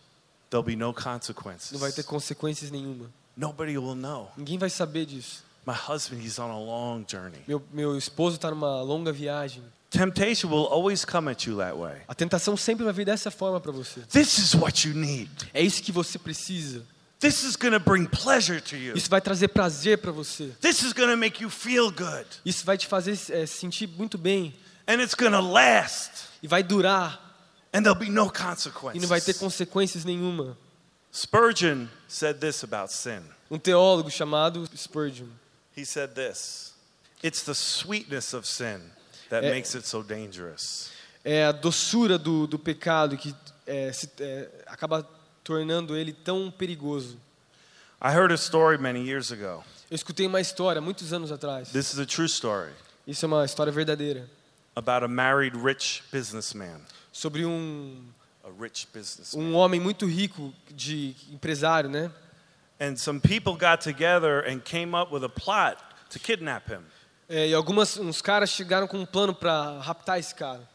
there'll 0.50 0.64
be 0.64 0.76
no 0.76 0.92
consequences. 0.94 1.72
Não 1.72 1.80
vai 1.80 1.92
ter 1.92 2.02
consequências 2.04 2.70
nenhuma. 2.70 3.10
Nobody 3.36 3.76
will 3.76 3.94
know. 3.96 4.30
Ninguém 4.36 4.56
vai 4.58 4.70
saber 4.70 5.04
disso. 5.06 5.42
My 5.66 5.74
husband, 5.74 6.20
he's 6.22 6.38
on 6.38 6.50
a 6.50 6.58
long 6.58 7.04
journey. 7.08 7.42
Meu, 7.48 7.62
meu 7.72 7.96
esposo 7.98 8.36
está 8.36 8.50
numa 8.50 8.82
longa 8.82 9.12
viagem. 9.12 9.62
Temptation 9.90 10.48
will 10.48 10.66
always 10.66 11.04
come 11.04 11.30
at 11.30 11.46
you 11.46 11.56
that 11.56 11.76
way. 11.76 12.02
A 12.08 12.14
tentação 12.14 12.56
sempre 12.56 12.84
vai 12.84 12.92
vir 12.92 13.06
dessa 13.06 13.30
forma 13.30 13.60
para 13.60 13.72
você. 13.72 14.00
This 14.10 14.38
is 14.38 14.54
what 14.54 14.86
you 14.86 14.94
need. 14.94 15.30
É 15.52 15.62
isso 15.62 15.82
que 15.82 15.92
você 15.92 16.18
precisa. 16.18 16.82
This 17.20 17.42
is 17.44 17.56
going 17.56 17.72
to 17.72 17.80
bring 17.80 18.06
pleasure 18.06 18.60
to 18.60 18.76
you. 18.76 18.96
Isso 18.96 19.08
vai 19.08 19.20
trazer 19.20 19.48
prazer 19.48 19.98
para 19.98 20.12
você. 20.12 20.48
This 20.60 20.82
is 20.82 20.92
going 20.92 21.08
to 21.10 21.16
make 21.16 21.42
you 21.42 21.48
feel 21.48 21.90
good. 21.90 22.26
Isso 22.44 22.64
vai 22.66 22.76
te 22.76 22.86
fazer 22.86 23.12
é, 23.12 23.46
se 23.46 23.58
sentir 23.58 23.86
muito 23.88 24.18
bem. 24.18 24.54
And 24.86 25.00
it's 25.00 25.14
going 25.14 25.32
to 25.32 25.40
last. 25.40 26.10
E 26.42 26.46
vai 26.48 26.62
durar. 26.62 27.23
And 27.74 27.82
there'll 27.82 27.98
be 27.98 28.08
no 28.08 28.30
E 28.94 29.00
não 29.00 29.08
vai 29.08 29.20
ter 29.20 29.34
consequences. 29.34 29.38
consequências 29.38 30.04
nenhuma. 30.04 30.56
Spurgeon 31.12 31.88
said 32.08 32.38
this 32.40 32.62
about 32.64 32.92
sin. 32.92 33.20
Um 33.50 33.58
teólogo 33.58 34.10
chamado 34.10 34.66
Spurgeon. 34.76 35.28
He 35.76 35.84
said 35.84 36.14
this 36.14 36.72
It's 37.22 37.42
the 37.42 37.54
sweetness 37.54 38.32
of 38.34 38.46
sin 38.46 38.80
that 39.30 39.44
Eh. 39.44 39.50
makes 39.50 39.74
it 39.74 39.86
so 39.88 40.02
dangerous. 40.02 40.90
É 41.24 41.46
a 41.46 41.52
doçura 41.52 42.18
do, 42.18 42.46
do 42.46 42.58
pecado 42.58 43.16
que 43.16 43.34
é, 43.66 43.92
se, 43.92 44.10
é, 44.20 44.48
acaba 44.66 45.08
tornando 45.42 45.96
ele 45.96 46.12
tão 46.12 46.50
perigoso. 46.50 47.18
I 48.02 48.10
heard 48.14 48.30
a 48.32 48.36
story 48.36 48.76
many 48.78 49.00
years 49.00 49.32
ago. 49.32 49.64
Eu 49.90 49.94
escutei 49.96 50.26
uma 50.26 50.40
história 50.40 50.80
muitos 50.80 51.12
anos 51.12 51.32
atrás. 51.32 51.70
This 51.70 51.92
is 51.94 51.98
a 51.98 52.06
true 52.06 52.26
story 52.26 52.72
Isso 53.06 53.24
é 53.24 53.28
uma 53.28 53.44
história 53.44 53.72
verdadeira. 53.72 54.28
about 54.76 55.04
a 55.04 55.08
married 55.08 55.56
rich 55.56 56.02
businessman. 56.12 56.80
Sobre 57.16 57.46
um, 57.46 58.04
um 59.34 59.54
homem 59.54 59.78
muito 59.78 60.04
rico, 60.04 60.52
de 60.68 61.14
empresário, 61.30 61.88
né? 61.88 62.10
And 62.80 62.96
some 62.96 63.20
people 63.20 63.52
got 63.52 63.80
together 63.84 64.44
and 64.50 64.58
came 64.58 64.96
up 64.96 65.14
with 65.14 65.22
a 65.24 65.28
plot 65.28 65.76
to 66.10 66.18
kidnap 66.18 66.68
him. 66.68 66.80
É, 67.28 67.48
e 67.48 67.54
algumas, 67.54 67.96
uns 67.96 68.20
caras 68.20 68.50
chegaram 68.50 68.88
com 68.88 68.98
um 68.98 69.06
plano 69.06 69.32
para 69.32 69.78
raptar 69.78 70.18
esse 70.18 70.34
cara. 70.34 70.68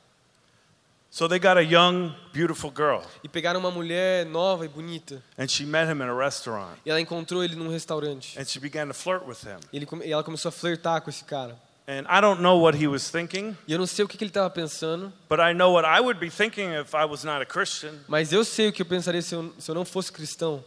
So 1.11 1.27
they 1.27 1.39
got 1.39 1.57
a 1.57 1.61
young, 1.61 2.15
beautiful 2.31 2.71
girl, 2.73 3.01
E 3.21 3.27
pegaram 3.27 3.59
uma 3.59 3.69
mulher 3.71 4.25
nova 4.25 4.63
e 4.63 4.69
bonita. 4.69 5.21
and 5.37 5.47
she 5.49 5.65
met 5.65 5.89
him 5.91 5.97
in 6.01 6.07
a 6.09 6.13
restaurant, 6.13 6.77
E 6.85 6.89
ela 6.89 7.01
encontrou 7.01 7.43
ele 7.43 7.55
num 7.55 7.67
restaurante. 7.67 8.39
and 8.39 8.45
she 8.45 8.59
began 8.61 8.87
to 8.87 8.93
flirt 8.93 9.25
with 9.27 9.43
him. 9.43 9.59
E, 9.73 9.77
ele, 9.77 9.87
e 10.05 10.11
ela 10.13 10.23
começou 10.23 10.47
a 10.49 10.51
flertar 10.53 11.01
com 11.01 11.09
esse 11.09 11.25
cara. 11.25 11.59
And 11.91 12.05
I 12.07 12.21
don't 12.21 12.39
know 12.41 12.61
what 12.61 12.77
he 12.77 12.87
was 12.87 13.09
thinking, 13.09 13.57
E 13.67 13.73
eu 13.73 13.79
não 13.79 13.87
sei 13.87 14.05
o 14.05 14.07
que, 14.07 14.15
que 14.15 14.23
ele 14.23 14.29
estava 14.29 14.47
pensando, 14.51 15.11
but 15.27 15.39
I 15.39 15.53
know 15.55 15.73
what 15.73 15.87
I 15.87 15.99
would 15.99 16.19
be 16.19 16.29
thinking 16.29 16.69
if 16.79 16.93
I 16.93 17.03
was 17.05 17.23
not 17.23 17.41
a 17.41 17.45
Christian. 17.47 17.95
mas 18.07 18.31
eu 18.31 18.45
sei 18.45 18.67
o 18.69 18.71
que 18.73 18.83
eu 18.83 18.85
pensaria 18.85 19.23
se 19.23 19.33
eu, 19.33 19.51
se 19.57 19.71
eu 19.71 19.73
não 19.73 19.83
fosse 19.83 20.11
cristão. 20.11 20.63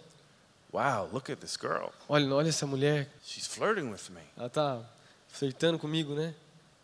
Wow, 0.73 1.09
look 1.13 1.31
at 1.31 1.39
this 1.39 1.57
girl. 1.61 1.91
Olha, 2.09 2.27
olha 2.35 2.49
essa 2.49 2.67
mulher, 2.67 3.09
She's 3.25 3.47
flirting 3.47 3.89
with 3.91 4.11
me. 4.11 4.23
ela 4.37 4.49
tá 4.51 4.81
flertando 5.29 5.79
comigo, 5.79 6.13
né? 6.15 6.35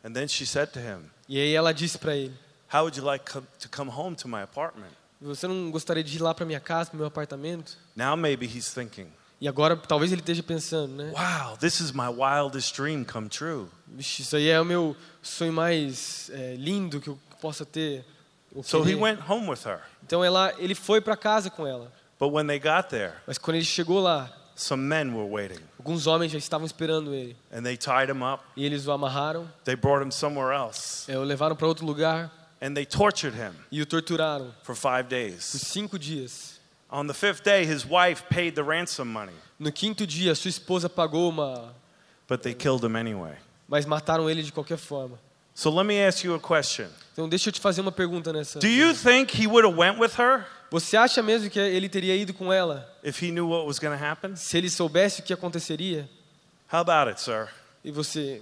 And 0.05 0.13
then 0.13 0.29
she 0.29 0.47
said 0.47 0.69
to 0.73 0.79
him, 0.79 1.11
E 1.29 1.41
aí 1.41 1.53
ela 1.55 1.73
disse 1.75 1.99
para 1.99 2.15
ele: 2.15 2.35
How 2.73 2.83
would 2.83 2.97
you 2.97 3.05
like 3.05 3.25
to 3.33 3.69
come 3.75 3.91
home 3.91 4.15
to 4.15 4.29
my 4.29 4.43
apartment? 4.43 4.93
Você 5.21 5.49
não 5.49 5.69
gostaria 5.73 6.05
de 6.05 6.15
ir 6.17 6.23
lá 6.23 6.33
para 6.33 6.47
minha 6.47 6.61
casa, 6.61 6.91
para 6.91 6.97
meu 6.99 7.07
apartamento? 7.09 7.77
Now 7.97 8.17
maybe 8.17 8.47
he's 8.47 8.73
thinking, 8.73 9.09
E 9.41 9.47
agora 9.47 9.77
talvez 9.77 10.11
ele 10.11 10.21
esteja 10.21 10.43
pensando, 10.43 10.95
né? 10.97 11.13
Wow, 11.17 11.57
this 11.59 11.81
is 11.81 11.93
my 11.93 12.09
wildest 12.09 12.75
dream 12.75 13.05
come 13.05 13.29
true. 13.29 13.67
Vixe, 13.87 14.23
isso 14.23 14.35
aí 14.37 14.49
é 14.49 14.61
o 14.61 14.65
meu 14.65 14.97
sonho 15.23 15.53
mais 15.53 16.29
é, 16.33 16.57
lindo 16.57 17.01
que 17.01 17.09
eu 17.09 17.19
possa 17.41 17.65
ter. 17.65 18.05
So 18.65 18.83
he 18.83 18.95
went 18.97 19.21
home 19.29 19.49
with 19.49 19.61
her. 19.65 19.81
Então 20.03 20.25
ela, 20.25 20.53
ele 20.59 20.75
foi 20.75 21.01
para 21.01 21.17
casa 21.17 21.51
com 21.51 21.67
ela. 21.67 21.93
But 22.19 22.33
when 22.33 22.47
they 22.49 22.59
got 22.59 22.89
there, 22.89 23.13
Mas 23.27 23.39
quando 23.39 23.57
ele 23.57 23.65
chegou 23.65 24.01
lá, 24.01 24.29
some 24.57 24.83
men 24.83 25.15
were 25.15 25.31
waiting, 25.31 25.63
alguns 25.79 26.09
homens 26.09 26.33
já 26.33 26.39
estavam 26.39 26.67
esperando 26.67 27.15
ele. 27.15 27.37
and 27.53 27.63
they 27.63 27.77
tied 27.77 28.11
him 28.11 28.25
up. 28.25 28.43
E 28.57 28.65
eles 28.65 28.89
o 28.89 28.91
amarraram, 28.93 29.49
They 29.63 29.77
brought 29.77 30.05
him 30.05 30.11
somewhere 30.11 30.53
else, 30.53 31.09
é, 31.09 31.17
o 31.17 31.23
levaram 31.23 31.55
para 31.55 31.69
outro 31.69 31.87
lugar 31.87 32.33
and 32.61 32.75
they 32.75 32.85
tortured 32.85 33.37
him 33.39 33.53
e 33.71 33.81
o 33.81 33.87
torturaram 33.87 34.53
for 34.65 34.75
five 34.75 35.05
por 35.05 35.11
days. 35.11 35.45
cinco 35.45 35.97
dias. 35.97 36.58
On 36.91 37.07
the 37.07 37.13
fifth 37.15 37.43
day, 37.45 37.65
his 37.67 37.85
wife 37.85 38.23
paid 38.31 38.55
the 38.55 38.63
ransom 38.63 39.09
money, 39.13 39.35
No 39.59 39.71
quinto 39.71 40.07
dia, 40.07 40.35
sua 40.35 40.49
esposa 40.49 40.89
pagou 40.89 41.29
uma, 41.29 41.75
but 42.27 42.43
they 42.43 42.55
killed 42.55 42.83
him 42.85 42.97
anyway. 42.97 43.35
mas 43.69 43.85
mataram 43.85 44.29
ele 44.31 44.43
de 44.43 44.51
qualquer 44.53 44.79
forma. 44.79 45.19
So 45.55 45.71
let 45.71 45.85
me 45.85 46.01
ask 46.01 46.25
you 46.25 46.35
a 46.35 46.41
question. 46.41 46.87
Então 47.13 47.29
deixa 47.29 47.49
eu 47.49 47.53
te 47.53 47.61
fazer 47.61 47.81
uma 47.81 47.91
pergunta 47.93 48.33
nessa. 48.33 48.59
Do 48.61 48.69
you 48.69 48.95
think 48.95 49.35
he 49.35 49.47
would 49.47 49.67
have 49.67 49.77
went 49.77 49.99
with 49.99 50.13
her 50.19 50.47
Você 50.71 50.97
acha 50.97 51.23
mesmo 51.23 51.51
que 51.51 51.59
ele 51.59 51.89
teria 51.89 52.15
ido 52.15 52.33
com 52.33 52.53
ela 52.53 52.89
if 53.03 53.21
he 53.23 53.31
knew 53.31 53.49
what 53.49 53.67
was 53.67 53.79
going 53.79 53.97
to 53.97 54.03
happen? 54.03 54.37
se 54.37 54.57
ele 54.57 54.71
soubesse 54.71 55.21
o 55.21 55.25
que 55.25 55.33
aconteceria? 55.33 56.09
How 56.73 56.81
about 56.81 57.09
it, 57.11 57.21
sir? 57.21 57.49
E 57.85 57.91
você, 57.91 58.41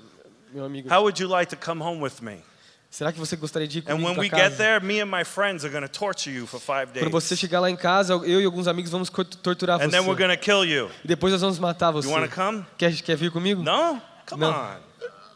meu 0.53 0.65
amigo, 0.65 0.89
How 0.93 1.01
would 1.03 1.21
you 1.21 1.29
like 1.29 1.49
to 1.51 1.57
come 1.57 1.83
home 1.83 2.01
with 2.03 2.21
me? 2.21 2.43
Será 2.91 3.13
que 3.13 3.19
você 3.19 3.37
gostaria 3.37 3.69
de 3.69 3.79
ir 3.79 3.83
And 3.83 3.93
comigo 3.93 4.07
when 4.07 4.15
para 4.15 4.23
we 4.23 4.31
casa? 4.31 4.49
get 4.51 4.57
there, 4.59 4.81
me 4.85 5.01
and 5.01 5.07
my 5.07 5.25
friends 5.25 5.65
are 5.65 5.71
going 5.73 5.87
to 5.87 5.93
torture 5.93 6.31
you 6.31 6.47
for 6.47 6.59
five 6.61 6.93
days. 6.93 7.05
Quando 7.05 7.13
você 7.13 7.37
chegar 7.37 7.61
lá 7.61 7.71
em 7.71 7.77
casa, 7.77 8.15
eu 8.15 8.41
e 8.41 8.45
alguns 8.45 8.67
amigos 8.69 8.91
vamos 8.91 9.11
torturar 9.43 9.81
And 9.81 9.91
then 9.91 10.01
we're 10.01 10.15
você. 10.17 10.27
going 10.27 10.37
to 10.37 10.43
kill 10.43 10.65
you. 10.65 10.91
E 11.05 11.09
depois 11.09 11.33
nós 11.33 11.41
vamos 11.43 11.59
matar 11.59 11.91
você. 11.91 12.09
You 12.09 12.15
want 12.15 12.29
to 12.29 12.35
come? 12.35 12.65
Quer, 12.79 12.95
quer 13.03 13.17
vir 13.17 13.31
comigo? 13.31 13.63
No? 13.63 14.01
Come 14.29 14.41
No. 14.45 14.51
on. 14.51 14.77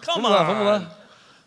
Come 0.04 0.22
Vamos 0.22 0.30
lá, 0.30 0.42
on. 0.42 0.46
vamos 0.46 0.66
lá. 0.66 0.98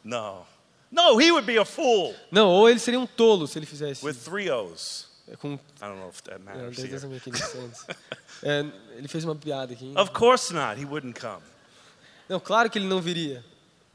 No. 0.03 0.45
No, 0.91 1.19
he 1.19 1.31
would 1.31 1.47
be 1.47 1.57
a 1.57 1.65
fool 1.65 2.13
Não, 2.29 2.47
ou 2.49 2.69
ele 2.69 2.77
seria 2.79 2.99
um 2.99 3.07
tolo 3.07 3.47
se 3.47 3.57
ele 3.57 3.65
fizesse. 3.65 4.05
with 4.05 4.13
three 4.13 4.49
O's. 4.51 5.07
É, 5.27 5.35
Com, 5.37 5.53
I 5.55 5.59
don't 5.79 5.99
know 5.99 6.09
if 6.09 6.21
that 6.23 6.35
é, 6.35 6.37
matters 6.39 6.75
sense. 6.75 7.85
É, 8.43 8.65
ele 8.97 9.07
fez 9.07 9.23
uma 9.23 9.35
piada 9.35 9.71
aqui. 9.73 9.91
Of 9.97 10.11
course 10.11 10.53
not. 10.53 10.79
He 10.79 10.85
wouldn't 10.85 11.17
come. 11.19 11.41
Não, 12.29 12.39
claro 12.39 12.69
que 12.69 12.77
ele 12.77 12.87
não 12.87 13.01
viria. 13.01 13.43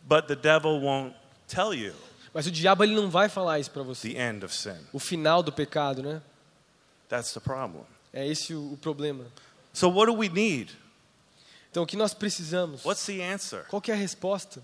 But 0.03 0.27
the 0.27 0.35
devil 0.35 0.81
won't 0.81 1.15
tell 1.49 1.75
you 1.75 1.95
Mas 2.33 2.47
o 2.47 2.51
diabo 2.51 2.85
ele 2.85 2.95
não 2.95 3.11
vai 3.11 3.29
falar 3.29 3.59
isso 3.59 3.71
para 3.71 3.83
você. 3.83 4.13
the 4.13 4.21
end 4.21 4.45
of 4.45 4.55
sin. 4.55 4.77
O 4.93 4.99
final 4.99 5.43
do 5.43 5.51
pecado, 5.53 6.03
né? 6.03 6.23
That's 7.09 7.33
the 7.33 7.41
problem. 7.41 7.85
É 8.13 8.27
esse 8.27 8.55
o, 8.55 8.73
o 8.73 8.77
problema. 8.77 9.25
So, 9.73 9.89
what 9.89 10.11
do 10.11 10.17
we 10.17 10.29
need? 10.29 10.77
Então, 11.71 11.83
o 11.83 11.87
que 11.87 11.97
nós 11.97 12.15
precisamos? 12.15 12.85
What's 12.85 13.05
the 13.07 13.23
answer? 13.23 13.65
Qual 13.69 13.81
que 13.81 13.91
é 13.91 13.95
a 13.95 13.97
resposta? 13.97 14.63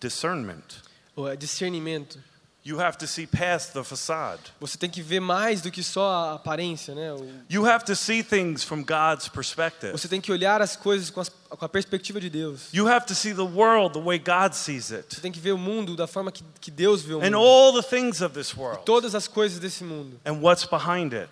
Discernment. 0.00 0.82
Ou 1.14 1.28
é 1.28 1.36
discernimento. 1.36 2.22
You 2.62 2.78
have 2.78 2.98
to 2.98 3.06
see 3.06 3.26
past 3.26 3.72
the 3.72 3.82
facade. 3.82 4.40
Você 4.60 4.76
tem 4.76 4.90
que 4.90 5.00
ver 5.00 5.18
mais 5.18 5.62
do 5.62 5.70
que 5.70 5.82
só 5.82 6.10
a 6.10 6.34
aparência, 6.34 6.94
né? 6.94 7.10
O- 7.12 7.26
You 7.48 7.66
have 7.66 7.84
to 7.86 7.96
see 7.96 8.22
things 8.22 8.62
from 8.62 8.82
God's 8.84 9.28
perspective. 9.28 9.92
Você 9.92 10.06
tem 10.08 10.20
que 10.20 10.30
olhar 10.30 10.60
as 10.60 10.76
coisas 10.76 11.08
com, 11.08 11.20
as- 11.22 11.30
com 11.48 11.64
a 11.64 11.68
perspectiva 11.70 12.20
de 12.20 12.28
Deus. 12.28 12.68
You 12.72 12.86
have 12.86 13.06
to 13.06 13.14
see 13.14 13.32
the 13.32 13.40
world 13.40 13.94
the 13.98 14.04
way 14.04 14.18
God 14.18 14.52
sees 14.52 14.92
it. 14.92 15.06
Você 15.14 15.22
tem 15.22 15.32
que 15.32 15.40
ver 15.40 15.52
o 15.52 15.58
mundo 15.58 15.96
da 15.96 16.06
forma 16.06 16.30
que, 16.30 16.44
que 16.60 16.70
Deus 16.70 17.00
vê 17.00 17.14
o 17.14 17.20
mundo. 17.22 17.34
And 17.34 17.38
all 17.38 17.72
the 17.72 17.82
things 17.88 18.20
of 18.20 18.34
this 18.34 18.54
world. 18.54 18.82
Todas 18.84 19.14
as 19.14 19.26
coisas 19.26 19.58
desse 19.58 19.82
mundo. 19.82 20.20
And 20.26 20.34
what's 20.42 20.66
behind 20.66 21.14
it. 21.14 21.30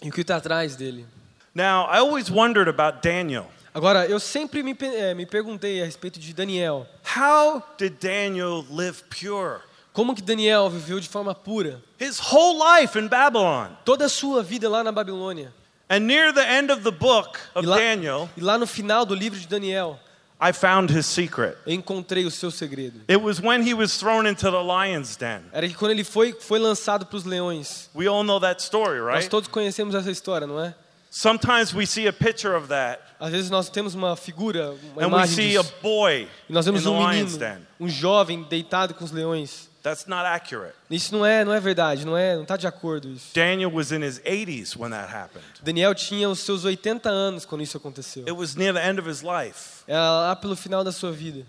E 0.00 0.08
o 0.08 0.12
que 0.12 0.20
está 0.20 0.36
atrás 0.36 0.76
dele. 0.76 1.04
Now, 1.52 1.88
I 1.90 1.98
always 1.98 2.30
wondered 2.30 2.68
about 2.68 3.00
Daniel. 3.02 3.46
Agora, 3.74 4.06
eu 4.06 4.20
sempre 4.20 4.62
me, 4.62 4.76
eh, 4.80 5.12
me 5.12 5.26
perguntei 5.26 5.82
a 5.82 5.84
respeito 5.84 6.20
de 6.20 6.32
Daniel. 6.32 6.86
How 7.16 7.62
did 7.76 7.94
Daniel 8.00 8.64
live 8.70 9.02
pure? 9.10 9.60
Como 9.96 10.14
que 10.14 10.20
Daniel 10.20 10.68
viveu 10.68 11.00
de 11.00 11.08
forma 11.08 11.34
pura? 11.34 11.82
His 11.98 12.20
whole 12.20 12.58
life 12.58 12.98
in 12.98 13.08
Babylon. 13.08 13.68
Toda 13.82 14.04
a 14.04 14.08
sua 14.10 14.42
vida 14.42 14.68
lá 14.68 14.84
na 14.84 14.92
Babilônia. 14.92 15.54
And 15.88 16.00
near 16.00 16.34
the 16.34 16.42
end 16.46 16.70
of 16.70 16.82
the 16.82 16.90
book 16.90 17.38
E 17.54 17.58
of 17.60 17.66
lá, 17.66 17.78
Daniel, 17.78 18.28
e 18.36 18.42
lá 18.42 18.58
no 18.58 18.66
final 18.66 19.06
do 19.06 19.14
livro 19.14 19.40
de 19.40 19.46
Daniel, 19.48 19.98
I 20.38 20.52
found 20.52 20.92
his 20.92 21.06
secret. 21.06 21.56
eu 21.64 21.72
encontrei 21.72 22.26
o 22.26 22.30
seu 22.30 22.50
segredo. 22.50 23.00
It 23.08 23.16
was 23.22 23.40
when 23.40 23.66
he 23.66 23.72
was 23.72 23.96
thrown 23.96 24.26
into 24.28 24.50
the 24.50 24.62
lion's 24.62 25.16
den. 25.16 25.40
Era 25.50 25.66
que 25.66 25.72
quando 25.74 25.92
ele 25.92 26.04
foi, 26.04 26.34
foi 26.38 26.58
lançado 26.58 27.06
para 27.06 27.16
os 27.16 27.24
leões. 27.24 27.88
We 27.94 28.06
all 28.06 28.22
know 28.22 28.38
that 28.40 28.62
story, 28.62 28.98
Nós 29.00 29.14
right? 29.14 29.30
todos 29.30 29.48
conhecemos 29.48 29.94
essa 29.94 30.10
história, 30.10 30.46
não 30.46 30.60
é? 30.62 30.74
Sometimes 31.10 31.72
we 31.72 31.86
see 31.86 32.06
a 32.06 32.12
picture 32.12 32.54
of 32.54 32.68
that 32.68 33.00
Às 33.18 33.30
vezes 33.30 33.48
nós 33.48 33.70
temos 33.70 33.94
uma 33.94 34.14
figura, 34.14 34.72
uma 34.92 35.02
and 35.02 35.06
we 35.06 35.14
imagem 35.14 35.34
see 35.34 35.56
a 35.56 35.62
boy 35.80 36.28
E 36.50 36.52
nós 36.52 36.66
vemos 36.66 36.82
the 36.82 36.90
um 36.90 37.08
menino, 37.08 37.38
den. 37.38 37.66
um 37.80 37.88
jovem 37.88 38.42
deitado 38.42 38.92
com 38.92 39.02
os 39.02 39.10
leões. 39.10 39.70
That's 39.86 40.08
not 40.08 40.26
accurate. 40.26 40.74
Isso 40.90 41.14
não 41.14 41.24
é, 41.24 41.44
não 41.44 41.54
é 41.54 41.60
verdade, 41.60 42.04
não 42.04 42.18
é, 42.18 42.34
não 42.34 42.42
está 42.42 42.56
de 42.56 42.66
acordo 42.66 43.08
isso. 43.08 43.28
Daniel 43.32 43.70
was 43.72 43.92
in 43.92 44.02
his 44.02 44.18
80s 44.18 44.76
when 44.76 44.90
that 44.90 45.14
happened. 45.14 45.46
Daniel 45.62 45.94
tinha 45.94 46.28
os 46.28 46.40
seus 46.40 46.64
80 46.64 47.08
anos 47.08 47.44
quando 47.44 47.62
isso 47.62 47.76
aconteceu. 47.76 48.24
It 48.24 48.32
was 48.32 48.56
near 48.56 48.74
the 48.74 48.84
end 48.84 48.98
of 48.98 49.08
his 49.08 49.22
life. 49.22 49.84
Era 49.86 50.00
lá 50.00 50.34
pelo 50.34 50.56
final 50.56 50.82
da 50.82 50.90
sua 50.90 51.12
vida. 51.12 51.46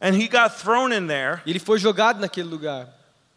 And 0.00 0.14
he 0.14 0.28
got 0.28 0.56
thrown 0.56 0.92
in 0.92 1.08
there 1.08 1.42
E 1.44 1.50
ele 1.50 1.58
foi 1.58 1.80
jogado 1.80 2.20
naquele 2.20 2.48
lugar, 2.48 2.86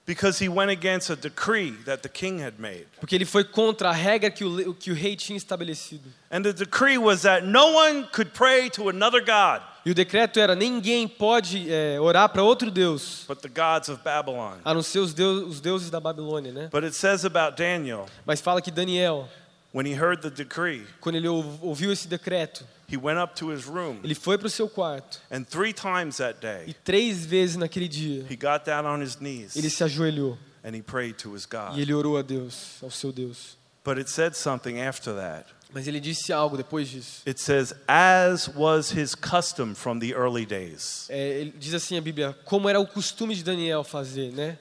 because 0.05 0.39
he 0.39 0.47
went 0.47 0.69
against 0.69 1.09
a 1.09 1.15
decree 1.15 1.71
that 1.85 2.03
the 2.03 2.09
king 2.09 2.39
had 2.39 2.59
made. 2.59 2.85
porque 2.99 3.15
ele 3.15 3.25
foi 3.25 3.43
contra 3.43 3.89
a 3.89 3.91
regra 3.91 4.29
que 4.29 4.45
o, 4.45 4.71
que 4.75 4.91
o 4.91 4.93
rei 4.93 5.15
tinha 5.15 5.35
estabelecido. 5.35 6.13
And 6.29 6.43
the 6.43 6.53
decree 6.53 6.99
was 6.99 7.23
that 7.23 7.43
no 7.43 7.71
one 7.73 8.07
could 8.13 8.29
pray 8.33 8.69
to 8.69 8.88
another 8.89 9.19
God 9.19 9.63
E 9.88 9.91
o 9.91 9.93
decreto 9.93 10.38
era: 10.38 10.53
ninguém 10.53 11.07
pode 11.07 11.71
é, 11.71 11.97
orar 11.97 12.27
para 12.27 12.43
outro 12.43 12.69
Deus, 12.69 13.23
but 13.25 13.39
the 13.39 13.47
gods 13.47 13.88
of 13.88 14.03
Babylon. 14.03 14.57
a 14.65 14.73
não 14.73 14.83
ser 14.83 14.99
os, 14.99 15.13
deus, 15.13 15.47
os 15.47 15.61
deuses 15.61 15.89
da 15.89 15.97
Babilônia, 15.97 16.51
né? 16.51 16.67
But 16.69 16.83
it 16.83 16.93
says 16.93 17.23
about 17.23 17.55
Daniel, 17.55 18.05
Mas 18.25 18.41
fala 18.41 18.61
que 18.61 18.69
Daniel, 18.69 19.29
when 19.73 19.88
he 19.88 19.97
heard 19.97 20.21
the 20.21 20.29
decree, 20.29 20.85
quando 20.99 21.15
ele 21.15 21.29
ou- 21.29 21.57
ouviu 21.61 21.89
esse 21.89 22.05
decreto, 22.05 22.65
he 22.91 22.97
went 22.97 23.17
up 23.17 23.33
to 23.33 23.49
his 23.49 23.63
room, 23.63 24.01
ele 24.03 24.13
foi 24.13 24.38
para 24.38 24.47
o 24.47 24.49
seu 24.49 24.67
quarto 24.67 25.21
and 25.31 25.45
three 25.45 25.71
times 25.71 26.17
that 26.17 26.38
e 26.38 26.41
day, 26.41 26.75
três 26.83 27.25
vezes 27.25 27.55
naquele 27.55 27.88
dia 27.88 28.25
he 28.29 28.35
got 28.35 28.65
down 28.65 28.85
on 28.85 29.01
his 29.01 29.15
ele 29.21 29.23
knees 29.47 29.53
se 29.73 29.85
ajoelhou 29.85 30.38
and 30.65 30.75
he 30.75 30.81
prayed 30.81 31.13
to 31.13 31.33
his 31.33 31.45
e 31.45 31.47
God. 31.49 31.79
ele 31.79 31.93
orou 31.93 32.17
a 32.17 32.21
Deus, 32.21 32.75
ao 32.83 32.91
seu 32.91 33.13
Deus. 33.13 33.55
But 33.85 33.99
it 33.99 34.09
said 34.09 34.33
something 34.33 34.81
after 34.81 35.15
that. 35.15 35.45
Mas 35.74 35.88
ele 35.88 35.99
disse 35.99 36.32
algo 36.32 36.55
depois 36.55 36.88
disso. 36.88 37.22
It 37.28 37.41
says, 37.41 37.74
as 37.88 38.47
was 38.47 38.91
his 38.91 39.13
custom 39.13 39.76
from 39.76 39.99
the 39.99 40.13
early 40.13 40.45
days. 40.45 41.07
É, 41.09 41.41
ele 41.41 41.53
diz 41.57 41.74
assim 41.74 41.97
a 41.97 42.01
Bíblia, 42.01 42.38
como 42.45 42.70
era 42.70 42.80
o 42.80 42.88
costume 42.88 43.36
de 43.36 43.43
Daniel 43.43 43.84
fazer, 43.84 44.32
né? 44.32 44.57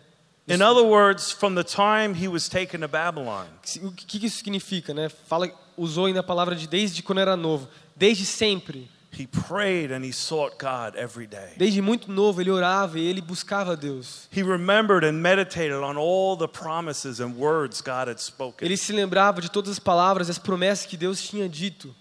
In 0.48 0.62
other 0.62 0.84
words, 0.84 1.32
from 1.32 1.54
the 1.56 1.64
time 1.64 2.14
he 2.14 2.28
was 2.28 2.48
taken 2.48 2.80
to 2.80 2.88
Babylon, 2.88 3.46
O 3.82 3.90
que 3.90 4.20
que 4.20 4.26
isso 4.26 4.38
significa, 4.38 4.94
né? 4.94 5.08
Fala, 5.08 5.50
usou 5.76 6.06
ainda 6.06 6.20
a 6.20 6.22
palavra 6.22 6.54
de 6.54 6.68
desde 6.68 7.02
quando 7.02 7.18
era 7.18 7.36
novo, 7.36 7.68
desde 7.96 8.24
sempre, 8.24 8.88
he 9.18 9.26
prayed 9.26 9.90
and 9.90 10.04
he 10.04 10.12
sought 10.12 10.58
God 10.58 10.94
every 10.96 11.26
day. 11.26 11.54
desde 11.56 11.80
muito 11.80 12.10
novo 12.12 12.40
ele 12.40 12.50
orava 12.50 12.98
e 12.98 13.06
ele 13.06 13.20
buscava 13.20 13.76
Deus. 13.76 14.28
He 14.30 14.42
remembered 14.42 15.04
and 15.04 15.14
meditated 15.20 15.76
on 15.82 15.96
all 15.96 16.36
the 16.36 16.48
promises 16.48 17.20
and 17.20 17.34
words 17.36 17.80
God 17.80 18.08
had 18.08 18.18
spoken. 18.20 18.66
Ele 18.66 18.76
se 18.76 18.92
lembrava 18.92 19.40
de 19.40 19.50
todas 19.50 19.70
as 19.70 19.78
palavras, 19.78 20.28
as 20.28 20.38
promessas 20.38 20.86
que 20.86 20.96
Deus 20.96 21.20
tinha 21.22 21.48
dito, 21.48 21.94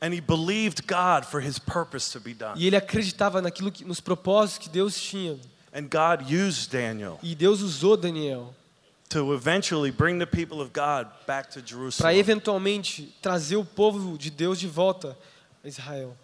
And 0.00 0.12
he 0.14 0.20
believed 0.20 0.86
God 0.86 1.24
for 1.24 1.40
his 1.40 1.58
purpose 1.58 2.12
to 2.12 2.20
be 2.20 2.32
done. 2.32 2.54
e 2.56 2.66
ele 2.66 2.76
acreditava 2.76 3.42
naquilo 3.42 3.72
que, 3.72 3.84
nos 3.84 4.00
propósitos 4.00 4.58
que 4.58 4.68
Deus 4.68 5.00
tinha. 5.00 5.36
And 5.74 5.82
God 5.90 6.30
used 6.30 6.70
Daniel 6.70 7.18
E 7.22 7.34
Deus 7.34 7.60
usou 7.62 7.96
Daniel 7.96 8.54
to 9.08 9.32
eventually 9.34 9.90
bring 9.90 10.18
the 10.18 10.26
people 10.26 10.60
of 10.60 10.70
God 10.72 11.08
back 11.26 11.48
to 11.50 11.60
para 11.60 11.66
Jerusalem. 11.66 12.18
eventualmente 12.18 13.14
trazer 13.22 13.56
o 13.56 13.64
povo 13.64 14.16
de 14.18 14.30
Deus 14.30 14.58
de 14.60 14.68
volta 14.68 15.16
a 15.64 15.68
Israel. 15.68 16.14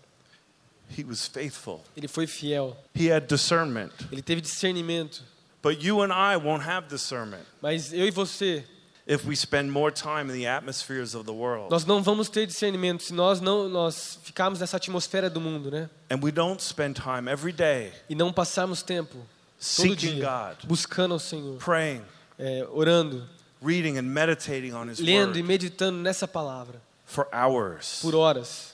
He 0.97 1.03
was 1.05 1.27
faithful. 1.27 1.83
Ele 1.97 2.07
foi 2.09 2.27
fiel, 2.27 2.77
He 2.95 3.11
had 3.11 3.27
discernment. 3.27 3.91
ele 4.13 4.23
teve 4.23 4.41
discernimento. 4.41 5.23
But 5.63 5.83
you 5.83 6.03
and 6.03 6.13
I 6.13 6.37
won't 6.37 6.63
have 6.69 6.89
discernment 6.89 7.43
Mas 7.63 7.91
eu 7.93 8.07
e 8.07 8.11
você, 8.11 8.65
if 9.07 9.25
we 9.27 9.35
spend 9.35 9.71
more 9.71 9.91
time 9.91 10.31
in 10.31 10.39
the 10.39 10.47
atmospheres 10.47 11.15
of 11.15 11.25
the 11.25 11.33
world 11.33 11.71
nós 11.71 11.85
não 11.87 12.03
vamos 12.03 12.29
ter 12.29 12.47
discernimento 12.47 13.03
se 13.03 13.15
nós 13.15 13.41
não 13.41 13.67
nós 13.69 14.19
ficarmos 14.23 14.61
nessa 14.61 14.77
atmosfera 14.77 15.31
do 15.31 15.41
mundo, 15.41 15.71
né? 15.71 15.89
and 16.11 16.19
we 16.23 16.31
don't 16.31 16.63
spend 16.63 16.95
time 17.01 17.31
every 17.31 17.53
day 17.53 17.93
E 18.11 18.15
não 18.15 18.31
passarmos 18.33 18.83
tempo 18.83 19.15
todo 19.17 19.27
seeking 19.59 20.17
dia 20.17 20.25
God, 20.55 20.67
buscando 20.69 21.13
ao 21.15 21.19
Senhor, 21.19 21.57
praying, 21.59 22.03
é, 22.39 22.67
orando, 22.71 23.27
reading 23.63 23.97
and 23.97 24.03
meditating 24.03 24.73
on 24.75 24.91
His 24.91 24.99
lendo 24.99 25.39
e 25.39 25.41
Word 25.41 25.43
meditando 25.45 25.99
nessa 25.99 26.29
palavra 26.29 26.79
for 27.07 27.27
hours. 27.33 28.01
por 28.03 28.15
horas. 28.15 28.74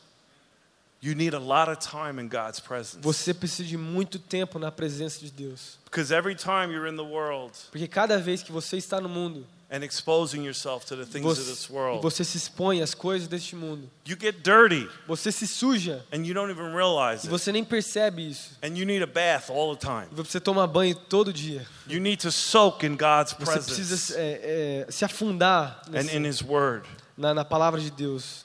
You 1.02 1.14
need 1.14 1.34
a 1.34 1.38
lot 1.38 1.70
of 1.70 1.78
time 1.78 2.20
in 2.20 2.28
God's 2.28 2.60
presence. 2.60 2.98
Você 3.02 3.32
precisa 3.32 3.66
de 3.66 3.76
muito 3.78 4.18
tempo 4.18 4.58
na 4.58 4.70
presença 4.70 5.18
de 5.20 5.30
Deus, 5.30 5.78
Because 5.84 6.12
every 6.12 6.34
time 6.34 6.72
you're 6.72 6.86
in 6.88 6.96
the 6.96 7.02
world 7.02 7.52
porque 7.70 7.88
cada 7.88 8.18
vez 8.18 8.42
que 8.42 8.52
você 8.52 8.76
está 8.76 9.00
no 9.00 9.08
mundo 9.08 9.46
and 9.72 9.82
exposing 9.84 10.44
yourself 10.44 10.84
to 10.84 10.96
the 10.96 11.06
things 11.06 11.24
of 11.24 11.36
você, 11.40 11.50
this 11.50 11.64
e 11.64 11.72
world, 11.72 12.02
você 12.02 12.22
se 12.22 12.36
expõe 12.36 12.82
às 12.82 12.92
coisas 12.92 13.26
deste 13.28 13.56
mundo, 13.56 13.88
you 14.06 14.14
get 14.20 14.42
dirty 14.42 14.86
você 15.08 15.32
se 15.32 15.46
suja 15.48 16.04
and 16.12 16.26
you 16.26 16.34
don't 16.34 16.50
even 16.52 16.74
realize 16.74 17.24
e 17.24 17.28
it. 17.28 17.30
você 17.30 17.50
nem 17.50 17.64
percebe 17.64 18.28
isso. 18.28 18.50
And 18.62 18.76
you 18.76 18.84
need 18.84 19.02
a 19.02 19.06
bath 19.06 19.48
all 19.48 19.74
the 19.74 19.80
time. 19.80 20.06
Você 20.12 20.38
toma 20.38 20.66
banho 20.66 20.94
todo 20.94 21.32
dia. 21.32 21.66
You 21.88 22.00
need 22.00 22.18
to 22.22 22.30
soak 22.30 22.84
in 22.84 22.96
God's 22.96 23.32
Você 23.32 23.36
precisa 23.36 23.96
presence 23.96 24.14
é, 24.16 24.84
é, 24.86 24.92
se 24.92 25.02
afundar 25.04 25.80
and 25.86 25.92
nesse- 25.92 26.14
in 26.16 26.26
His 26.26 26.42
Word. 26.42 26.86
na, 27.16 27.32
na 27.32 27.44
palavra 27.44 27.80
de 27.80 27.90
Deus. 27.90 28.44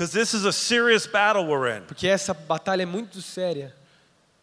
Because 0.00 0.14
this 0.14 0.32
is 0.32 0.46
a 0.46 0.52
serious 0.52 1.06
battle 1.06 1.44
we're 1.44 1.68
in. 1.76 1.82
Porque 1.82 2.08
essa 2.08 2.32
batalha 2.32 2.84
é 2.84 2.86
muito 2.86 3.20
séria. 3.20 3.70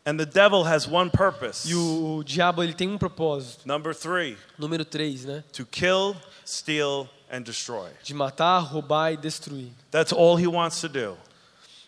And 0.06 0.16
the 0.20 0.26
devil 0.26 0.64
has 0.64 0.88
one 0.88 1.10
purpose. 1.10 1.68
E 1.68 1.74
o, 1.74 2.18
o 2.18 2.24
diabo 2.24 2.62
ele 2.62 2.76
tem 2.76 2.88
um 2.88 2.96
propósito. 2.96 3.68
Number 3.68 3.96
three, 3.96 4.38
Número 4.56 4.86
3, 4.86 5.26
né? 5.26 5.44
to 5.54 5.66
kill, 5.66 6.16
steal, 6.46 7.10
and 7.32 7.42
destroy. 7.42 7.90
De 8.04 8.14
matar, 8.14 8.60
roubar 8.60 9.14
e 9.14 9.18
destruir. 9.18 9.72
That's 9.90 10.14
all 10.14 10.38
he 10.40 10.46
wants 10.46 10.80
to 10.82 10.90
do. 10.90 11.18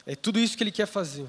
É 0.04 0.16
tudo 0.16 0.40
isso 0.40 0.58
que 0.58 0.64
ele 0.64 0.72
quer 0.72 0.88
fazer. 0.88 1.28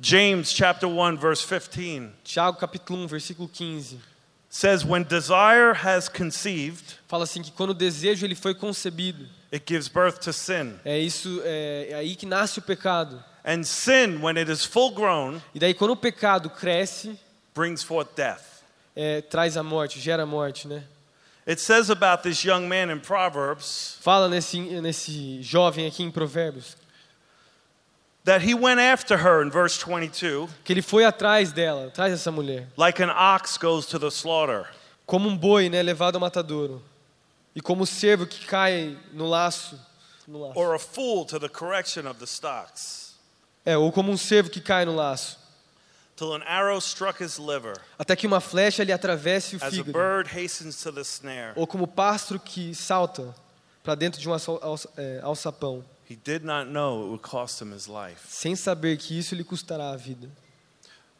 James 0.00 0.50
chapter 0.50 0.88
1 0.88 1.18
verse 1.18 1.44
15 1.46 2.08
Tiago 2.24 2.56
capítulo 2.56 3.04
1, 3.04 3.06
versículo 3.06 3.46
15. 3.46 4.00
says 4.48 4.82
when 4.82 5.02
desire 5.02 5.74
has 5.74 6.08
conceived, 6.08 6.98
Fala 7.06 7.24
assim 7.24 7.42
que 7.42 7.50
quando 7.50 7.70
o 7.70 7.74
desejo 7.74 8.24
ele 8.24 8.34
foi 8.34 8.54
concebido, 8.54 9.28
it 9.52 9.64
gives 9.66 9.88
birth 9.88 10.18
to 10.20 10.32
sin. 10.32 10.78
é 10.84 10.98
isso 10.98 11.40
é, 11.44 11.88
é 11.90 11.94
aí 11.94 12.16
que 12.16 12.26
nasce 12.26 12.58
o 12.58 12.62
pecado. 12.62 13.22
And 13.44 13.64
sin 13.64 14.20
when 14.22 14.36
it 14.38 14.50
is 14.50 14.64
full 14.64 14.92
grown 14.92 15.40
E 15.54 15.58
daí 15.58 15.74
quando 15.74 15.90
o 15.92 15.96
pecado 15.96 16.48
cresce, 16.50 17.18
brings 17.54 17.82
forth 17.82 18.14
death. 18.16 18.62
é, 18.96 19.20
traz 19.22 19.56
a 19.56 19.62
morte, 19.62 19.98
gera 20.00 20.22
a 20.22 20.26
morte, 20.26 20.68
né? 20.68 20.84
It 21.46 21.60
says 21.60 21.90
about 21.90 22.22
this 22.22 22.44
young 22.44 22.68
man 22.68 22.92
in 22.92 23.00
Proverbs 23.00 23.96
Fala 24.00 24.28
nesse 24.28 24.60
nesse 24.80 25.42
jovem 25.42 25.86
aqui 25.88 26.02
em 26.04 26.10
Provérbios 26.10 26.76
that 28.24 28.40
he 28.46 28.54
went 28.54 28.78
after 28.78 29.16
her 29.18 29.42
in 29.44 29.50
verse 29.50 29.76
22 29.76 30.48
que 30.64 30.72
ele 30.72 30.82
foi 30.82 31.04
atrás 31.04 31.50
dela, 31.50 31.88
atrás 31.88 32.12
dessa 32.12 32.30
mulher, 32.30 32.68
like 32.76 33.02
an 33.02 33.10
ox 33.10 33.56
goes 33.58 33.86
to 33.86 33.98
the 33.98 34.06
slaughter. 34.08 34.66
como 35.04 35.28
um 35.28 35.36
boi, 35.36 35.68
né, 35.68 35.82
levado 35.82 36.14
ao 36.14 36.20
matadouro, 36.20 36.80
e 37.54 37.60
como 37.60 37.84
o 37.84 37.86
cervo 37.86 38.26
que 38.26 38.44
cai 38.46 38.96
no 39.12 39.26
laço, 39.28 39.78
no 40.26 40.40
laço. 40.46 40.58
or 40.58 40.74
a 40.74 40.78
fool 40.78 41.24
to 41.24 41.38
the 41.38 41.48
correction 41.48 42.06
of 42.08 42.18
the 42.18 42.26
stocks, 42.26 43.12
É, 43.64 43.76
ou 43.76 43.92
como 43.92 44.10
um 44.10 44.16
cervo 44.16 44.50
que 44.50 44.60
cai 44.60 44.84
no 44.84 44.94
laço, 44.94 45.38
till 46.16 46.32
an 46.34 46.42
arrow 46.46 46.78
struck 46.80 47.22
his 47.22 47.38
liver, 47.38 47.80
até 47.98 48.16
que 48.16 48.26
uma 48.26 48.40
flecha 48.40 48.82
lhe 48.84 48.92
atravesse 48.92 49.54
o 49.54 49.58
as 49.58 49.62
a 49.64 49.70
fígado, 49.70 49.92
bird 49.92 50.28
hastens 50.28 50.82
to 50.82 50.92
the 50.92 51.00
snare. 51.02 51.52
ou 51.56 51.66
como 51.66 51.84
o 51.84 51.88
pássaro 51.88 52.40
que 52.40 52.74
salta 52.74 53.34
para 53.82 53.94
dentro 53.94 54.20
de 54.20 54.28
um 54.28 54.32
é, 54.96 55.20
alçapão. 55.22 55.84
He 56.10 56.16
did 56.16 56.44
not 56.44 56.68
know 56.70 57.00
it 57.02 57.08
would 57.08 57.22
cost 57.22 57.62
him 57.62 57.72
his 57.74 57.86
life. 57.86 58.20
sem 58.28 58.54
saber 58.56 58.96
que 58.98 59.18
isso 59.18 59.34
lhe 59.34 59.44
custará 59.44 59.90
a 59.92 59.96
vida. 59.96 60.28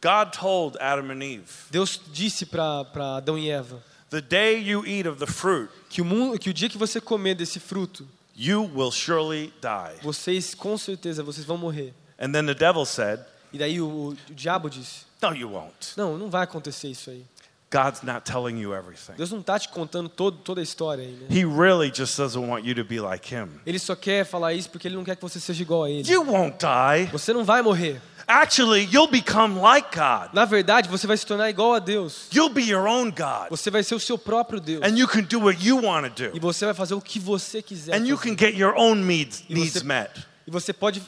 God 0.02 0.32
told 0.36 0.76
Adam 0.80 1.10
and 1.12 1.22
Eve, 1.22 1.48
Deus 1.70 2.00
disse 2.12 2.44
para 2.44 2.84
Adão 3.16 3.38
e 3.38 3.48
Eva 3.50 3.82
The 4.12 4.20
day 4.20 4.58
you 4.58 4.84
eat 4.84 5.08
of 5.08 5.18
the 5.18 5.26
fruit, 5.26 5.70
que 5.88 6.02
o, 6.02 6.38
que 6.38 6.50
o 6.50 6.52
dia 6.52 6.68
que 6.68 6.76
você 6.76 7.00
comer 7.00 7.34
desse 7.34 7.58
fruto, 7.58 8.06
you 8.36 8.70
will 8.74 8.92
surely 8.92 9.50
die. 9.62 10.02
vocês 10.02 10.54
com 10.54 10.76
certeza 10.76 11.22
vocês 11.22 11.46
vão 11.46 11.56
morrer. 11.56 11.94
And 12.20 12.30
then 12.30 12.44
the 12.44 12.52
devil 12.52 12.84
said, 12.84 13.20
E 13.54 13.56
daí 13.56 13.80
o, 13.80 13.86
o, 13.86 14.08
o 14.10 14.34
diabo 14.34 14.68
disse: 14.68 15.06
No, 15.22 15.34
you 15.34 15.48
won't. 15.48 15.94
Não, 15.96 16.18
não 16.18 16.28
vai 16.28 16.42
acontecer 16.44 16.88
isso 16.88 17.08
aí. 17.08 17.24
God's 17.72 18.02
not 18.02 18.22
telling 18.30 18.60
you 18.60 18.74
everything. 18.74 19.14
Deus 19.16 19.30
não 19.32 19.40
está 19.40 19.58
te 19.58 19.68
contando 19.70 20.08
todo, 20.10 20.36
toda 20.38 20.60
a 20.60 20.62
história 20.62 21.02
aí, 21.04 21.12
né? 21.12 21.26
He 21.30 21.44
really 21.44 21.90
just 21.94 22.18
doesn't 22.18 22.46
want 22.46 22.66
you 22.66 22.74
to 22.74 22.84
be 22.84 23.00
like 23.00 23.34
him. 23.34 23.48
Ele 23.64 23.78
só 23.78 23.96
quer 23.96 24.26
falar 24.26 24.52
isso 24.52 24.68
porque 24.68 24.86
ele 24.88 24.94
não 24.96 25.04
quer 25.04 25.16
que 25.16 25.22
você 25.22 25.40
seja 25.40 25.62
igual 25.62 25.84
a 25.84 25.90
ele. 25.90 26.06
You 26.10 26.22
won't 26.22 26.58
die. 26.58 27.06
Você 27.10 27.32
não 27.32 27.44
vai 27.44 27.62
morrer. 27.62 28.00
Actually, 28.26 28.88
you'll 28.92 29.10
become 29.10 29.58
like 29.60 29.88
God. 29.96 30.32
Na 30.32 30.44
verdade, 30.44 30.88
você 30.88 31.06
vai 31.06 31.16
se 31.16 31.26
tornar 31.26 31.50
igual 31.50 31.74
a 31.74 31.78
Deus. 31.80 32.28
You'll 32.32 32.52
be 32.52 32.62
your 32.62 32.86
own 32.86 33.10
God. 33.10 33.48
Você 33.50 33.68
vai 33.70 33.82
ser 33.82 33.94
o 33.96 34.00
seu 34.00 34.16
próprio 34.16 34.60
Deus. 34.60 34.82
And 34.84 34.96
you 34.96 35.08
can 35.08 35.22
do 35.22 35.40
what 35.40 35.58
you 35.66 35.78
want 35.82 36.14
to 36.14 36.24
E 36.24 36.38
do. 36.38 36.40
você 36.40 36.64
vai 36.66 36.74
fazer 36.74 36.94
o 36.94 37.00
que 37.00 37.18
você 37.18 37.60
quiser. 37.62 37.94
And 37.94 38.06
you 38.06 38.16
fazer. 38.16 38.36
can 38.36 38.46
get 38.46 38.56
your 38.56 38.74
own 38.76 38.94
needs, 38.96 39.42
E 39.48 39.54
needs 39.54 39.82
met. 39.82 40.10
E 40.46 40.50
você 40.50 40.72
pode, 40.72 41.02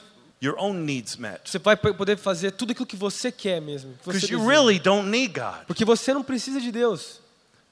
Your 0.45 0.57
own 0.59 0.75
needs 0.85 1.17
met. 1.17 1.41
você 1.51 1.59
vai 1.59 1.77
poder 1.77 2.19
fazer 2.19 2.51
tudo 2.53 2.73
aquilo 2.73 2.87
que 2.87 2.97
você 2.97 3.33
quer 3.33 3.61
mesmo. 3.61 3.95
Because 4.05 4.31
you 4.31 4.47
really 4.47 4.79
don't 4.79 5.09
need 5.09 5.33
God. 5.33 5.65
Porque 5.67 5.85
você 5.85 6.13
não 6.13 6.23
precisa 6.23 6.61
de 6.61 6.71
Deus. 6.71 7.21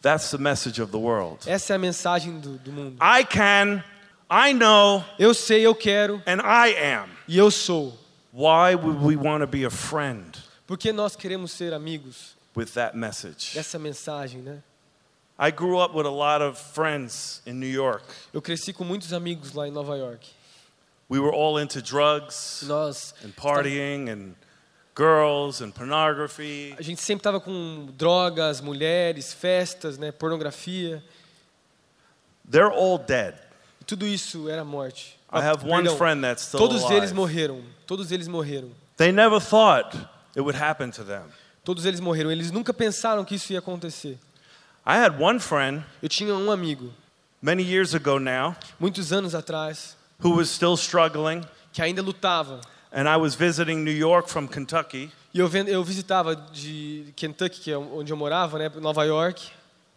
That's 0.01 0.31
the 0.31 0.39
message 0.39 0.81
of 0.81 0.91
the 0.91 0.99
world. 0.99 1.49
Essa 1.49 1.75
é 1.75 1.77
a 1.77 1.79
mensagem 1.79 2.41
do, 2.41 2.57
do 2.59 2.73
mundo. 2.73 2.97
I 3.01 3.25
can, 3.25 3.85
I 4.31 4.53
know, 4.55 5.05
Eu 5.19 5.35
sei, 5.35 5.67
eu 5.67 5.75
quero 5.75 6.23
and 6.27 6.41
I 6.43 6.75
am. 6.95 7.09
e 7.29 7.37
eu 7.37 7.51
sou. 7.51 7.99
Why 8.33 8.75
would 8.75 9.05
we 9.05 9.15
want 9.15 9.43
to 9.43 9.47
be 9.47 9.65
a 9.67 9.71
friend 9.71 10.39
Porque 10.67 10.91
nós 10.91 11.15
queremos 11.15 11.53
ser 11.53 11.75
amigos 11.75 12.35
with 12.57 12.69
that 12.75 12.97
message? 12.97 13.53
dessa 13.55 13.79
mensagem, 13.79 14.41
né? 14.41 14.63
I 15.39 15.51
grew 15.51 15.79
up 15.79 15.95
with 15.95 16.07
a 16.07 16.11
lot 16.11 16.43
of 16.43 16.59
friends 16.59 17.43
in 17.47 17.55
New 17.55 17.69
York. 17.71 18.05
Eu 18.33 18.41
cresci 18.41 18.73
com 18.73 18.85
muitos 18.85 19.13
amigos 19.13 19.53
lá 19.53 19.69
em 19.69 19.71
Nova 19.71 19.97
York. 19.99 20.27
We 21.13 21.21
were 21.21 21.31
all 21.31 21.59
into 21.59 21.83
drugs 21.83 22.65
Nós 22.67 23.13
and 23.23 23.37
partying 23.37 24.09
and 24.09 24.35
girls 24.95 25.61
and 25.61 25.71
pornography. 25.71 26.75
a 26.79 26.83
gente 26.83 27.03
sempre 27.03 27.21
estava 27.21 27.39
com 27.39 27.87
drogas, 27.99 28.63
mulheres, 28.63 29.31
festas, 29.31 29.99
né, 29.99 30.11
pornografia. 30.11 31.05
They're 32.51 32.73
all 32.73 32.97
dead. 32.97 33.35
E 33.79 33.85
tudo 33.85 34.07
isso 34.07 34.49
era 34.49 34.65
morte. 34.65 35.19
I 35.31 35.43
have 35.43 35.63
one 35.69 35.83
Perdão, 35.85 35.99
friend 35.99 36.23
that's 36.23 36.45
still 36.45 36.59
Todos 36.59 36.91
eles 36.91 37.13
morreram. 37.13 37.63
Todos 37.87 38.11
eles 38.11 38.27
morreram. 38.27 38.71
They 38.97 39.13
never 39.13 39.39
thought 39.39 39.95
it 40.35 40.41
would 40.41 40.57
happen 40.57 40.91
to 40.93 41.05
them. 41.05 41.25
Todos 41.63 41.85
eles 41.85 42.01
morreram. 42.01 42.33
Eles 42.33 42.51
nunca 42.51 42.73
pensaram 42.73 43.23
que 43.23 43.35
isso 43.35 43.53
ia 43.53 43.59
acontecer. 43.59 44.19
I 44.87 44.97
had 44.97 45.21
one 45.21 45.39
friend 45.39 45.85
Eu 46.01 46.09
tinha 46.09 46.35
um 46.35 46.51
amigo, 46.51 46.91
many 47.43 47.63
years 47.63 47.95
ago 47.95 48.19
now 48.19 48.57
muitos 48.81 49.13
anos 49.13 49.35
atrás, 49.35 49.95
who 50.23 50.37
was 50.37 50.51
still 50.51 50.77
struggling, 50.77 51.45
que 51.73 51.83
ainda 51.83 52.03
lutava. 52.03 52.61
and 52.93 53.09
I 53.09 53.17
was 53.17 53.35
visiting 53.35 53.85
New 53.85 53.91
York 53.91 54.29
from 54.29 54.47
Kentucky. 54.47 55.11
E 55.33 55.39
eu, 55.39 55.49
eu 55.67 55.83
visitava 55.83 56.37
de 56.37 57.13
Kentucky, 57.17 57.61
que 57.61 57.73
é 57.73 57.79
onde 57.79 58.13
eu 58.13 58.17
morava, 58.17 58.59
né, 58.59 58.71
Nova 58.81 59.05
York. 59.05 59.51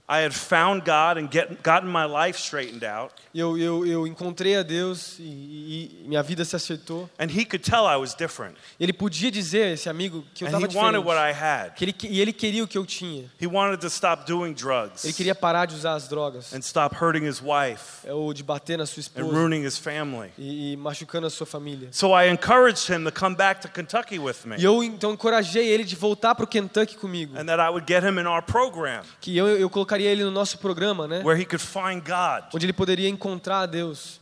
I 0.07 0.21
had 0.23 0.33
found 0.33 0.83
God 0.85 1.17
and 1.17 1.27
get, 1.31 1.63
gotten 1.63 1.89
my 1.91 2.05
life 2.05 2.37
straightened 2.39 2.83
out, 2.85 3.11
eu, 3.33 3.57
eu, 3.57 3.85
eu 3.87 4.05
encontrei 4.05 4.55
a 4.55 4.61
Deus 4.61 5.17
e, 5.19 5.23
e- 5.23 6.07
minha 6.07 6.21
vida 6.21 6.45
se 6.45 6.55
acertou. 6.55 7.09
and 7.17 7.25
he 7.31 7.43
could 7.43 7.59
tell 7.67 7.87
I 7.87 7.95
was 7.97 8.13
different. 8.13 8.55
Ele 8.79 8.93
podia 8.93 9.31
dizer, 9.31 9.73
esse 9.73 9.89
amigo, 9.89 10.23
que 10.35 10.43
eu 10.43 10.47
And 10.47 10.51
estava 10.51 10.65
he 10.71 10.77
wanted 10.77 10.99
diferente. 10.99 11.05
what 11.07 11.17
I 11.17 11.31
had. 11.33 11.73
Que 11.75 11.85
ele, 11.85 11.95
e 12.03 12.21
ele 12.21 12.31
queria 12.31 12.63
o 12.63 12.67
que 12.67 12.77
eu 12.77 12.85
tinha. 12.85 13.25
He 13.41 13.47
wanted 13.47 13.81
to 13.81 13.87
stop 13.87 14.27
doing 14.31 14.53
drugs 14.53 15.03
Ele 15.03 15.13
queria 15.13 15.33
parar 15.33 15.65
de 15.65 15.73
usar 15.73 15.93
as 15.95 16.07
drogas. 16.07 16.53
and 16.53 16.59
stop 16.61 16.95
hurting 16.95 17.25
his 17.27 17.41
wife 17.41 18.05
é, 18.05 18.13
Ou 18.13 18.31
de 18.31 18.43
bater 18.43 18.77
na 18.77 18.85
sua 18.85 18.99
and 18.99 19.01
esposa 19.01 19.25
ruining 19.35 19.65
his 19.65 19.79
family. 19.79 20.29
e, 20.37 20.73
e 20.73 20.77
machucando 20.77 21.25
a 21.25 21.31
sua 21.31 21.47
família. 21.47 21.87
So 21.91 22.09
I 22.15 22.29
encouraged 22.29 22.87
him 22.93 23.03
to 23.05 23.11
come 23.11 23.35
back 23.35 23.59
to 23.61 23.67
Kentucky 23.69 24.19
with 24.19 24.45
me 24.45 24.57
E 24.59 24.63
eu 24.63 24.83
então 24.83 25.13
encorajei 25.13 25.67
ele 25.67 25.83
de 25.83 25.95
voltar 25.95 26.35
para 26.35 26.45
o 26.45 26.47
Kentucky 26.47 26.95
comigo. 26.95 27.35
and 27.35 27.45
that 27.47 27.59
I 27.59 27.69
would 27.69 27.91
get 27.91 28.03
him 28.03 28.19
in 28.19 28.27
our 28.27 28.43
program 28.43 29.01
Que 29.19 29.35
eu, 29.35 29.47
eu 29.47 29.67
colocaria 29.95 30.11
ele 30.11 30.23
no 30.23 30.31
nosso 30.31 30.57
programa, 30.57 31.07
né? 31.07 31.21
where 31.23 31.39
he 31.39 31.45
could 31.45 31.63
find 31.63 32.01
God. 32.03 32.43
Onde 32.53 32.65
ele 32.65 32.73
poderia 32.73 33.09
encontrar 33.09 33.65
Deus. 33.65 34.19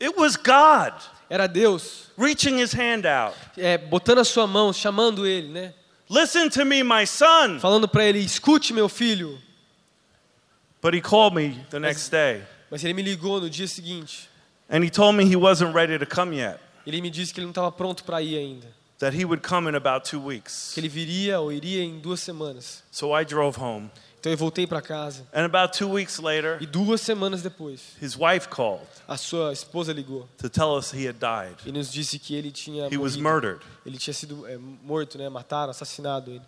It 0.00 0.14
was 0.16 0.36
God 0.36 0.94
Era 1.30 1.46
Deus, 1.46 2.10
reaching 2.16 2.58
his 2.58 2.72
hand 2.72 3.04
out. 3.04 3.36
é, 3.56 3.76
botando 3.76 4.18
a 4.20 4.24
sua 4.24 4.46
mão, 4.46 4.72
chamando 4.72 5.26
ele, 5.26 5.48
né? 5.48 5.74
Listen 6.08 6.48
to 6.48 6.64
me, 6.64 6.82
my 6.82 7.06
son. 7.06 7.58
Falando 7.60 7.86
para 7.86 8.04
ele: 8.04 8.18
escute, 8.20 8.72
meu 8.72 8.88
filho. 8.88 9.38
But 10.80 10.94
he 10.94 11.00
called 11.02 11.34
me 11.34 11.66
the 11.70 11.78
next 11.80 12.10
day 12.10 12.42
Mas 12.70 12.84
ele 12.84 12.94
me 12.94 13.02
ligou 13.02 13.40
no 13.40 13.50
dia 13.50 13.66
seguinte. 13.66 14.28
and 14.70 14.82
he 14.84 14.90
told 14.90 15.16
me 15.16 15.24
he 15.24 15.36
wasn't 15.36 15.74
ready 15.74 15.98
to 15.98 16.06
come 16.06 16.34
yet, 16.36 16.58
Ele 16.86 17.00
me 17.02 17.10
disse 17.10 17.32
que 17.34 17.40
ele 17.40 17.46
não 17.46 17.50
estava 17.50 17.70
pronto 17.72 18.04
para 18.04 18.22
ir 18.22 18.38
ainda. 18.38 18.66
that 19.00 19.14
he 19.14 19.24
would 19.24 19.42
come 19.46 19.68
in 19.68 19.74
about 19.74 20.08
two 20.08 20.20
weeks. 20.20 20.72
Que 20.74 20.80
ele 20.80 20.88
viria 20.88 21.40
ou 21.40 21.52
iria 21.52 21.82
em 21.82 21.98
duas 21.98 22.20
semanas. 22.20 22.82
So 22.90 23.12
I 23.12 23.24
drove 23.24 23.58
home. 23.60 23.90
Então 24.20 24.32
eu 24.32 24.36
voltei 24.38 24.66
para 24.66 24.82
casa. 24.82 25.26
And 25.32 25.44
about 25.44 25.76
two 25.78 25.88
weeks 25.88 26.18
later, 26.18 26.58
E 26.60 26.66
duas 26.66 27.00
semanas 27.00 27.40
depois, 27.42 27.80
his 28.02 28.16
wife 28.16 28.48
called 28.48 28.84
a 29.06 29.16
sua 29.16 29.52
esposa 29.52 29.92
ligou 29.92 30.28
to 30.38 30.48
tell 30.50 30.76
us 30.76 30.92
he 30.92 31.06
had 31.08 31.18
died. 31.18 31.56
e 31.64 31.70
nos 31.72 31.92
disse 31.92 32.18
que 32.18 32.34
ele 32.34 32.50
tinha 32.50 32.88
He 32.92 32.96
was 32.98 33.16
murdered. 33.16 33.60
Ele 33.86 33.96
tinha 33.96 34.14
sido 34.14 34.46
é, 34.46 34.58
morto, 34.58 35.16
né? 35.18 35.28
Mataram, 35.28 35.70
assassinado 35.70 36.30
ele. 36.32 36.42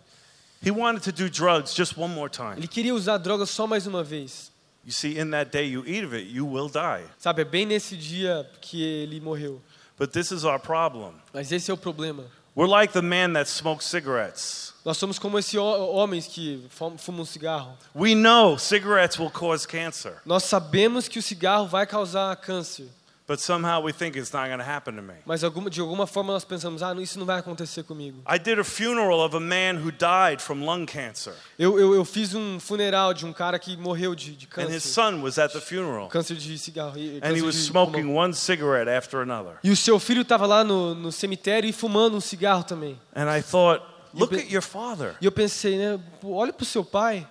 He 0.63 0.69
wanted 0.69 1.01
to 1.03 1.11
do 1.11 1.29
drugs 1.29 1.73
just 1.73 1.97
one 1.97 2.13
more 2.13 2.29
time. 2.29 2.55
Ele 2.57 2.67
queria 2.67 2.93
usar 2.93 3.17
drogas 3.17 3.49
só 3.49 3.65
mais 3.65 3.87
uma 3.87 4.03
vez. 4.03 4.51
You 4.85 4.91
see, 4.91 5.17
in 5.19 5.29
that 5.31 5.51
day 5.51 5.67
you 5.67 5.83
eat 5.85 6.03
of 6.05 6.15
it, 6.15 6.27
you 6.27 6.45
will 6.45 6.67
die. 6.69 7.03
Sabe, 7.19 7.41
é 7.43 7.45
bem 7.45 7.65
nesse 7.65 7.95
dia 7.95 8.49
que 8.59 8.81
ele 8.83 9.19
morreu. 9.21 9.61
But 9.97 10.11
this 10.11 10.31
is 10.31 10.43
our 10.43 10.59
problem. 10.59 11.13
Mas 11.33 11.51
esse 11.51 11.69
é 11.69 11.73
o 11.73 11.77
problema. 11.77 12.25
We're 12.55 12.69
like 12.69 12.91
the 12.91 13.01
man 13.01 13.33
that 13.33 13.49
smokes 13.49 13.85
cigarettes. 13.85 14.70
Nós 14.83 14.97
somos 14.97 15.19
como 15.19 15.37
esses 15.37 15.53
homens 15.55 16.25
que 16.27 16.65
fum- 16.69 16.97
fumam 16.97 17.23
cigarro. 17.25 17.77
We 17.95 18.15
know 18.15 18.57
cigarettes 18.57 19.19
will 19.19 19.29
cause 19.29 19.67
cancer, 19.67 20.13
Nós 20.25 20.43
sabemos 20.43 21.07
que 21.07 21.19
o 21.19 21.21
cigarro 21.21 21.67
vai 21.67 21.85
causar 21.85 22.35
câncer. 22.37 22.87
but 23.27 23.39
somehow 23.39 23.79
we 23.81 23.93
think 23.93 24.17
it's 24.17 24.31
not 24.33 24.47
going 24.49 24.57
to 24.57 24.63
happen 24.69 24.93
to 24.95 25.01
me. 25.01 25.13
Mas 25.25 25.41
alguma, 25.41 25.69
de 25.69 25.79
alguma 25.79 26.05
forma 26.05 26.33
nós 26.33 26.43
pensamos, 26.43 26.83
ah, 26.83 26.93
isso 26.99 27.17
não 27.17 27.25
vai 27.25 27.39
acontecer 27.39 27.83
comigo. 27.83 28.21
I 28.27 28.37
did 28.37 28.59
a 28.59 28.63
funeral 28.63 29.21
of 29.23 29.33
a 29.37 29.39
man 29.39 29.75
who 29.81 29.89
died 29.91 30.41
from 30.41 30.65
lung 30.65 30.85
cancer, 30.85 31.33
Eu, 31.57 31.79
eu, 31.79 31.93
eu 31.95 32.03
fiz 32.03 32.33
um 32.33 32.59
funeral 32.59 33.13
de 33.13 33.25
um 33.25 33.31
cara 33.31 33.57
que 33.57 33.77
morreu 33.77 34.13
de, 34.15 34.35
de 34.35 34.47
and 34.57 34.63
his 34.63 34.83
câncer. 34.83 34.89
son 34.89 35.21
was 35.21 35.37
at 35.37 35.53
the 35.53 35.61
funeral, 35.61 36.09
Câncer 36.09 36.35
de 36.35 36.57
cigarro. 36.57 36.97
e- 36.97 37.19
and 37.23 37.27
he 37.29 37.35
câncer 37.39 37.45
was 37.45 37.55
smoking 37.55 38.01
pulmão. 38.03 38.15
one 38.17 38.33
cigarette 38.33 38.89
after 38.89 39.21
another. 39.21 39.53
E 39.63 39.69
o 39.71 39.77
seu 39.77 39.97
filho 39.97 40.23
estava 40.23 40.45
lá 40.45 40.63
no, 40.63 40.93
no 40.95 41.11
cemitério 41.11 41.69
e 41.69 41.71
fumando 41.71 42.17
um 42.17 42.21
cigarro 42.21 42.63
também. 42.65 42.99
And 43.15 43.29
I 43.33 43.41
thought, 43.41 43.81
look 44.13 44.33
at 44.35 44.49
your 44.51 44.61
father. 44.61 45.15
E 45.21 45.25
eu 45.25 45.31
pensei, 45.31 45.77
né, 45.77 45.99
olha 46.23 46.51
para 46.53 46.63
o 46.63 46.65
seu 46.65 46.83
pai. 46.83 47.27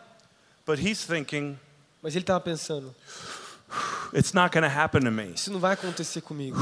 But 0.67 0.79
he's 0.79 1.05
thinking, 1.05 1.59
Mas 2.03 2.15
ele 2.15 2.23
estava 2.23 2.41
pensando, 2.41 2.95
it's 4.15 4.33
not 4.33 4.53
going 4.53 4.69
to 4.69 4.75
happen 4.79 5.03
to 5.03 5.11
me. 5.11 5.33
isso 5.35 5.51
não 5.53 5.61
vai 5.61 5.75
acontecer 5.75 6.21
comigo. 6.21 6.59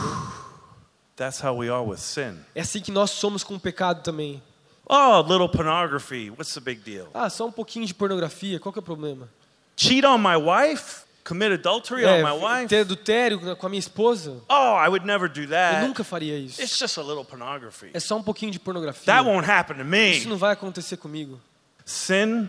That's 1.17 1.43
how 1.43 1.57
we 1.57 1.69
are 1.69 1.85
with 1.85 1.99
sin. 1.99 2.39
É 2.55 2.61
assim 2.61 2.81
que 2.81 2.93
nós 2.93 3.11
somos 3.11 3.43
com 3.43 3.55
o 3.57 3.61
pecado 3.61 4.03
também. 4.03 4.43
Oh, 4.87 5.21
little 5.23 5.49
pornography. 5.49 6.31
What's 6.31 6.55
the 6.55 6.61
big 6.61 6.81
deal? 6.81 7.09
Ah, 7.13 7.29
só 7.29 7.47
um 7.47 7.53
pouquinho 7.53 7.85
de 7.87 7.93
pornografia, 7.93 8.59
qual 8.59 8.73
que 8.73 8.79
é 8.79 8.81
o 8.81 8.85
problema? 8.85 9.29
Cheat 9.77 10.07
on 10.07 10.19
my 10.19 10.37
wife? 10.37 11.03
Commit 11.29 11.53
adultery 11.53 12.07
on 12.07 12.23
my 12.23 12.31
É, 12.31 12.33
wife? 12.33 12.69
ter 12.69 12.81
adultério 12.81 13.55
com 13.57 13.67
a 13.67 13.69
minha 13.69 13.79
esposa, 13.79 14.41
Oh, 14.49 14.79
I 14.83 14.89
would 14.89 15.05
never 15.07 15.29
do 15.29 15.43
eu 15.43 15.49
that. 15.51 15.87
nunca 15.87 16.03
faria 16.03 16.39
isso. 16.39 16.59
It's 16.63 16.79
just 16.79 16.97
a 16.97 17.03
little 17.03 17.23
pornography. 17.25 17.91
É 17.93 18.01
só 18.01 18.17
um 18.17 18.23
pouquinho 18.23 18.51
de 18.51 18.59
pornografia. 18.59 19.05
That 19.13 19.29
won't 19.29 19.47
happen 19.49 19.77
to 19.77 19.83
Isso 19.83 20.25
me. 20.25 20.27
não 20.31 20.39
vai 20.39 20.55
acontecer 20.55 20.97
comigo. 20.97 21.39
Sin 21.85 22.49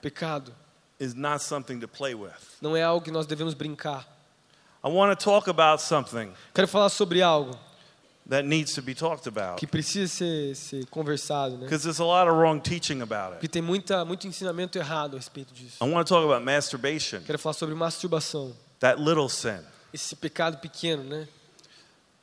Pecado 0.00 0.54
is 0.98 1.12
not 1.14 1.42
something 1.44 1.78
to 1.78 1.86
play 1.86 2.14
with. 2.14 2.32
não 2.62 2.74
é 2.74 2.82
algo 2.82 3.04
que 3.04 3.10
nós 3.10 3.26
devemos 3.26 3.52
brincar. 3.52 4.06
I 4.82 4.88
want 4.88 5.18
to 5.18 5.22
talk 5.22 5.50
about 5.50 5.82
something 5.82 6.32
Quero 6.54 6.68
falar 6.68 6.88
sobre 6.88 7.20
algo 7.20 7.58
that 8.28 8.42
needs 8.46 8.74
to 8.74 8.82
be 8.82 8.94
talked 8.94 9.28
about 9.28 9.56
que 9.58 9.66
precisa 9.66 10.08
ser, 10.08 10.54
ser 10.56 10.86
conversado, 10.86 11.54
né? 11.56 11.64
because 11.66 11.84
there's 11.84 12.00
a 12.00 12.04
lot 12.04 12.28
of 12.28 12.36
wrong 12.36 12.60
teaching 12.60 13.00
about 13.02 13.32
Porque 13.34 13.46
it. 13.46 13.52
tem 13.52 13.62
muita, 13.62 14.04
muito 14.04 14.26
ensinamento 14.26 14.76
errado 14.78 15.14
a 15.14 15.18
respeito 15.18 15.54
disso. 15.54 15.76
I 15.80 15.84
want 15.88 16.06
to 16.06 16.14
talk 16.14 16.24
about 16.24 16.44
masturbation, 16.44 17.20
Quero 17.24 17.38
falar 17.38 17.52
sobre 17.54 17.74
masturbação, 17.74 18.52
that 18.80 19.00
little 19.00 19.28
sin. 19.28 19.60
esse 19.92 20.16
pecado 20.16 20.58
pequeno, 20.58 21.04
né? 21.04 21.28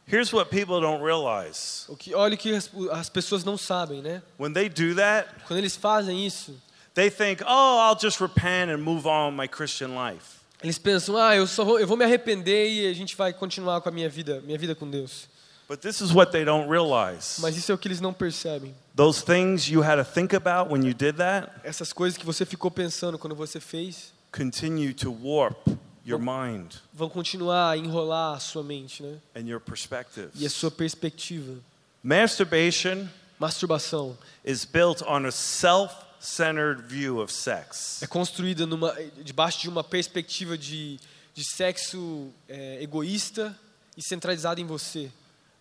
Here's 0.06 0.34
what 0.34 0.50
people 0.50 0.82
don't 0.82 1.02
realize 1.02 1.86
O 1.88 1.96
que, 1.96 2.14
olha 2.14 2.36
o 2.36 2.38
que 2.38 2.54
as, 2.54 2.70
as 2.92 3.10
pessoas 3.10 3.46
não 3.46 3.58
sabem, 3.58 4.02
né? 4.02 4.22
when 4.38 4.52
they 4.52 4.68
do 4.68 4.94
that, 4.96 5.30
Quando 5.48 5.60
eles 5.60 5.78
fazem 5.78 6.26
isso, 6.26 6.54
they 6.94 7.10
think, 7.10 7.42
oh, 7.48 7.80
I'll 7.80 7.98
just 7.98 8.20
repent 8.20 8.70
and 8.70 8.80
move 8.80 9.08
on 9.08 9.30
with 9.32 9.38
my 9.38 9.48
Christian 9.48 9.96
life. 9.96 10.40
eles 10.62 10.78
pensam: 10.78 11.16
"Ah, 11.18 11.36
eu 11.36 11.48
só 11.48 11.64
vou, 11.64 11.80
eu 11.80 11.88
vou 11.88 11.96
me 11.96 12.04
arrepender 12.04 12.70
e 12.70 12.88
a 12.90 12.94
gente 12.94 13.16
vai 13.16 13.32
continuar 13.34 13.80
com 13.82 13.88
a 13.88 13.92
minha 13.94 14.10
vida, 14.10 14.42
minha 14.42 14.58
vida 14.58 14.76
com 14.76 14.90
Deus". 14.90 15.30
But 15.74 15.82
this 15.82 16.02
is 16.02 16.14
what 16.14 16.32
they 16.32 16.46
don't 16.46 16.70
realize. 16.70 17.42
Mas 17.42 17.58
isso 17.58 17.72
é 17.72 17.74
o 17.74 17.80
que 17.80 17.88
eles 17.88 18.00
não 18.00 18.14
percebem. 18.14 18.76
Those 18.96 19.24
things 19.24 19.68
you 19.68 19.82
had 19.82 19.96
to 19.96 20.06
think 20.06 20.36
about 20.36 20.72
when 20.72 20.86
you 20.86 20.94
did 20.94 21.16
that 21.16 21.52
Essas 21.64 21.92
coisas 21.92 22.16
que 22.16 22.24
você 22.24 22.46
ficou 22.46 22.70
pensando 22.70 23.18
quando 23.18 23.36
você 23.36 23.60
fez 23.60 24.14
continue 24.32 24.94
to 24.94 25.12
warp 25.12 25.68
your 26.06 26.20
mind 26.20 26.76
vão 26.94 27.10
continuar 27.10 27.72
a 27.72 27.78
enrolar 27.78 28.36
a 28.36 28.40
sua 28.40 28.62
mente, 28.62 29.02
né? 29.02 29.18
and 29.36 29.48
your 29.48 29.60
perspective. 29.60 30.30
E 30.36 30.46
a 30.46 30.50
sua 30.52 30.70
perspectiva. 30.70 31.56
Masturbation 32.04 33.08
Masturbação 33.40 34.16
is 34.46 34.66
built 34.66 35.02
on 35.02 35.26
a 35.26 35.32
self-centered 35.32 36.84
view 36.84 37.18
of 37.18 37.34
sex. 37.34 38.00
é 38.04 38.06
construída 38.06 38.68
numa, 38.68 38.96
debaixo 39.24 39.62
de 39.62 39.70
uma 39.70 39.84
perspectiva 39.84 40.56
de, 40.56 41.00
de 41.34 41.44
sexo 41.44 42.30
é, 42.48 42.78
egoísta 42.80 43.58
e 43.98 44.04
centralizado 44.04 44.62
em 44.62 44.68
você. 44.68 45.12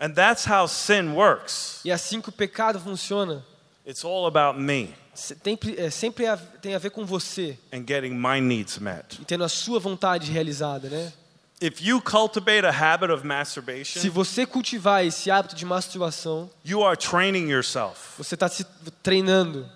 And 0.02 0.14
that's 0.14 0.44
how 0.44 0.66
sin 0.66 1.14
works. 1.14 1.80
E 1.84 1.92
assim 1.92 2.20
que 2.20 2.28
o 2.28 2.32
pecado 2.32 2.80
funciona. 2.80 3.44
It's 3.86 4.04
all 4.04 4.26
about 4.26 4.58
me 4.60 4.94
Se- 5.14 5.34
Tem, 5.36 5.58
é, 5.76 5.90
sempre 5.90 6.26
a- 6.26 6.36
tem 6.36 6.74
a 6.74 6.78
ver 6.78 6.90
com 6.90 7.04
você 7.04 7.56
and 7.72 7.84
getting 7.86 8.10
my 8.14 8.40
needs 8.40 8.78
met. 8.78 9.20
e 9.20 9.24
tendo 9.24 9.44
a 9.44 9.48
sua 9.48 9.78
vontade 9.78 10.30
realizada, 10.32 10.88
né? 10.88 11.12
If 11.60 11.80
you 11.80 12.00
cultivate 12.00 12.66
a 12.66 12.70
habit 12.72 13.12
of 13.12 13.20
Se 13.22 13.26
masturbation, 13.28 14.10
você 14.10 14.44
cultivar 14.44 15.04
esse 15.06 15.30
hábito 15.30 15.54
de 15.54 15.64
masturbação, 15.64 16.50
you 16.64 16.82
are 16.84 16.96
training 16.96 17.48
yourself 17.50 18.14
você 18.18 18.34
está 18.34 18.48
se 18.48 18.64
treinando 19.02 19.68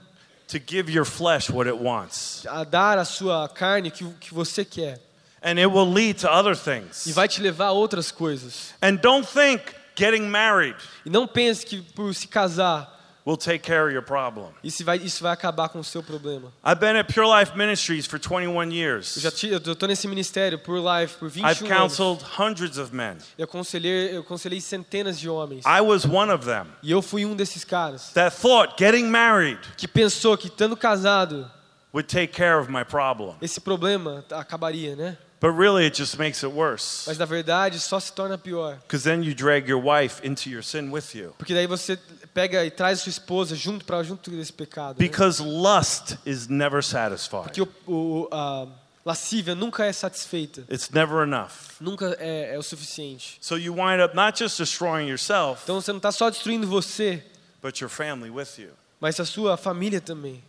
to 0.48 0.58
give 0.58 0.90
your 0.90 1.04
flesh 1.04 1.48
what 1.50 1.68
it 1.70 1.78
wants. 1.80 2.44
a 2.48 2.64
dar 2.64 2.98
a 2.98 3.04
sua 3.04 3.48
carne 3.48 3.90
o 3.90 3.92
que, 3.92 4.04
que 4.20 4.34
você 4.34 4.64
quer. 4.64 5.00
And 5.42 5.58
it 5.60 5.66
will 5.66 5.92
lead 5.92 6.18
to 6.22 6.28
other 6.28 6.54
E 6.54 6.56
things. 6.56 7.06
vai 7.14 7.28
te 7.28 7.40
levar 7.40 7.66
a 7.66 7.72
outras 7.72 8.10
coisas. 8.10 8.74
And 8.82 8.96
don't 8.96 9.24
think 9.28 9.62
getting 9.96 10.22
married 10.28 10.76
E 11.04 11.10
não 11.10 11.26
pense 11.26 11.64
que 11.64 11.80
por 11.82 12.14
se 12.14 12.28
casar, 12.28 12.94
will 13.24 13.36
take 13.36 13.58
care 13.58 13.82
of 13.84 13.92
your 13.92 14.02
problem. 14.04 14.50
isso 14.62 14.84
vai, 14.84 14.98
isso 14.98 15.20
vai 15.20 15.32
acabar 15.32 15.68
com 15.68 15.80
o 15.80 15.84
seu 15.84 16.00
problema. 16.00 16.52
I've 16.64 16.78
been 16.78 16.96
at 16.96 17.12
Pure 17.12 17.26
Life 17.26 17.56
Ministries 17.56 18.06
for 18.06 18.20
21 18.20 18.70
years. 18.72 19.16
Eu 19.16 19.22
já 19.22 19.48
eu 19.48 19.72
estou 19.72 19.88
nesse 19.88 20.06
ministério 20.06 20.58
por 20.60 20.78
live 20.78 21.12
por 21.14 21.28
21 21.28 21.50
I've 21.50 21.64
anos. 21.64 21.76
counseled 21.96 22.24
hundreds 22.38 22.78
of 22.78 22.94
men. 22.94 23.16
Eu 23.36 23.44
aconselhei, 23.46 24.14
eu 24.16 24.20
aconselhei 24.20 24.60
centenas 24.60 25.18
de 25.18 25.28
homens. 25.28 25.64
I 25.66 25.80
was 25.80 26.04
one 26.04 26.30
of 26.32 26.44
them 26.46 26.66
E 26.84 26.92
eu 26.92 27.02
fui 27.02 27.24
um 27.26 27.34
desses 27.34 27.64
caras 27.64 28.10
that 28.14 28.36
thought 28.40 28.74
getting 28.78 29.06
married 29.06 29.58
que 29.76 29.88
pensou 29.88 30.36
que 30.38 30.46
estando 30.46 30.76
casado, 30.76 31.50
would 31.92 32.08
take 32.08 32.28
care 32.32 32.60
of 32.60 32.70
my 32.70 32.84
problem. 32.84 33.34
esse 33.42 33.60
problema 33.60 34.24
acabaria, 34.30 34.94
né? 34.94 35.18
But 35.40 35.50
really, 35.52 35.84
it 35.86 35.94
just 35.94 36.18
makes 36.18 36.42
it 36.42 36.50
worse. 36.52 37.04
Mas 37.06 37.18
na 37.18 37.26
verdade 37.26 37.78
só 37.78 38.00
se 38.00 38.10
torna 38.12 38.38
pior. 38.38 38.76
Because 38.86 39.04
then 39.04 39.22
you 39.22 39.34
drag 39.34 39.68
your 39.68 39.80
wife 39.82 40.26
into 40.26 40.48
your 40.48 40.62
sin 40.62 40.90
with 40.90 41.14
you. 41.14 41.34
Porque 41.36 41.52
daí 41.52 41.66
você 41.66 41.98
pega 42.32 42.64
e 42.64 42.70
traz 42.70 43.00
sua 43.00 43.10
esposa 43.10 43.54
junto 43.54 43.84
para 43.84 44.02
junto 44.02 44.30
desse 44.30 44.52
pecado. 44.52 44.96
né? 44.98 45.06
Because 45.06 45.42
lust 45.42 46.16
is 46.24 46.48
never 46.48 46.82
satisfied, 46.82 47.44
Porque 47.44 47.60
o, 47.62 47.68
o- 47.86 48.28
a 48.32 48.66
lascívia 49.04 49.54
nunca 49.54 49.84
é 49.84 49.92
satisfeita, 49.92 50.64
it's 50.70 50.90
never 50.90 51.22
enough. 51.26 51.50
nunca 51.80 52.16
é, 52.18 52.54
é 52.54 52.58
o 52.58 52.62
suficiente. 52.62 53.36
So 53.40 53.56
you 53.58 53.74
wind 53.74 54.00
up 54.02 54.16
not 54.16 54.38
just 54.42 54.56
destroying 54.58 55.06
yourself, 55.08 55.62
Então 55.64 55.80
você 55.80 55.92
não 55.92 55.98
está 55.98 56.10
só 56.12 56.30
destruindo 56.30 56.66
você, 56.66 57.22
but 57.62 57.78
your 57.80 57.90
family 57.90 58.30
with 58.30 58.58
you. 58.58 58.70
mas 59.00 59.20
a 59.20 59.24
sua 59.26 59.56
família 59.58 60.00
também. 60.00 60.42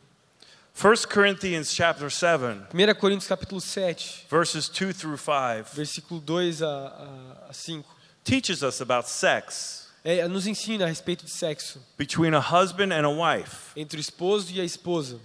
1 0.80 1.08
Corinthians 1.10 1.74
chapter 1.74 2.08
7, 2.08 2.68
1 2.72 2.94
Coríntios 3.00 3.28
capítulo 3.28 3.60
7, 3.60 4.28
verses 4.30 4.70
2 4.70 4.94
through 4.94 5.18
5, 5.18 5.74
versículo 5.74 6.22
2 6.22 6.62
a, 6.62 6.68
a, 6.68 7.50
a 7.50 7.54
5, 7.54 7.84
teaches 8.24 8.62
us 8.62 8.80
about 8.80 9.10
sex 9.10 9.88
é, 10.06 10.28
nos 10.28 10.46
ensina 10.46 10.86
a 10.86 10.88
respeito 10.88 11.26
de 11.26 11.32
sexo 11.32 11.82
between 11.98 12.36
a 12.36 12.40
husband 12.40 12.94
and 12.94 13.08
a 13.08 13.10
wife, 13.10 13.72
entre 13.76 13.98
o 13.98 14.00
esposo 14.00 14.54
e 14.54 14.62
a 14.62 14.64
esposa, 14.64 15.20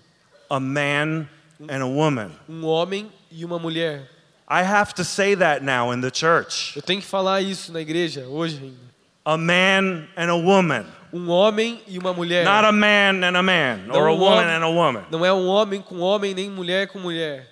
a 0.48 0.58
man 0.58 1.28
and 1.68 1.82
a 1.82 1.86
woman. 1.86 2.30
um 2.48 2.64
homem 2.64 3.12
e 3.30 3.44
uma 3.44 3.58
mulher. 3.58 4.08
I 4.48 4.62
have 4.62 4.94
to 4.94 5.04
say 5.04 5.36
that 5.36 5.62
now 5.62 5.92
in 5.92 6.00
the 6.00 6.10
church. 6.10 6.74
Eu 6.74 6.80
tenho 6.80 7.02
que 7.02 7.06
falar 7.06 7.42
isso 7.42 7.70
na 7.70 7.82
igreja 7.82 8.26
hoje 8.26 8.56
ainda. 8.56 8.91
A 9.24 9.36
man 9.36 10.08
and 10.16 10.30
a 10.30 10.34
woman, 10.36 10.84
Um 11.12 11.28
homem 11.28 11.80
e 11.86 11.98
uma 11.98 12.12
mulher. 12.12 12.44
not 12.44 12.64
a 12.66 12.72
man 12.72 13.22
and 13.24 13.36
a 13.38 13.42
man, 13.42 13.86
or 13.90 14.08
a 14.08 14.10
Não 14.10 14.14
um 14.14 14.18
woman 14.18 14.36
homem- 14.44 14.56
and 14.56 14.64
a 14.64 14.68
woman. 14.68 15.04
Não 15.10 15.24
é 15.24 15.32
um 15.32 15.46
homem 15.46 15.80
com 15.80 16.00
homem 16.00 16.34
nem 16.34 16.50
mulher 16.50 16.88
com 16.88 16.98
mulher. 16.98 17.48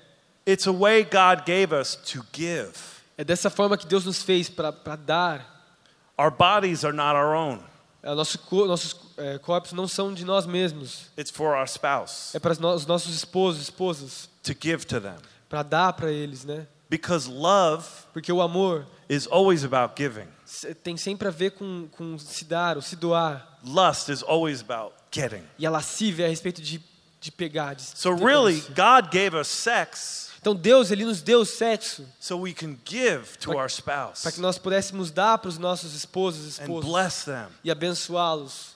It's 0.49 0.66
a 0.66 0.73
way 0.73 1.05
God 1.05 1.45
gave 1.47 1.73
us 1.75 1.95
to 1.95 2.25
give. 2.33 2.73
É 3.16 3.23
dessa 3.23 3.51
forma 3.51 3.77
que 3.77 3.87
Deus 3.87 4.05
nos 4.07 4.23
fez 4.23 4.49
para 4.49 4.73
dar. 4.97 5.47
Our 6.18 6.31
bodies 6.31 6.85
are 6.85 6.95
not 6.97 7.14
our 7.16 7.35
own, 7.35 7.61
É, 8.03 8.14
nosso 8.14 8.39
nossos 8.66 8.97
é, 9.18 9.39
corpos 9.39 9.73
não 9.73 9.87
são 9.87 10.12
de 10.14 10.25
nós 10.25 10.47
mesmos. 10.47 11.11
it's 11.18 11.31
for 11.31 11.55
our 11.55 11.66
spouse 11.68 12.35
É 12.35 12.41
para 12.41 12.53
os 12.53 12.87
nossos 12.87 13.14
esposos, 13.14 13.62
esposas, 13.62 14.29
to 14.43 14.55
give 14.61 14.85
to 14.87 14.99
them. 15.01 15.16
para 15.49 15.62
dar 15.62 15.93
para 15.93 16.11
eles, 16.11 16.45
né? 16.45 16.66
Because 16.91 17.28
love 17.30 17.86
Porque 18.12 18.32
o 18.32 18.43
amor 18.43 18.84
is 19.09 19.26
always 19.30 19.64
about 19.64 19.95
giving, 19.97 20.26
tem 20.82 20.97
sempre 20.97 21.28
a 21.28 21.30
ver 21.30 21.53
com, 21.53 21.88
com 21.93 22.18
se 22.18 22.45
dar 22.45 22.76
ou 22.76 22.82
se 22.82 22.97
doar. 22.97 23.59
lust 23.64 24.09
is 24.11 24.22
always 24.24 24.61
about 24.61 24.93
getting. 25.12 25.43
E 25.59 25.64
a 25.64 25.70
lascívia 25.70 26.24
é 26.24 26.26
a 26.26 26.30
respeito 26.30 26.61
de, 26.61 26.80
de 27.20 27.30
pegar. 27.32 27.74
De, 27.74 27.82
So, 27.82 28.12
really, 28.14 28.61
God 28.74 29.11
gave 29.12 29.36
us 29.36 29.47
sex 29.49 30.30
Então 30.41 30.55
Deus 30.55 30.91
ele 30.91 31.05
nos 31.05 31.20
deu 31.22 31.45
sexo 31.45 32.07
so 32.18 32.36
we 32.41 32.53
can 32.55 32.76
give 32.84 33.36
to 33.41 33.53
our 33.53 33.68
spouse 33.68 34.22
para 34.22 34.32
que 34.32 34.41
nós 34.41 34.57
pudéssemos 34.59 35.11
dar 35.11 35.38
para 35.38 35.49
os 35.49 35.59
nossos 35.59 35.95
esposos 35.95 36.57
e 36.59 36.62
and 36.62 36.64
esposas 36.64 36.91
bless 36.91 37.24
them. 37.24 37.49
e 37.62 37.70
abençoá-los. 37.70 38.74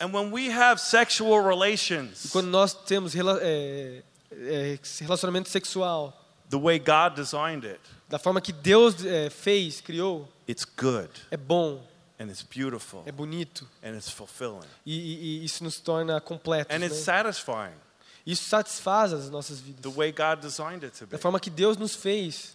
And 0.00 0.08
when 0.12 0.32
we 0.32 0.50
have 0.52 0.80
sexual 0.80 1.40
E 1.40 1.46
relations 1.48 2.26
quando 2.32 2.48
nós 2.48 2.74
temos 2.74 3.14
é, 3.14 4.02
é, 4.32 4.78
relacionamento 5.00 5.48
sexual 5.48 6.20
the 6.56 6.60
way 6.60 6.78
God 6.78 7.16
designed 7.16 7.64
it, 7.64 7.80
da 8.08 8.18
forma 8.18 8.40
que 8.40 8.52
Deus 8.52 9.04
é, 9.04 9.28
fez, 9.28 9.80
criou, 9.80 10.28
it's 10.48 10.64
good 10.64 11.10
é 11.30 11.36
bom, 11.36 11.80
and 12.20 12.26
it's 12.26 12.42
beautiful 12.42 13.02
é 13.06 13.10
bonito 13.12 13.66
and 13.82 13.94
it's 13.96 14.08
fulfilling 14.08 14.68
e, 14.86 15.40
e- 15.40 15.44
isso 15.44 15.64
nos 15.64 15.80
torna 15.80 16.20
completos. 16.20 16.74
and 16.74 16.78
né? 16.80 16.86
it's 16.86 16.98
satisfying 16.98 17.74
Isso 18.26 18.44
satisfaz 18.44 19.12
as 19.12 19.28
nossas 19.28 19.60
the 19.60 19.66
vidas. 19.66 19.96
way 19.96 20.10
God 20.10 20.40
designed 20.40 20.82
it 20.82 20.96
to 20.98 21.04
be. 21.04 21.10
Da 21.12 21.18
forma 21.18 21.38
que 21.38 21.50
Deus 21.50 21.76
nos 21.76 21.94
fez, 21.94 22.54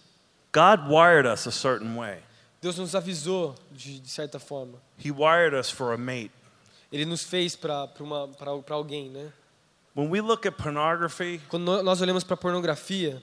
God 0.52 0.88
wired 0.88 1.28
us 1.28 1.46
a 1.46 1.52
certain 1.52 1.94
way. 1.96 2.18
Deus 2.60 2.76
nos 2.76 2.94
avisou 2.96 3.54
de, 3.70 4.00
de 4.00 4.10
certa 4.10 4.40
forma. 4.40 4.78
He 4.98 5.12
wired 5.12 5.54
us 5.54 5.70
for 5.70 5.92
a 5.92 5.96
mate. 5.96 6.32
Ele 6.90 7.04
nos 7.04 7.22
fez 7.22 7.54
para 7.54 7.88
alguém, 8.70 9.10
né? 9.10 9.32
When 9.94 10.08
we 10.10 10.20
look 10.20 10.46
at 10.46 10.56
pornography 10.56 11.40
Quando 11.48 11.82
nós 11.82 12.00
olhamos 12.00 12.24
para 12.24 12.36
pornografia, 12.36 13.22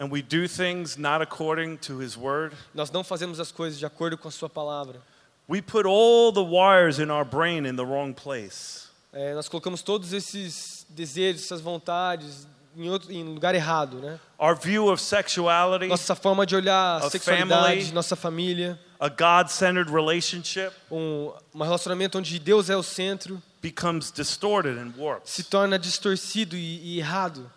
and 0.00 0.10
we 0.12 0.22
do 0.22 0.46
things 0.48 0.96
not 0.96 1.20
according 1.22 1.76
to 1.78 2.00
His 2.00 2.16
Word, 2.16 2.54
nós 2.74 2.90
não 2.90 3.02
fazemos 3.02 3.40
as 3.40 3.50
coisas 3.52 3.78
de 3.78 3.86
acordo 3.86 4.16
com 4.16 4.28
a 4.28 4.30
sua 4.30 4.48
palavra. 4.48 5.00
we 5.48 5.62
put 5.62 5.86
all 5.86 6.30
the 6.32 6.42
wires 6.42 6.98
in 6.98 7.10
our 7.10 7.24
brain 7.24 7.64
in 7.66 7.74
the 7.76 7.84
wrong 7.84 8.12
place. 8.14 8.86
É, 9.12 9.34
nós 9.34 9.48
colocamos 9.48 9.82
todos 9.82 10.12
esses 10.12 10.86
desejos, 10.90 11.42
essas 11.44 11.60
vontades 11.62 12.46
em, 12.76 12.88
outro, 12.90 13.10
em 13.10 13.24
lugar 13.24 13.54
errado, 13.54 13.98
né? 13.98 14.20
Our 14.38 14.54
view 14.54 14.88
of 14.92 15.02
sexuality, 15.02 15.86
Nossa 15.88 16.14
forma 16.14 16.44
de 16.46 16.54
olhar 16.54 16.98
a 17.02 17.10
sexualidade, 17.10 17.80
family. 17.80 17.92
nossa 17.92 18.14
família, 18.14 18.78
a 19.00 19.08
God 19.08 19.48
centered 19.48 19.90
relationship, 19.90 20.70
um, 20.90 21.32
um 21.54 21.62
relacionamento 21.62 22.18
onde 22.18 22.38
Deus 22.38 22.68
é 22.68 22.76
o 22.76 22.82
centro, 22.82 23.42
becomes 23.62 24.12
distorted 24.12 24.78
and 24.78 24.92
warped. 24.98 25.28
se 25.30 25.42
torna 25.44 25.78
distorcido 25.78 26.54
e, 26.54 26.94
e 26.96 26.98
errado. 26.98 27.50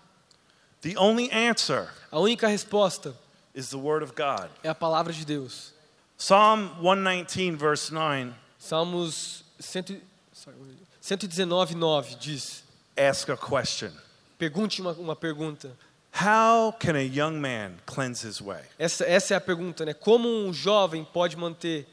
The 0.82 0.98
only 0.98 1.30
answer 1.32 1.90
A 2.12 2.20
única 2.20 2.48
resposta 2.48 3.14
is 3.54 3.70
the 3.70 3.78
Word 3.78 4.04
of 4.04 4.14
God. 4.16 4.50
é 4.64 4.70
a 4.70 4.76
palavra 4.76 5.14
de 5.14 5.26
Deus. 5.26 5.74
Psalm 6.18 6.70
119, 6.82 7.56
verse 7.56 7.92
9, 7.92 8.34
Salmos 8.60 9.44
100 9.60 10.02
sorry, 10.34 10.58
119, 11.02 11.76
9 11.76 12.16
diz: 12.20 12.64
asks 12.98 13.30
a 13.30 13.38
question 13.38 13.92
Pergunte 14.38 14.82
uma, 14.82 14.92
uma 14.94 15.16
pergunta. 15.16 15.72
How 16.14 16.74
can 16.74 16.96
a 16.96 17.02
young 17.04 17.40
man 17.40 17.78
cleanse 17.86 18.24
his 18.28 18.42
way? 18.42 18.62
Essa, 18.78 19.06
essa 19.06 19.34
é 19.34 19.38
a 19.38 19.42
pergunta, 19.42 19.86
né? 19.86 19.94
Como 19.94 20.28
um 20.28 20.52
jovem 20.52 21.06
pode 21.06 21.38
manter 21.38 21.88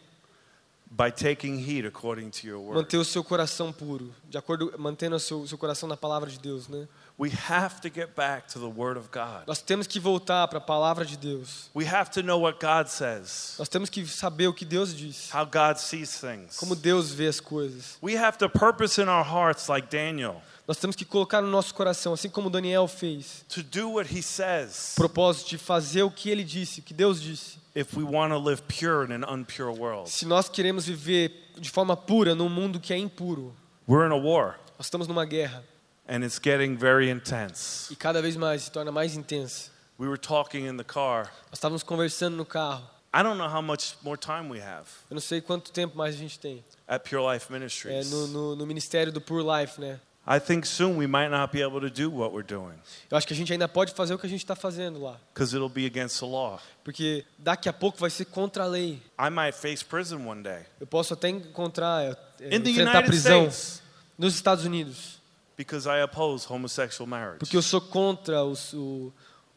By 0.91 1.11
taking 1.13 1.59
heed 1.59 1.87
according 1.87 2.31
to 2.31 2.47
your 2.47 2.59
word. 2.61 2.75
manter 2.79 2.97
o 2.97 3.05
seu 3.05 3.23
coração 3.23 3.71
puro, 3.73 4.13
de 4.29 4.39
acordo 4.39 4.73
mantendo 4.79 5.17
o 5.17 5.21
seu, 5.21 5.47
seu 5.47 5.59
coração 5.59 5.87
na 5.89 5.97
palavra 5.99 6.31
de 6.31 6.39
Deus, 6.39 6.67
né? 6.67 6.89
We 7.19 7.31
have 7.31 7.81
to 7.81 7.91
get 7.91 8.15
back 8.15 8.47
to 8.53 8.61
the 8.61 8.69
Word 8.69 8.97
of 8.97 9.11
God. 9.11 9.45
Nós 9.49 9.61
temos 9.61 9.89
que 9.89 9.99
voltar 9.99 10.47
para 10.47 10.59
a 10.59 10.61
palavra 10.61 11.05
de 11.05 11.17
Deus. 11.17 11.69
We 11.75 11.85
have 11.85 12.13
to 12.13 12.23
know 12.23 12.39
what 12.39 12.61
God 12.61 12.87
says, 12.89 13.57
Nós 13.59 13.69
temos 13.69 13.91
que 13.91 14.07
saber 14.07 14.47
o 14.47 14.53
que 14.55 14.65
Deus 14.65 14.95
diz, 14.95 15.29
how 15.35 15.45
God 15.45 15.79
sees 15.79 16.21
things. 16.21 16.57
como 16.57 16.77
Deus 16.77 17.11
vê 17.13 17.27
as 17.27 17.41
coisas. 17.41 17.99
We 18.01 18.17
have 18.17 18.39
to 18.39 18.49
purpose 18.49 19.01
in 19.03 19.09
our 19.09 19.25
hearts, 19.25 19.69
like 19.69 19.89
Daniel, 19.91 20.41
Nós 20.69 20.77
temos 20.77 20.95
que 20.95 21.05
colocar 21.05 21.41
no 21.43 21.49
nosso 21.49 21.75
coração, 21.75 22.13
assim 22.13 22.29
como 22.31 22.49
Daniel 22.49 22.87
fez, 22.87 23.45
to 23.49 23.65
do 23.65 23.95
what 23.95 24.09
he 24.15 24.23
says 24.23 24.93
propósito 24.95 25.49
de 25.51 25.59
fazer 25.59 26.05
o 26.05 26.11
que 26.13 26.31
ele 26.31 26.45
disse, 26.45 26.79
o 26.79 26.83
que 26.85 26.95
Deus 26.95 27.21
disse. 27.21 27.59
if 27.75 27.97
we 27.97 28.05
want 28.05 28.33
to 28.33 28.39
live 28.39 28.63
pure 28.69 29.05
in 29.05 29.11
an 29.13 29.25
unpure 29.29 29.77
world. 29.77 30.09
Se 30.09 30.25
nós 30.25 30.49
queremos 30.49 30.87
viver 30.87 31.33
de 31.59 31.69
forma 31.69 31.97
pura 31.97 32.37
num 32.37 32.49
mundo 32.49 32.79
que 32.79 32.93
é 32.93 32.97
impuro, 32.97 33.53
We're 33.89 34.07
in 34.07 34.13
a 34.13 34.17
war, 34.17 34.61
nós 34.79 34.87
estamos 34.87 35.09
numa 35.09 35.25
guerra 35.25 35.65
and 36.09 36.25
it's 36.25 36.39
getting 36.43 36.77
very 36.77 37.11
intense. 37.11 37.93
e 37.93 37.97
cada 37.97 38.21
vez 38.23 38.37
mais 38.37 38.63
se 38.63 38.71
torna 38.71 38.91
mais 38.91 39.15
intensa. 39.15 39.71
We 39.99 40.07
were 40.09 40.19
talking 40.19 40.67
in 40.67 40.77
the 40.77 40.85
car. 40.85 41.25
Nós 41.51 41.55
estávamos 41.55 41.83
conversando 41.83 42.37
no 42.37 42.45
carro. 42.47 42.85
I 43.13 43.23
don't 43.23 43.39
know 43.39 43.49
how 43.49 43.63
much 43.63 43.97
more 44.03 44.19
time 44.19 44.51
we 44.51 44.61
have 44.63 44.87
Eu 45.11 45.15
não 45.15 45.21
sei 45.21 45.41
quanto 45.41 45.73
tempo 45.73 45.97
mais 45.97 46.15
a 46.15 46.19
gente 46.19 46.39
tem. 46.39 46.63
at 46.87 47.03
Pure 47.09 47.23
Life 47.33 47.47
É, 47.51 47.53
Ministries. 47.59 48.11
no, 48.11 48.27
no, 48.29 48.57
no 48.57 48.67
ministério 48.67 49.11
do 49.13 49.21
Pure 49.21 49.43
Life, 49.45 49.81
né? 49.81 49.99
I 50.31 50.39
think 50.39 50.67
soon 50.69 50.99
we 50.99 51.07
might 51.07 51.31
not 51.31 51.51
be 51.51 51.63
able 51.63 51.81
to 51.81 51.89
do 51.89 52.11
what 52.11 52.35
we're 52.35 52.47
doing 52.47 52.75
Eu 53.11 53.17
acho 53.17 53.27
que 53.27 53.33
a 53.33 53.37
gente 53.37 53.51
ainda 53.51 53.67
pode 53.67 53.95
fazer 53.95 54.13
o 54.13 54.19
que 54.19 54.27
a 54.27 54.29
gente 54.29 54.43
está 54.45 54.55
fazendo 54.55 55.03
lá. 55.03 55.19
because 55.33 55.57
it'll 55.57 55.71
be 55.71 55.87
against 55.87 56.21
the 56.21 56.27
law. 56.27 56.61
Porque 56.85 57.25
daqui 57.39 57.67
a 57.69 57.73
pouco 57.73 57.99
vai 57.99 58.11
ser 58.11 58.27
contra 58.27 58.65
a 58.65 58.67
lei. 58.67 59.03
I 59.19 59.31
might 59.31 59.57
face 59.57 59.83
prison 59.83 60.27
one 60.29 60.43
day 60.43 60.65
Eu 60.79 60.87
posso 60.87 61.15
até 61.15 61.31
encontrar, 61.31 62.05
é, 62.05 62.17
é, 62.41 62.55
in 62.57 62.61
the 62.63 62.71
enfrentar 62.71 62.91
United 62.99 63.07
prisão 63.07 63.49
States 63.49 63.83
nos 64.19 64.35
Estados 64.35 64.65
Unidos. 64.67 65.18
Because 65.59 65.87
I 65.87 66.03
oppose 66.03 66.47
homosexual 66.51 67.07
marriage. 67.07 67.41
Porque 67.41 67.57
eu 67.57 67.61
sou 67.63 67.81
contra 67.81 68.43
o, 68.45 68.55
o 68.75 69.13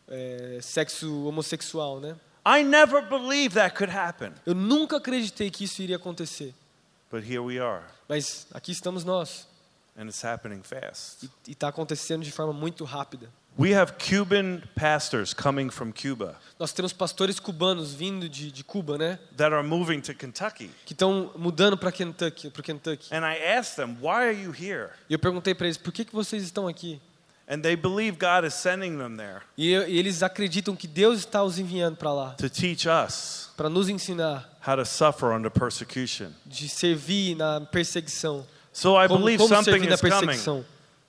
é, 0.10 0.60
sexo 0.62 1.26
homossexual, 1.28 2.02
né? 2.02 2.18
I 2.46 2.64
never 2.64 3.08
believed 3.08 3.54
that 3.54 3.76
could 3.78 3.96
happen, 3.96 4.34
Eu 4.46 4.56
nunca 4.56 4.98
acreditei 4.98 5.50
que 5.52 5.64
isso 5.64 5.82
iria 5.82 5.96
acontecer. 5.98 6.54
but 7.12 7.24
here 7.24 7.40
we 7.40 7.60
are, 7.60 7.84
Mas 8.10 8.48
aqui 8.52 8.72
estamos 8.72 9.04
nós. 9.06 9.48
and 9.96 10.06
it's 10.08 10.24
happening 10.26 10.64
fast. 10.64 11.30
E 11.48 11.52
está 11.52 11.68
acontecendo 11.68 12.24
de 12.24 12.32
forma 12.32 12.52
muito 12.52 12.84
rápida. 12.84 13.30
We 13.60 13.74
have 13.76 13.94
Cuban 14.00 14.62
pastors 14.76 15.34
coming 15.34 15.70
from 15.70 15.92
Cuba 15.92 16.36
Nós 16.58 16.72
temos 16.72 16.94
pastores 16.94 17.40
cubanos 17.40 17.94
vindo 17.94 18.30
de, 18.30 18.52
de 18.52 18.64
Cuba, 18.64 18.98
né? 18.98 19.20
that 19.36 19.54
are 19.54 19.64
moving 19.68 20.00
to 20.02 20.14
Kentucky. 20.14 20.70
Que 20.86 20.94
estão 20.94 21.32
mudando 21.36 21.78
para 21.78 21.92
Kentucky, 21.92 22.50
para 22.50 22.64
Kentucky. 22.64 23.14
And 23.14 23.26
I 23.26 23.38
asked 23.58 23.76
them, 23.76 23.98
Why 24.00 24.28
are 24.28 24.34
you 24.34 24.52
here? 24.52 24.90
E 25.10 25.14
eu 25.14 25.20
perguntei 25.20 25.54
para 25.54 25.68
eles, 25.68 25.78
por 25.78 25.92
que, 25.92 26.06
que 26.06 26.14
vocês 26.14 26.44
estão 26.44 26.68
aqui? 26.68 27.02
And 27.48 27.62
they 27.62 27.76
believe 27.76 28.18
God 28.18 28.46
is 28.46 28.54
sending 28.54 28.98
them 28.98 29.18
there 29.18 29.42
E, 29.58 29.72
e 29.74 29.98
eles 30.00 30.24
acreditam 30.24 30.74
que 30.74 30.88
Deus 30.88 31.20
está 31.20 31.44
os 31.44 31.60
enviando 31.60 31.98
para 31.98 32.14
lá, 32.14 32.30
to 32.36 32.50
teach 32.50 32.88
us 32.88 33.50
para 33.58 33.68
nos 33.68 33.90
ensinar 33.90 34.50
how 34.66 34.78
to 34.78 34.86
suffer 34.86 35.32
under 35.36 35.52
persecution. 35.52 36.30
de 36.46 36.70
servir 36.70 37.36
na 37.36 37.60
perseguição. 37.60 38.46
So 38.72 38.96
I 38.98 39.08
Como, 39.10 39.20
believe 39.26 39.40
como 39.44 39.54
something 39.54 39.72
servir 39.72 39.90
na 39.90 39.96
is 39.96 40.02
coming. 40.02 40.64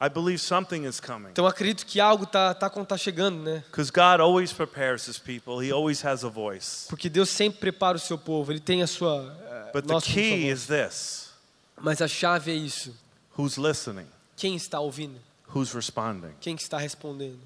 I 0.05 0.09
believe 0.09 0.38
something 0.40 0.84
is 0.84 0.98
coming. 0.98 1.30
Então 1.30 1.46
acredito 1.46 1.86
que 1.86 2.00
algo 2.00 2.26
tá 2.26 2.53
tá 2.53 2.68
tá 2.68 2.96
chegando, 2.96 3.40
né? 3.44 3.62
Because 3.70 3.88
God 3.88 4.20
always 4.20 4.53
prepares 4.53 5.07
his 5.07 5.16
people. 5.16 5.64
He 5.64 5.70
always 5.70 6.05
has 6.05 6.24
a 6.24 6.28
voice. 6.28 6.88
Porque 6.88 7.09
Deus 7.09 7.30
sempre 7.30 7.61
prepara 7.61 7.96
o 7.96 8.00
seu 8.00 8.18
povo, 8.18 8.50
ele 8.50 8.59
tem 8.59 8.82
a 8.82 8.88
sua 8.88 9.32
eh, 9.48 9.70
But 9.72 9.86
the 9.86 9.92
nossa 9.92 10.07
key 10.07 10.46
voz. 10.46 10.61
is 10.61 10.66
this 10.66 11.32
Mas 11.80 12.03
a 12.03 12.09
chave 12.09 12.50
é 12.50 12.55
isso. 12.55 12.92
who's 13.38 13.57
listening? 13.57 14.09
Quem 14.36 14.57
está 14.57 14.80
ouvindo? 14.80 15.20
Who's 15.55 15.72
responding? 15.72 16.34
Quem 16.40 16.57
que 16.57 16.62
está 16.62 16.78
respondendo? 16.78 17.38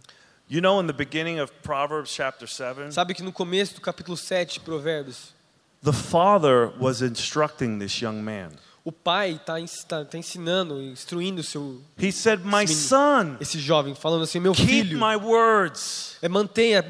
You 0.48 0.62
know, 0.62 0.80
in 0.80 0.86
the 0.86 0.94
beginning 0.94 1.40
of 1.40 1.52
Proverbs 1.62 2.10
chapter 2.10 2.48
7, 2.48 2.90
Sabe 2.90 3.12
que 3.12 3.22
no 3.22 3.32
começo 3.32 3.74
do 3.74 3.82
capítulo 3.82 4.16
7 4.16 4.54
de 4.54 4.60
Provérbios, 4.60 5.34
the 5.82 5.92
father 5.92 6.72
was 6.80 7.02
instructing 7.02 7.78
this 7.78 8.00
young 8.00 8.22
man. 8.22 8.52
O 8.86 8.92
pai 8.92 9.32
está 9.32 9.56
tá, 9.88 10.04
tá 10.04 10.16
ensinando, 10.16 10.80
instruindo 10.80 11.42
seu 11.42 11.82
He 12.00 12.12
said, 12.12 12.38
My 12.44 12.60
menino. 12.64 12.74
son, 12.78 13.36
esse 13.40 13.58
jovem, 13.58 13.96
falando 13.96 14.22
assim: 14.22 14.38
"Meu 14.38 14.52
keep 14.52 14.66
filho, 14.68 14.98
my 15.00 15.16
words, 15.16 16.16
é, 16.22 16.28
mantenha 16.28 16.84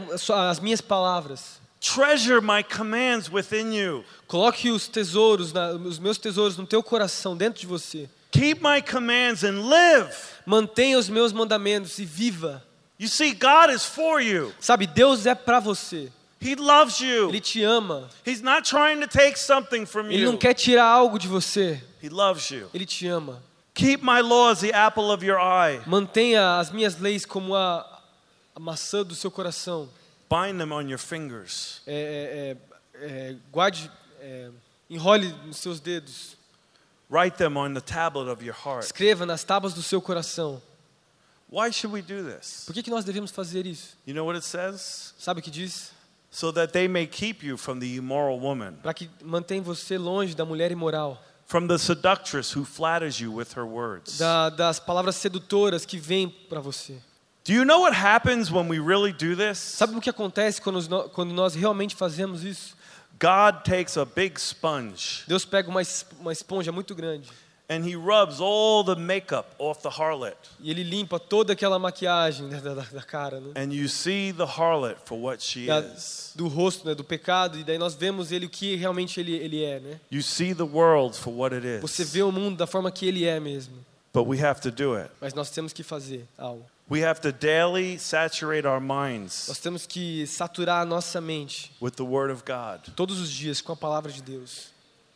as 0.51 0.61
minhas 0.61 0.83
palavras. 0.83 1.59
treasure 1.81 2.41
my 2.43 2.63
commands 2.63 3.31
within 3.33 3.73
you. 3.75 4.05
Coloque 4.27 4.71
os 4.71 4.89
tesouros, 4.89 5.53
na- 5.53 5.71
os 5.73 5.99
meus 5.99 6.19
tesouros 6.19 6.57
no 6.59 6.67
teu 6.67 6.83
coração, 6.83 7.35
dentro 7.37 7.61
de 7.61 7.67
você. 7.67 8.09
Keep 8.31 8.61
my 8.63 8.83
commands 8.83 9.43
and 9.43 9.63
live. 9.67 10.11
Mantenha 10.45 10.99
os 10.99 11.09
meus 11.09 11.33
mandamentos 11.33 11.99
e 11.99 12.05
viva. 12.05 12.63
You 12.99 13.09
see, 13.09 13.33
God 13.33 13.71
is 13.75 13.85
for 13.85 14.21
you. 14.21 14.53
Sabe, 14.61 14.87
Deus 14.87 15.27
é 15.27 15.35
para 15.35 15.61
você. 15.61 16.11
He 16.41 16.55
loves 16.55 17.01
you. 17.01 17.29
Ele 17.29 17.41
te 17.41 17.63
ama. 17.65 18.09
He's 18.25 18.43
not 18.43 18.69
trying 18.69 19.01
to 19.01 19.09
take 19.09 19.39
something 19.39 19.87
from 19.87 20.11
Ele 20.11 20.25
não 20.25 20.33
you. 20.33 20.39
quer 20.39 20.55
tirar 20.55 20.85
algo 20.85 21.19
de 21.19 21.27
você. 21.27 21.81
He 22.03 22.09
loves 22.09 22.51
you. 22.51 22.69
Ele 22.75 22.85
te 22.85 23.07
ama. 23.09 23.43
Keep 23.75 24.03
my 24.03 24.21
laws 24.21 24.61
the 24.61 24.73
apple 24.73 25.11
of 25.11 25.25
your 25.25 25.39
eye. 25.39 25.81
Mantenha 25.87 26.59
as 26.59 26.71
minhas 26.71 26.99
leis 26.99 27.27
como 27.27 27.55
a, 27.55 28.03
a 28.55 28.61
maçã 28.61 29.05
do 29.05 29.15
seu 29.15 29.31
coração. 29.31 29.89
Bind 30.31 30.59
them 30.59 30.73
on 30.73 30.89
your 30.89 30.99
fingers. 30.99 31.83
É, 31.87 32.57
é, 32.95 33.05
é, 33.05 33.31
é, 33.31 33.37
guarde, 33.53 33.91
é, 34.21 34.51
enrole 34.91 35.29
nos 35.45 35.59
seus 35.59 35.79
dedos. 35.81 36.37
Write 37.09 37.37
them 37.37 37.57
on 37.57 37.75
the 37.75 37.81
tablet 37.81 38.29
of 38.29 38.45
your 38.45 38.57
heart. 38.57 38.85
Escreva 38.85 39.25
nas 39.25 39.45
tábuas 39.45 39.73
do 39.75 39.83
seu 39.83 40.01
coração. 40.03 40.61
Why 41.49 41.71
should 41.71 41.95
we 41.95 42.03
do 42.03 42.25
this? 42.29 42.65
Por 42.67 42.75
que, 42.75 42.83
que 42.83 42.91
nós 42.91 43.05
devemos 43.05 43.31
fazer 43.31 43.67
isso? 43.67 43.97
You 44.05 44.15
know 44.15 44.27
what 44.27 44.37
it 44.37 44.45
says? 44.45 45.15
Sabe 45.17 45.41
o 45.41 45.43
que 45.43 45.51
diz? 45.51 45.93
So 46.37 46.53
that 46.53 46.75
they 46.75 46.87
may 46.87 47.07
keep 47.07 47.43
you 47.43 47.57
from 47.57 47.81
the 47.81 47.97
immoral 47.97 48.39
woman, 48.39 48.75
Para 48.83 48.93
que 48.93 49.09
mantém 49.25 49.63
você 49.63 49.97
longe 49.97 50.35
da 50.35 50.45
mulher 50.45 50.71
imoral, 50.71 51.19
from 51.47 51.67
the 51.67 51.79
seductress 51.79 52.55
who 52.55 52.63
flatters 52.63 53.19
you 53.19 53.33
with 53.33 53.57
her 53.57 53.65
words. 53.65 54.19
da, 54.19 54.51
das 54.51 54.79
palavras 54.79 55.17
sedutoras 55.17 55.87
que 55.87 55.97
vêm 55.97 56.29
para 56.29 56.61
você. 56.61 56.99
Do 57.43 57.55
you 57.55 57.65
know 57.65 57.81
what 57.81 57.97
happens 57.97 58.51
when 58.51 58.69
we 58.69 58.79
really 58.79 59.15
do 59.15 59.35
this? 59.35 59.57
Sabe 59.57 59.97
o 59.97 60.01
que 60.01 60.11
acontece 60.11 60.61
quando, 60.61 61.09
quando 61.09 61.33
nós 61.33 61.55
realmente 61.55 61.97
fazemos 61.97 62.45
isso? 62.45 62.77
God 63.19 63.65
takes 63.65 63.97
a 63.97 64.05
big 64.05 64.39
sponge 64.39 65.25
Deus 65.27 65.47
pega 65.47 65.71
uma, 65.71 65.81
uma 66.21 66.33
esponja 66.35 66.71
muito 66.71 66.95
grande 66.95 67.31
and 67.69 67.85
he 67.85 67.97
rubs 67.97 68.41
all 68.41 68.85
the 68.85 68.95
makeup 68.95 69.47
off 69.59 69.81
the 69.83 69.89
harlot. 69.89 70.37
e 70.61 70.71
ele 70.71 70.83
limpa 70.85 71.19
toda 71.19 71.53
aquela 71.53 71.79
maquiagem 71.79 72.49
da, 72.49 72.61
da- 72.61 72.75
da 72.83 73.03
cara, 73.03 73.41
né? 73.41 73.53
And 73.57 73.73
you 73.73 73.89
see 73.89 74.33
the 74.33 74.45
harlot 74.45 74.97
for 75.05 75.19
what 75.19 75.43
she 75.43 75.67
Da- 75.67 75.81
is. 75.81 76.33
do 76.35 76.47
rosto, 76.49 76.87
né, 76.87 76.95
do 76.95 77.03
pecado, 77.03 77.59
e 77.59 77.65
daí 77.65 77.77
nós 77.79 77.95
vemos 77.95 78.31
ele 78.31 78.47
o 78.47 78.49
que 78.51 78.77
realmente 78.77 79.19
ele, 79.19 79.35
ele 79.37 79.65
é, 79.65 79.81
né? 79.81 80.01
You 80.13 80.23
see 80.23 80.55
the 80.55 80.63
world 80.63 81.17
for 81.19 81.33
what 81.35 81.55
it 81.55 81.81
Você 81.81 82.03
is. 82.03 82.13
vê 82.13 82.23
o 82.23 82.31
mundo 82.31 82.57
da 82.57 82.67
forma 82.67 82.91
que 82.93 83.07
ele 83.07 83.25
é 83.25 83.41
mesmo, 83.41 83.75
But 84.15 84.27
we 84.27 84.41
have 84.43 84.61
to 84.63 84.71
do 84.71 84.95
it. 84.95 85.11
mas 85.21 85.35
nós 85.35 85.51
temos 85.51 85.73
que 85.73 85.83
fazer 85.83 86.25
algo. 86.39 86.65
We 86.89 87.05
have 87.05 87.21
to 87.23 87.33
daily 87.33 87.99
saturate 87.99 88.65
our 88.65 88.81
minds 88.81 89.49
Nós 89.49 89.59
temos 89.59 89.87
que 89.87 90.25
saturar 90.29 90.83
a 90.83 90.85
nossa 90.85 91.21
mente 91.21 91.73
with 91.83 91.91
the 91.97 92.05
Word 92.05 92.33
of 92.33 92.45
God 92.47 92.95
todos 92.95 93.19
os 93.21 93.29
dias 93.29 93.61
com 93.61 93.73
a 93.73 93.77
palavra 93.77 94.13
de 94.13 94.23
Deus 94.23 94.69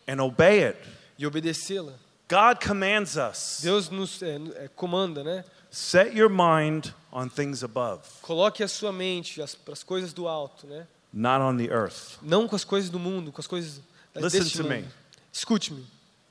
and 0.08 0.20
obey 0.20 0.64
it. 0.64 0.78
e 1.16 1.24
obedecê-la. 1.24 1.92
God 2.30 2.64
commands 2.64 3.16
us 3.16 3.60
Deus 3.62 3.90
nos 3.90 4.22
é, 4.22 4.36
é, 4.54 4.68
comanda, 4.68 5.24
né? 5.24 5.44
set 5.70 6.16
your 6.16 6.30
mind 6.30 6.86
on 7.12 7.28
things 7.28 7.62
above, 7.64 8.02
Coloque 8.22 8.62
a 8.62 8.68
sua 8.68 8.92
mente 8.92 9.40
para 9.64 9.72
as 9.72 9.82
coisas 9.82 10.12
do 10.12 10.28
alto, 10.28 10.66
né? 10.66 10.86
not 11.12 11.40
on 11.42 11.56
the 11.56 11.68
earth. 11.72 12.18
Não 12.22 12.46
com 12.46 12.54
as 12.54 12.62
coisas 12.64 12.88
do 12.88 12.98
mundo, 13.00 13.32
com 13.32 13.40
as 13.40 13.46
coisas 13.48 13.80
Listen 14.14 14.38
deste 14.40 14.56
to 14.58 14.62
mundo. 14.62 14.74
me. 14.76 14.88
Escute-me. 15.32 15.84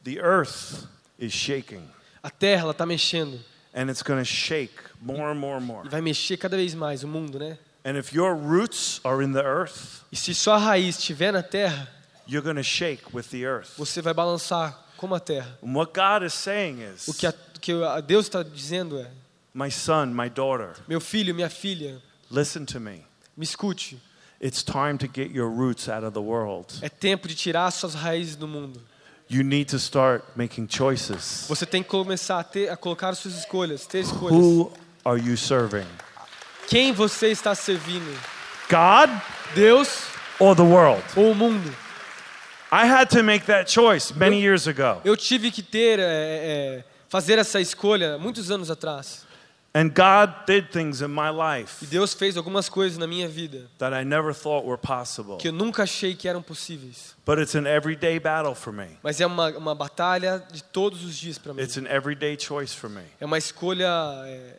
The 0.06 0.20
earth 0.20 0.88
is 1.20 1.34
shaking, 1.34 1.86
A 2.24 2.30
terra 2.30 2.70
está 2.72 2.86
mexendo 2.86 3.40
and 3.74 3.90
it's 3.90 4.02
going 4.02 4.20
to 4.20 4.26
shake 4.26 4.74
more 5.02 5.30
and 5.32 5.36
more 5.36 5.58
and 5.58 5.66
more. 5.66 5.86
e 5.86 5.90
vai 5.90 6.02
mexer 6.02 6.38
cada 6.38 6.56
vez 6.58 6.74
mais 6.74 7.04
o 7.04 7.08
mundo, 7.08 7.38
né? 7.40 7.58
And 7.86 7.98
if 7.98 8.14
your 8.14 8.34
roots 8.36 9.00
are 9.06 9.24
in 9.24 9.32
the 9.34 9.44
earth, 9.44 10.04
E 10.12 10.16
se 10.16 10.34
sua 10.34 10.58
raiz 10.58 10.98
estiver 10.98 11.32
na 11.32 11.44
terra, 11.44 11.88
you're 12.28 12.44
going 12.44 12.58
to 12.58 12.64
shake 12.64 13.04
with 13.14 13.30
the 13.32 13.44
earth. 13.46 13.72
você 13.78 14.02
vai 14.02 14.14
balançar 14.14 14.86
como 15.00 15.16
a 15.16 15.20
terra. 15.20 15.58
And 15.64 15.74
what 15.74 15.94
God 15.94 16.26
is 16.26 16.34
saying 16.34 16.84
O 16.84 17.12
is, 17.12 17.18
que, 17.18 17.26
a, 17.26 17.30
o 17.30 17.60
que 17.60 17.74
Deus 18.06 18.26
está 18.26 18.44
dizendo 18.44 19.00
é: 19.00 19.10
my 19.54 19.72
son, 19.72 20.08
my 20.08 20.30
daughter, 20.30 20.74
meu 20.88 21.00
filho, 21.00 21.34
minha 21.34 21.50
filha, 21.50 22.02
listen 22.30 22.66
to 22.66 22.80
me. 22.80 23.06
me 23.38 23.46
escute. 23.46 23.98
It's 24.42 24.64
time 24.64 24.98
to 25.00 25.08
get 25.08 25.32
your 25.32 25.50
roots 25.50 25.90
out 25.90 26.06
of 26.06 26.14
the 26.14 26.22
world. 26.22 26.68
É 26.82 26.90
tempo 26.90 27.28
de 27.28 27.36
tirar 27.36 27.68
as 27.68 27.76
suas 27.76 27.94
raízes 27.94 28.36
do 28.36 28.48
mundo. 28.48 28.82
You 29.30 29.44
need 29.44 29.70
to 29.70 29.78
start 29.78 30.24
making 30.36 30.68
choices. 30.70 31.46
Você 31.48 31.66
tem 31.66 31.84
que 31.84 31.90
começar 31.90 32.40
a, 32.40 32.44
ter, 32.44 32.70
a 32.70 32.76
colocar 32.76 33.10
as 33.10 33.20
suas 33.20 33.36
escolhas, 33.36 33.86
ter 33.86 34.00
escolhas. 34.00 34.38
Who 34.38 34.72
are 35.06 35.22
you 35.22 35.38
serving? 35.38 35.86
Quem 36.68 36.92
você 36.92 37.28
está 37.28 37.56
servindo? 37.56 38.18
God 38.70 39.10
Deus 39.56 40.04
or 40.40 40.56
the 40.56 40.64
world? 40.64 41.04
ou 41.16 41.32
o 41.32 41.36
mundo? 41.36 41.74
I 42.72 42.86
had 42.86 43.10
to 43.12 43.24
make 43.24 43.46
that 43.48 43.72
choice 43.72 44.14
many 44.14 44.40
years 44.40 44.68
ago. 44.68 45.02
Eu 45.04 45.18
tive 45.18 45.52
que 45.52 45.64
ter, 45.64 46.00
é, 46.00 46.04
é, 46.04 46.84
fazer 47.08 47.40
essa 47.40 47.60
escolha 47.60 48.18
muitos 48.18 48.52
anos 48.52 48.70
atrás. 48.70 49.28
And 49.74 49.90
God 49.90 50.48
did 50.48 50.72
things 50.72 51.02
in 51.02 51.10
my 51.10 51.30
E 51.30 51.62
life 51.62 51.86
Deus 51.86 52.16
fez 52.16 52.36
algumas 52.36 52.68
coisas 52.68 52.98
na 52.98 53.06
minha 53.06 53.28
vida 53.28 53.70
that 53.78 53.94
I 53.94 54.04
never 54.04 54.34
thought 54.34 54.66
were 54.66 54.80
possible. 54.80 55.38
que 55.38 55.48
eu 55.48 55.52
nunca 55.52 55.84
achei 55.84 56.16
que 56.16 56.28
eram 56.28 56.42
possíveis. 56.42 57.16
But 57.24 57.38
it's 57.38 57.56
an 57.56 57.68
everyday 57.68 58.20
battle 58.20 58.56
for 58.56 58.74
me. 58.74 58.98
Mas 59.04 59.22
é 59.22 59.28
uma, 59.28 59.50
uma 59.50 59.76
batalha 59.76 60.44
de 60.52 60.64
todos 60.64 61.04
os 61.04 61.16
dias 61.16 61.38
para 61.38 61.54
mim. 61.54 61.62
It's 61.62 61.78
an 61.78 61.86
everyday 61.88 62.36
choice 62.40 62.76
for 62.76 62.90
me. 62.90 63.04
É 63.20 63.26
uma 63.26 63.38
escolha 63.38 63.88
é, 64.26 64.56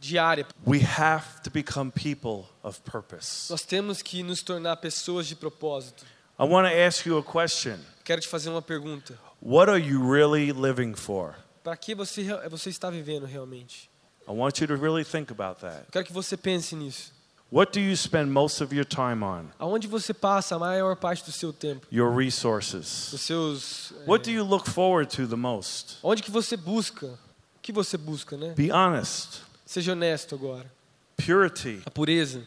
diária. 0.00 0.46
We 0.66 0.80
have 0.82 1.24
to 1.44 1.50
become 1.50 1.92
people 1.92 2.48
of 2.62 2.80
purpose. 2.82 3.50
Nós 3.50 3.62
temos 3.62 4.02
que 4.02 4.24
nos 4.24 4.42
tornar 4.42 4.76
pessoas 4.78 5.26
de 5.28 5.36
propósito. 5.36 6.04
I 6.44 6.46
want 6.46 6.68
to 6.68 6.74
ask 6.74 7.06
you 7.06 7.16
a 7.16 7.22
question. 7.22 7.78
Quero 8.04 8.20
te 8.20 8.28
fazer 8.28 8.50
uma 8.50 8.60
pergunta. 8.60 9.18
What 9.40 9.70
are 9.70 9.78
you 9.78 10.02
really 10.02 10.52
living 10.52 10.94
for? 10.94 11.34
Para 11.62 11.74
que 11.74 11.94
você, 11.94 12.22
você 12.50 12.68
está 12.68 12.90
vivendo 12.90 13.24
realmente? 13.24 13.88
I 14.28 14.32
want 14.32 14.60
you 14.60 14.66
to 14.66 14.76
really 14.76 15.04
think 15.04 15.30
about 15.30 15.62
that. 15.62 15.86
Eu 15.86 15.92
quero 15.92 16.04
que 16.04 16.12
você 16.12 16.36
pense 16.36 16.76
nisso. 16.76 17.12
What 17.50 17.72
do 17.72 17.80
you 17.80 17.96
spend 17.96 18.30
most 18.30 18.62
of 18.62 18.74
your 18.74 18.84
time 18.84 19.24
on? 19.24 19.46
Aonde 19.58 19.88
você 19.88 20.12
passa 20.12 20.56
a 20.56 20.58
maior 20.58 20.96
parte 20.96 21.24
do 21.24 21.32
seu 21.32 21.50
tempo? 21.50 21.86
Your 21.90 22.14
resources. 22.14 23.08
Dos 23.10 23.22
seus. 23.22 23.92
é, 24.02 24.10
What 24.10 24.24
do 24.24 24.30
you 24.30 24.44
look 24.44 24.68
forward 24.68 25.08
to 25.16 25.26
the 25.26 25.36
most? 25.36 25.96
Onde 26.02 26.22
que 26.22 26.30
você 26.30 26.58
busca? 26.58 27.06
O 27.06 27.60
que 27.62 27.72
você 27.72 27.96
busca, 27.96 28.36
né? 28.36 28.52
Be 28.54 28.70
honest. 28.70 29.40
Seja 29.64 29.92
honesto 29.92 30.34
agora. 30.34 30.70
Purity 31.16 31.80
A 31.86 31.90
pureza, 31.90 32.42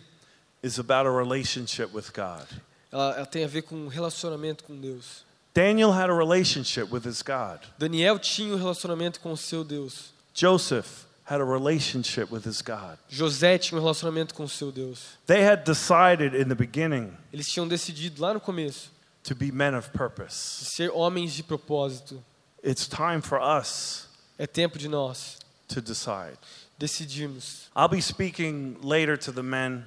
is 0.61 0.77
about 0.77 1.07
a 1.07 1.11
relationship 1.11 1.91
with 1.95 2.11
God. 2.13 2.45
Ela, 2.91 3.15
ela 3.17 3.25
tem 3.25 3.43
a 3.43 3.47
ver 3.47 3.63
com 3.63 3.75
um 3.75 3.88
relacionamento 3.88 4.63
com 4.63 4.75
Deus. 4.79 5.25
Daniel 5.53 5.91
had 5.91 6.09
a 6.09 6.15
relationship 6.15 6.93
with 6.93 7.07
his 7.07 7.21
God. 7.21 7.59
Daniel 7.79 8.19
tinha 8.19 8.53
um 8.53 8.57
relacionamento 8.57 9.19
com 9.19 9.31
o 9.31 9.38
seu 9.38 9.63
Deus. 9.63 10.13
Joseph 10.33 11.05
had 11.25 11.41
a 11.41 11.45
relationship 11.45 12.31
with 12.31 12.47
his 12.47 12.61
God. 12.61 12.97
José 13.09 13.57
tinha 13.57 13.77
um 13.79 13.81
relacionamento 13.81 14.33
com 14.35 14.43
o 14.43 14.49
seu 14.49 14.71
Deus. 14.71 15.17
They 15.25 15.43
had 15.43 15.63
decided 15.63 16.35
in 16.35 16.47
the 16.47 16.55
beginning 16.55 17.11
Eles 17.33 17.47
tinham 17.49 17.67
decidido 17.67 18.21
lá 18.21 18.33
no 18.33 18.39
começo 18.39 18.91
to 19.23 19.33
be 19.35 19.51
men 19.51 19.75
of 19.75 19.89
de 19.91 19.97
purpose. 19.97 20.65
ser 20.65 20.89
homens 20.91 21.33
de 21.33 21.43
propósito. 21.43 22.23
It's 22.63 22.88
time 22.88 23.21
for 23.21 23.39
us 23.41 24.07
É 24.38 24.45
tempo 24.45 24.77
de 24.77 24.88
nós 24.88 25.38
to 25.67 25.81
decide. 25.81 26.38
decidirmos. 26.77 27.69
I'll 27.75 27.89
be 27.89 28.01
speaking 28.01 28.77
later 28.83 29.17
to 29.17 29.33
the 29.33 29.41
men, 29.41 29.83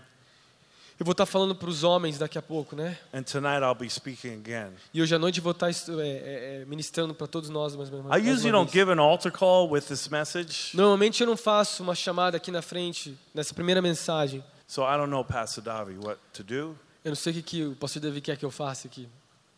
Eu 1.01 1.05
vou 1.07 1.13
estar 1.13 1.25
falando 1.25 1.55
para 1.55 1.71
os 1.71 1.83
homens 1.83 2.19
daqui 2.19 2.37
a 2.37 2.43
pouco, 2.43 2.77
né? 2.77 2.99
and 3.15 3.23
tonight 3.23 3.63
I'll 3.65 3.75
be 3.75 3.89
speaking 3.89 4.35
again. 4.35 4.73
E 4.93 5.01
hoje 5.01 5.15
à 5.15 5.19
noite 5.19 5.41
vou 5.41 5.53
estar 5.53 5.71
é, 5.71 5.73
é, 5.73 6.61
é, 6.61 6.65
ministrando 6.67 7.15
para 7.15 7.27
todos 7.27 7.49
nós 7.49 7.75
mais, 7.75 7.89
mais, 7.89 8.05
I 8.05 8.09
mais 8.09 8.29
usually 8.29 8.53
don't 8.53 8.71
give 8.71 8.93
an 8.93 9.01
altar 9.01 9.33
call 9.33 9.71
with 9.71 9.81
this 9.81 10.11
message, 10.11 10.77
Normalmente 10.77 11.23
eu 11.23 11.27
não 11.27 11.39
faço 11.39 11.83
uma 11.83 11.95
chamada 11.95 12.37
aqui 12.37 12.51
na 12.51 12.61
frente, 12.61 13.17
nessa 13.35 13.55
primeira 13.55 13.81
mensagem. 13.81 14.45
so 14.67 14.83
I 14.83 14.99
don't 14.99 15.11
know, 15.11 15.25
Pastor 15.25 15.65
Davi, 15.65 15.97
what 15.97 16.21
to 16.35 16.45
do. 16.45 16.79
Eu 17.03 17.13
não 17.13 17.17
sei 17.17 17.33
o 17.33 17.37
que, 17.37 17.43
que 17.43 17.65
o 17.65 17.75
pastor 17.77 18.03
Davi 18.03 18.21
quer 18.21 18.37
que 18.37 18.45
eu 18.45 18.51
faça 18.51 18.87
aqui. 18.87 19.09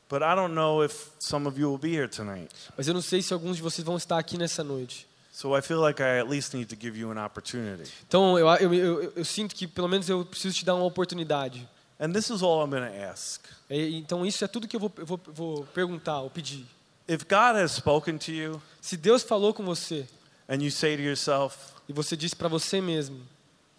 But 0.08 0.22
I 0.22 0.36
don't 0.36 0.54
know 0.54 0.84
if 0.84 1.08
some 1.18 1.48
of 1.48 1.58
you 1.58 1.70
will 1.70 1.78
be 1.78 1.92
here 1.92 2.06
tonight. 2.06 2.54
Mas 2.76 2.86
eu 2.86 2.94
não 2.94 3.02
sei 3.02 3.20
se 3.20 3.34
alguns 3.34 3.56
de 3.56 3.62
vocês 3.62 3.84
vão 3.84 3.96
estar 3.96 4.16
aqui 4.16 4.38
nessa 4.38 4.62
noite. 4.62 5.08
So 5.32 5.56
I 5.56 5.62
feel 5.62 5.80
like 5.80 6.02
I 6.02 6.20
at 6.20 6.28
least 6.28 6.54
need 6.54 6.68
to 6.68 6.76
give 6.76 6.96
you 6.96 7.10
an 7.10 7.16
opportunity. 7.24 7.90
Então 8.06 8.38
eu, 8.38 8.46
eu, 8.56 8.74
eu, 8.74 9.12
eu 9.16 9.24
sinto 9.24 9.54
que 9.54 9.66
pelo 9.66 9.88
menos 9.88 10.06
eu 10.08 10.26
preciso 10.26 10.54
te 10.54 10.64
dar 10.64 10.74
uma 10.74 10.84
oportunidade. 10.84 11.66
And 11.98 12.12
this 12.12 12.28
is 12.28 12.42
all 12.42 12.62
I'm 12.62 12.70
going 12.70 12.86
to 12.86 13.10
ask. 13.10 13.40
E, 13.70 13.96
então 13.96 14.26
isso 14.26 14.44
é 14.44 14.46
tudo 14.48 14.68
que 14.68 14.76
eu 14.76 14.80
vou, 14.80 14.92
eu 14.98 15.06
vou, 15.06 15.20
vou 15.26 15.64
perguntar 15.66 16.20
ou 16.20 16.28
pedir. 16.28 16.66
If 17.08 17.22
God 17.24 17.56
has 17.56 17.72
spoken 17.72 18.18
to 18.18 18.30
you 18.30 18.62
Se 18.80 18.96
Deus 18.96 19.22
falou 19.22 19.54
com 19.54 19.64
você 19.64 20.06
and 20.48 20.56
you 20.56 20.70
say 20.70 20.96
to 20.96 21.02
yourself, 21.02 21.56
e 21.88 21.92
você 21.94 22.14
disse 22.14 22.36
para 22.36 22.48
você 22.48 22.80
mesmo, 22.80 23.20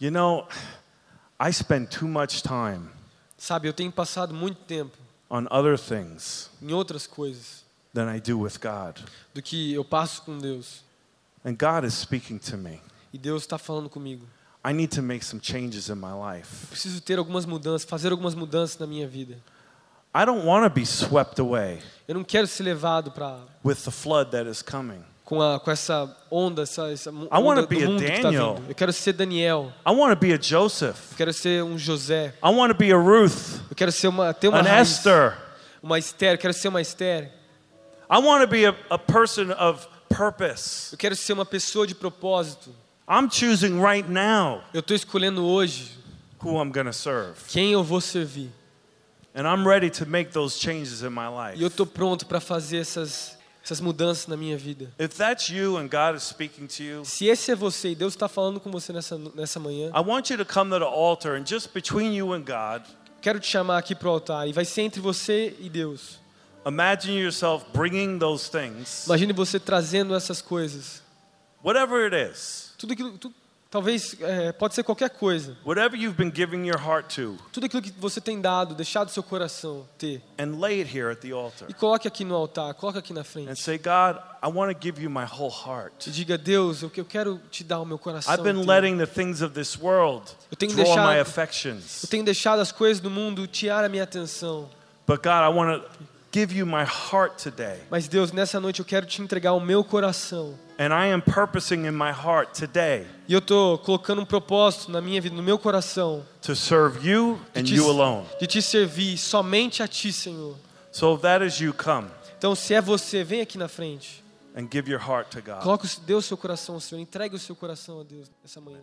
you 0.01 0.10
know, 0.10 0.47
I 1.39 1.54
spend 1.54 1.88
too 1.88 2.08
much 2.08 2.41
time 2.41 2.89
sabe, 3.38 3.68
eu 3.68 3.74
tenho 3.74 3.91
passado 3.91 4.34
muito 4.34 4.62
tempo 4.62 4.97
on 5.30 5.45
other 5.51 5.78
things 5.78 6.49
em 6.62 6.74
outras 6.74 7.06
coisas 7.06 7.64
than 7.93 8.12
I 8.12 8.20
do 8.20 8.39
with 8.39 8.58
God. 8.60 8.97
do 9.34 9.41
que 9.41 9.74
eu 9.74 9.86
passo 9.86 10.24
com 10.24 10.38
Deus. 10.39 10.82
And 11.46 11.56
God 11.58 11.86
is 11.86 11.94
speaking 11.94 12.38
to 12.39 12.58
me. 12.58 12.80
E 13.14 13.18
Deus 13.18 13.44
está 13.44 13.58
falando 13.58 13.89
comigo. 13.89 14.26
I 14.66 14.72
need 14.74 14.96
to 14.96 15.02
make 15.02 15.26
some 15.26 15.41
changes 15.41 15.89
in 15.89 15.96
my 15.96 16.12
Eu 16.12 16.22
life. 16.38 16.68
preciso 16.70 17.02
ter 17.02 17.18
algumas 17.20 17.46
mudanças, 17.46 17.84
fazer 17.88 18.12
algumas 18.12 18.34
mudanças 18.34 18.78
na 18.78 18.88
minha 18.88 19.08
vida. 19.08 19.38
I 20.16 20.26
don't 20.26 20.46
want 20.46 20.64
to 20.64 20.70
be 20.70 20.86
swept 20.86 21.41
away 21.41 21.80
Eu 22.08 22.14
não 22.16 22.24
quero 22.24 22.46
ser 22.48 22.62
levado 22.64 23.12
para 23.12 23.39
with 23.66 23.76
the 23.84 23.89
flood 23.91 24.30
that 24.32 24.48
is 24.50 24.62
coming. 24.62 25.04
com, 25.26 25.41
a, 25.41 25.60
com 25.60 25.72
essa 25.72 26.16
onda, 26.32 26.62
essa, 26.62 26.89
essa 26.91 27.12
mu- 27.12 27.26
I 27.26 27.39
wanna 27.39 27.66
be 27.66 27.84
a 27.84 27.88
mundo 27.89 28.00
que 28.04 28.10
está 28.12 28.22
Daniel. 28.30 28.56
vindo. 28.56 28.70
Eu 28.70 28.76
quero 28.76 28.94
ser 28.94 29.14
Daniel. 29.14 29.74
I 29.86 29.91
want 29.91 30.14
to 30.14 30.20
be 30.20 30.32
a 30.34 30.38
Joseph. 30.39 31.12
Eu 31.12 31.18
quero 31.18 31.34
ser 31.34 31.64
um 31.64 31.78
José. 31.78 32.34
I 32.44 32.50
want 32.50 32.72
to 32.72 32.78
be 32.78 32.91
a 32.94 32.98
Ruth, 32.98 33.60
Eu 33.70 33.76
quero 33.76 33.91
ser 33.91 34.08
uma, 34.08 34.34
ter 34.34 34.48
uma 34.48 34.60
an 34.60 34.64
raiz, 34.64 34.89
Esther. 34.91 35.38
uma 35.82 35.98
Esther. 36.00 36.36
Eu 36.36 36.38
quero 36.38 36.54
ser 36.54 36.68
uma 36.70 36.80
Esther. 36.82 37.32
I 38.10 38.18
want 38.20 38.41
to 38.44 38.48
be 38.48 38.66
a, 38.66 38.76
a 38.91 38.98
person 39.00 39.52
of 39.60 39.88
purpose. 40.16 40.89
Eu 40.93 40.97
quero 40.97 41.16
ser 41.16 41.34
uma 41.34 41.45
pessoa 41.45 41.86
de 41.88 41.95
propósito. 41.95 42.74
I'm 43.09 43.30
choosing 43.30 43.82
right 43.82 44.09
now 44.09 44.64
Eu 44.74 44.80
estou 44.80 44.95
escolhendo 44.95 45.43
hoje 45.45 45.91
who 46.41 46.61
I'm 46.61 46.72
going 46.72 46.86
to 46.86 46.93
serve. 46.93 47.36
quem 47.47 47.72
eu 47.72 47.84
vou 47.84 47.99
servir. 48.01 48.49
And 49.36 49.47
I'm 49.47 49.68
ready 49.68 49.89
to 49.89 50.05
make 50.05 50.32
those 50.32 50.59
changes 50.59 51.01
in 51.01 51.09
my 51.09 51.28
life. 51.28 51.57
E 51.59 51.61
eu 51.64 51.68
estou 51.68 51.86
pronto 51.86 52.26
para 52.28 52.39
fazer 52.39 52.78
essas, 52.78 53.38
essas 53.64 53.82
mudanças 53.82 54.28
na 54.28 54.38
minha 54.38 54.55
vida. 54.57 54.91
If 54.99 55.16
that's 55.16 55.49
you 55.49 55.78
and 55.78 55.88
God 55.88 56.16
is 56.16 56.24
speaking 56.24 56.68
to 56.68 56.84
you, 56.84 57.03
Se 57.05 57.26
esse 57.26 57.51
é 57.51 57.55
você 57.55 57.89
e 57.91 57.95
Deus 57.95 58.14
está 58.14 58.28
falando 58.30 58.59
com 58.59 58.70
você 58.72 58.93
nessa, 58.93 59.18
nessa 59.34 59.59
manhã, 59.59 59.89
I 59.89 59.99
want 60.07 60.30
you 60.30 60.38
to 60.38 60.45
come 60.45 60.70
to 60.72 60.80
the 60.80 60.86
altar 60.86 61.34
and 61.36 61.45
just 61.47 61.74
between 61.74 62.14
you 62.14 62.32
and 62.34 62.41
God, 62.45 62.84
quero 63.22 63.39
te 63.39 63.47
chamar 63.47 63.80
aqui 63.80 63.95
para 63.95 64.07
o 64.07 64.11
altar. 64.11 64.47
E 64.47 64.53
vai 64.53 64.66
ser 64.66 64.84
entre 64.84 65.01
você 65.01 65.55
e 65.59 65.68
Deus. 65.70 66.20
Imagine 66.66 67.14
yourself 67.20 67.66
bringing 67.74 68.18
those 68.20 68.49
things, 68.49 69.05
Imagine 69.07 69.34
você 69.34 69.59
trazendo 69.59 70.16
essas 70.16 70.41
coisas. 70.41 71.01
whatever 71.64 72.05
it 72.05 72.16
is, 72.16 72.74
Tudo 72.78 72.93
aquilo, 72.93 73.18
tu- 73.18 73.34
talvez 73.72 74.16
é, 74.22 74.51
pode 74.51 74.76
ser 74.76 74.84
qualquer 74.84 75.09
coisa. 75.09 75.57
whatever 75.66 75.97
you've 75.97 76.16
been 76.18 76.32
giving 76.34 76.66
your 76.68 76.78
heart 76.80 77.16
to, 77.16 77.38
Tudo 77.51 77.66
aquilo 77.66 77.82
que 77.82 77.91
você 77.97 78.20
tem 78.22 78.39
dado, 78.41 78.76
deixado 78.76 79.09
seu 79.09 79.24
coração 79.24 79.88
ter. 79.97 80.22
and 80.38 80.59
lay 80.59 80.82
it 80.82 80.95
here 80.95 81.09
at 81.11 81.20
the 81.22 81.32
altar. 81.32 81.68
E 81.70 81.74
coloque 81.74 82.07
aqui 82.07 82.24
no 82.26 82.36
altar, 82.36 82.74
coloque 82.76 82.99
aqui 82.99 83.14
na 83.14 83.24
frente. 83.24 83.49
And 83.49 83.55
say, 83.55 83.78
God, 83.78 84.18
I 84.43 84.47
want 84.47 84.72
to 84.72 84.78
give 84.80 85.01
you 85.01 85.09
my 85.09 85.24
whole 85.26 85.49
heart. 85.51 86.05
E 86.07 86.11
diga, 86.11 86.38
Deus, 86.38 86.82
eu, 86.84 86.91
eu 86.95 87.05
quero 87.05 87.39
te 87.49 87.64
dar 87.64 87.80
o 87.80 87.86
meu 87.86 87.97
coração. 87.97 88.32
I've 88.34 88.43
been 88.43 88.66
letting 88.66 88.97
the 88.97 89.07
things 89.07 89.41
of 89.41 89.53
this 89.55 89.78
world 89.78 90.30
Eu 90.51 90.57
tenho 90.57 90.74
draw 90.74 90.84
deixado- 90.84 91.07
my 91.09 91.16
Eu 91.16 91.22
affections. 91.22 92.05
tenho 92.09 92.24
deixado 92.26 92.59
as 92.59 92.72
coisas 92.72 92.99
do 93.01 93.09
mundo 93.09 93.47
tirar 93.47 93.84
a 93.86 93.89
minha 93.89 94.03
atenção. 94.03 94.70
But 95.07 95.18
God, 95.24 95.43
I 95.43 95.49
want 95.49 95.82
to 95.84 95.89
give 96.34 96.53
you 96.55 96.65
my 96.65 96.84
heart 96.84 97.41
today. 97.41 97.79
Mas 97.91 98.07
Deus, 98.07 98.31
nessa 98.31 98.59
noite 98.59 98.79
eu 98.79 98.86
quero 98.86 99.05
te 99.05 99.21
entregar 99.21 99.53
o 99.53 99.59
meu 99.59 99.84
coração. 99.84 100.57
And 100.79 100.88
I 100.91 101.11
am 101.13 101.21
purposing 101.21 101.86
in 101.86 101.91
my 101.91 102.09
heart 102.11 102.57
today 102.59 103.05
E 103.27 103.34
eu 103.34 103.39
estou 103.39 103.77
colocando 103.77 104.21
um 104.21 104.25
propósito 104.25 104.91
na 104.91 104.99
minha 105.01 105.21
vida, 105.21 105.36
no 105.36 105.43
meu 105.43 105.59
coração, 105.59 106.25
to 106.41 106.55
serve 106.55 107.07
you 107.07 107.39
and 107.55 107.63
te, 107.63 107.75
you 107.75 107.88
alone. 107.89 108.25
de 108.39 108.47
te 108.47 108.61
servir 108.61 109.17
somente 109.17 109.84
a 109.84 109.88
Ti, 109.88 110.11
Senhor. 110.11 110.55
So 110.91 111.15
that 111.19 111.45
is 111.45 111.59
you, 111.59 111.73
come 111.73 112.07
Então, 112.38 112.55
se 112.55 112.73
é 112.73 112.81
você, 112.81 113.23
vem 113.23 113.41
aqui 113.41 113.57
na 113.57 113.67
frente. 113.67 114.23
and 114.55 114.67
give 114.71 114.89
your 114.89 114.99
heart 115.01 115.29
to 115.31 115.41
God. 115.41 115.61
Coloque, 115.61 115.86
o 115.86 116.21
seu 116.21 116.38
coração 116.38 116.75
ao 116.75 116.81
Senhor, 116.81 117.01
entregue 117.01 117.36
o 117.36 117.39
seu 117.39 117.55
coração 117.55 117.99
a 117.99 118.03
Deus 118.03 118.29
essa 118.43 118.59
manhã. 118.59 118.81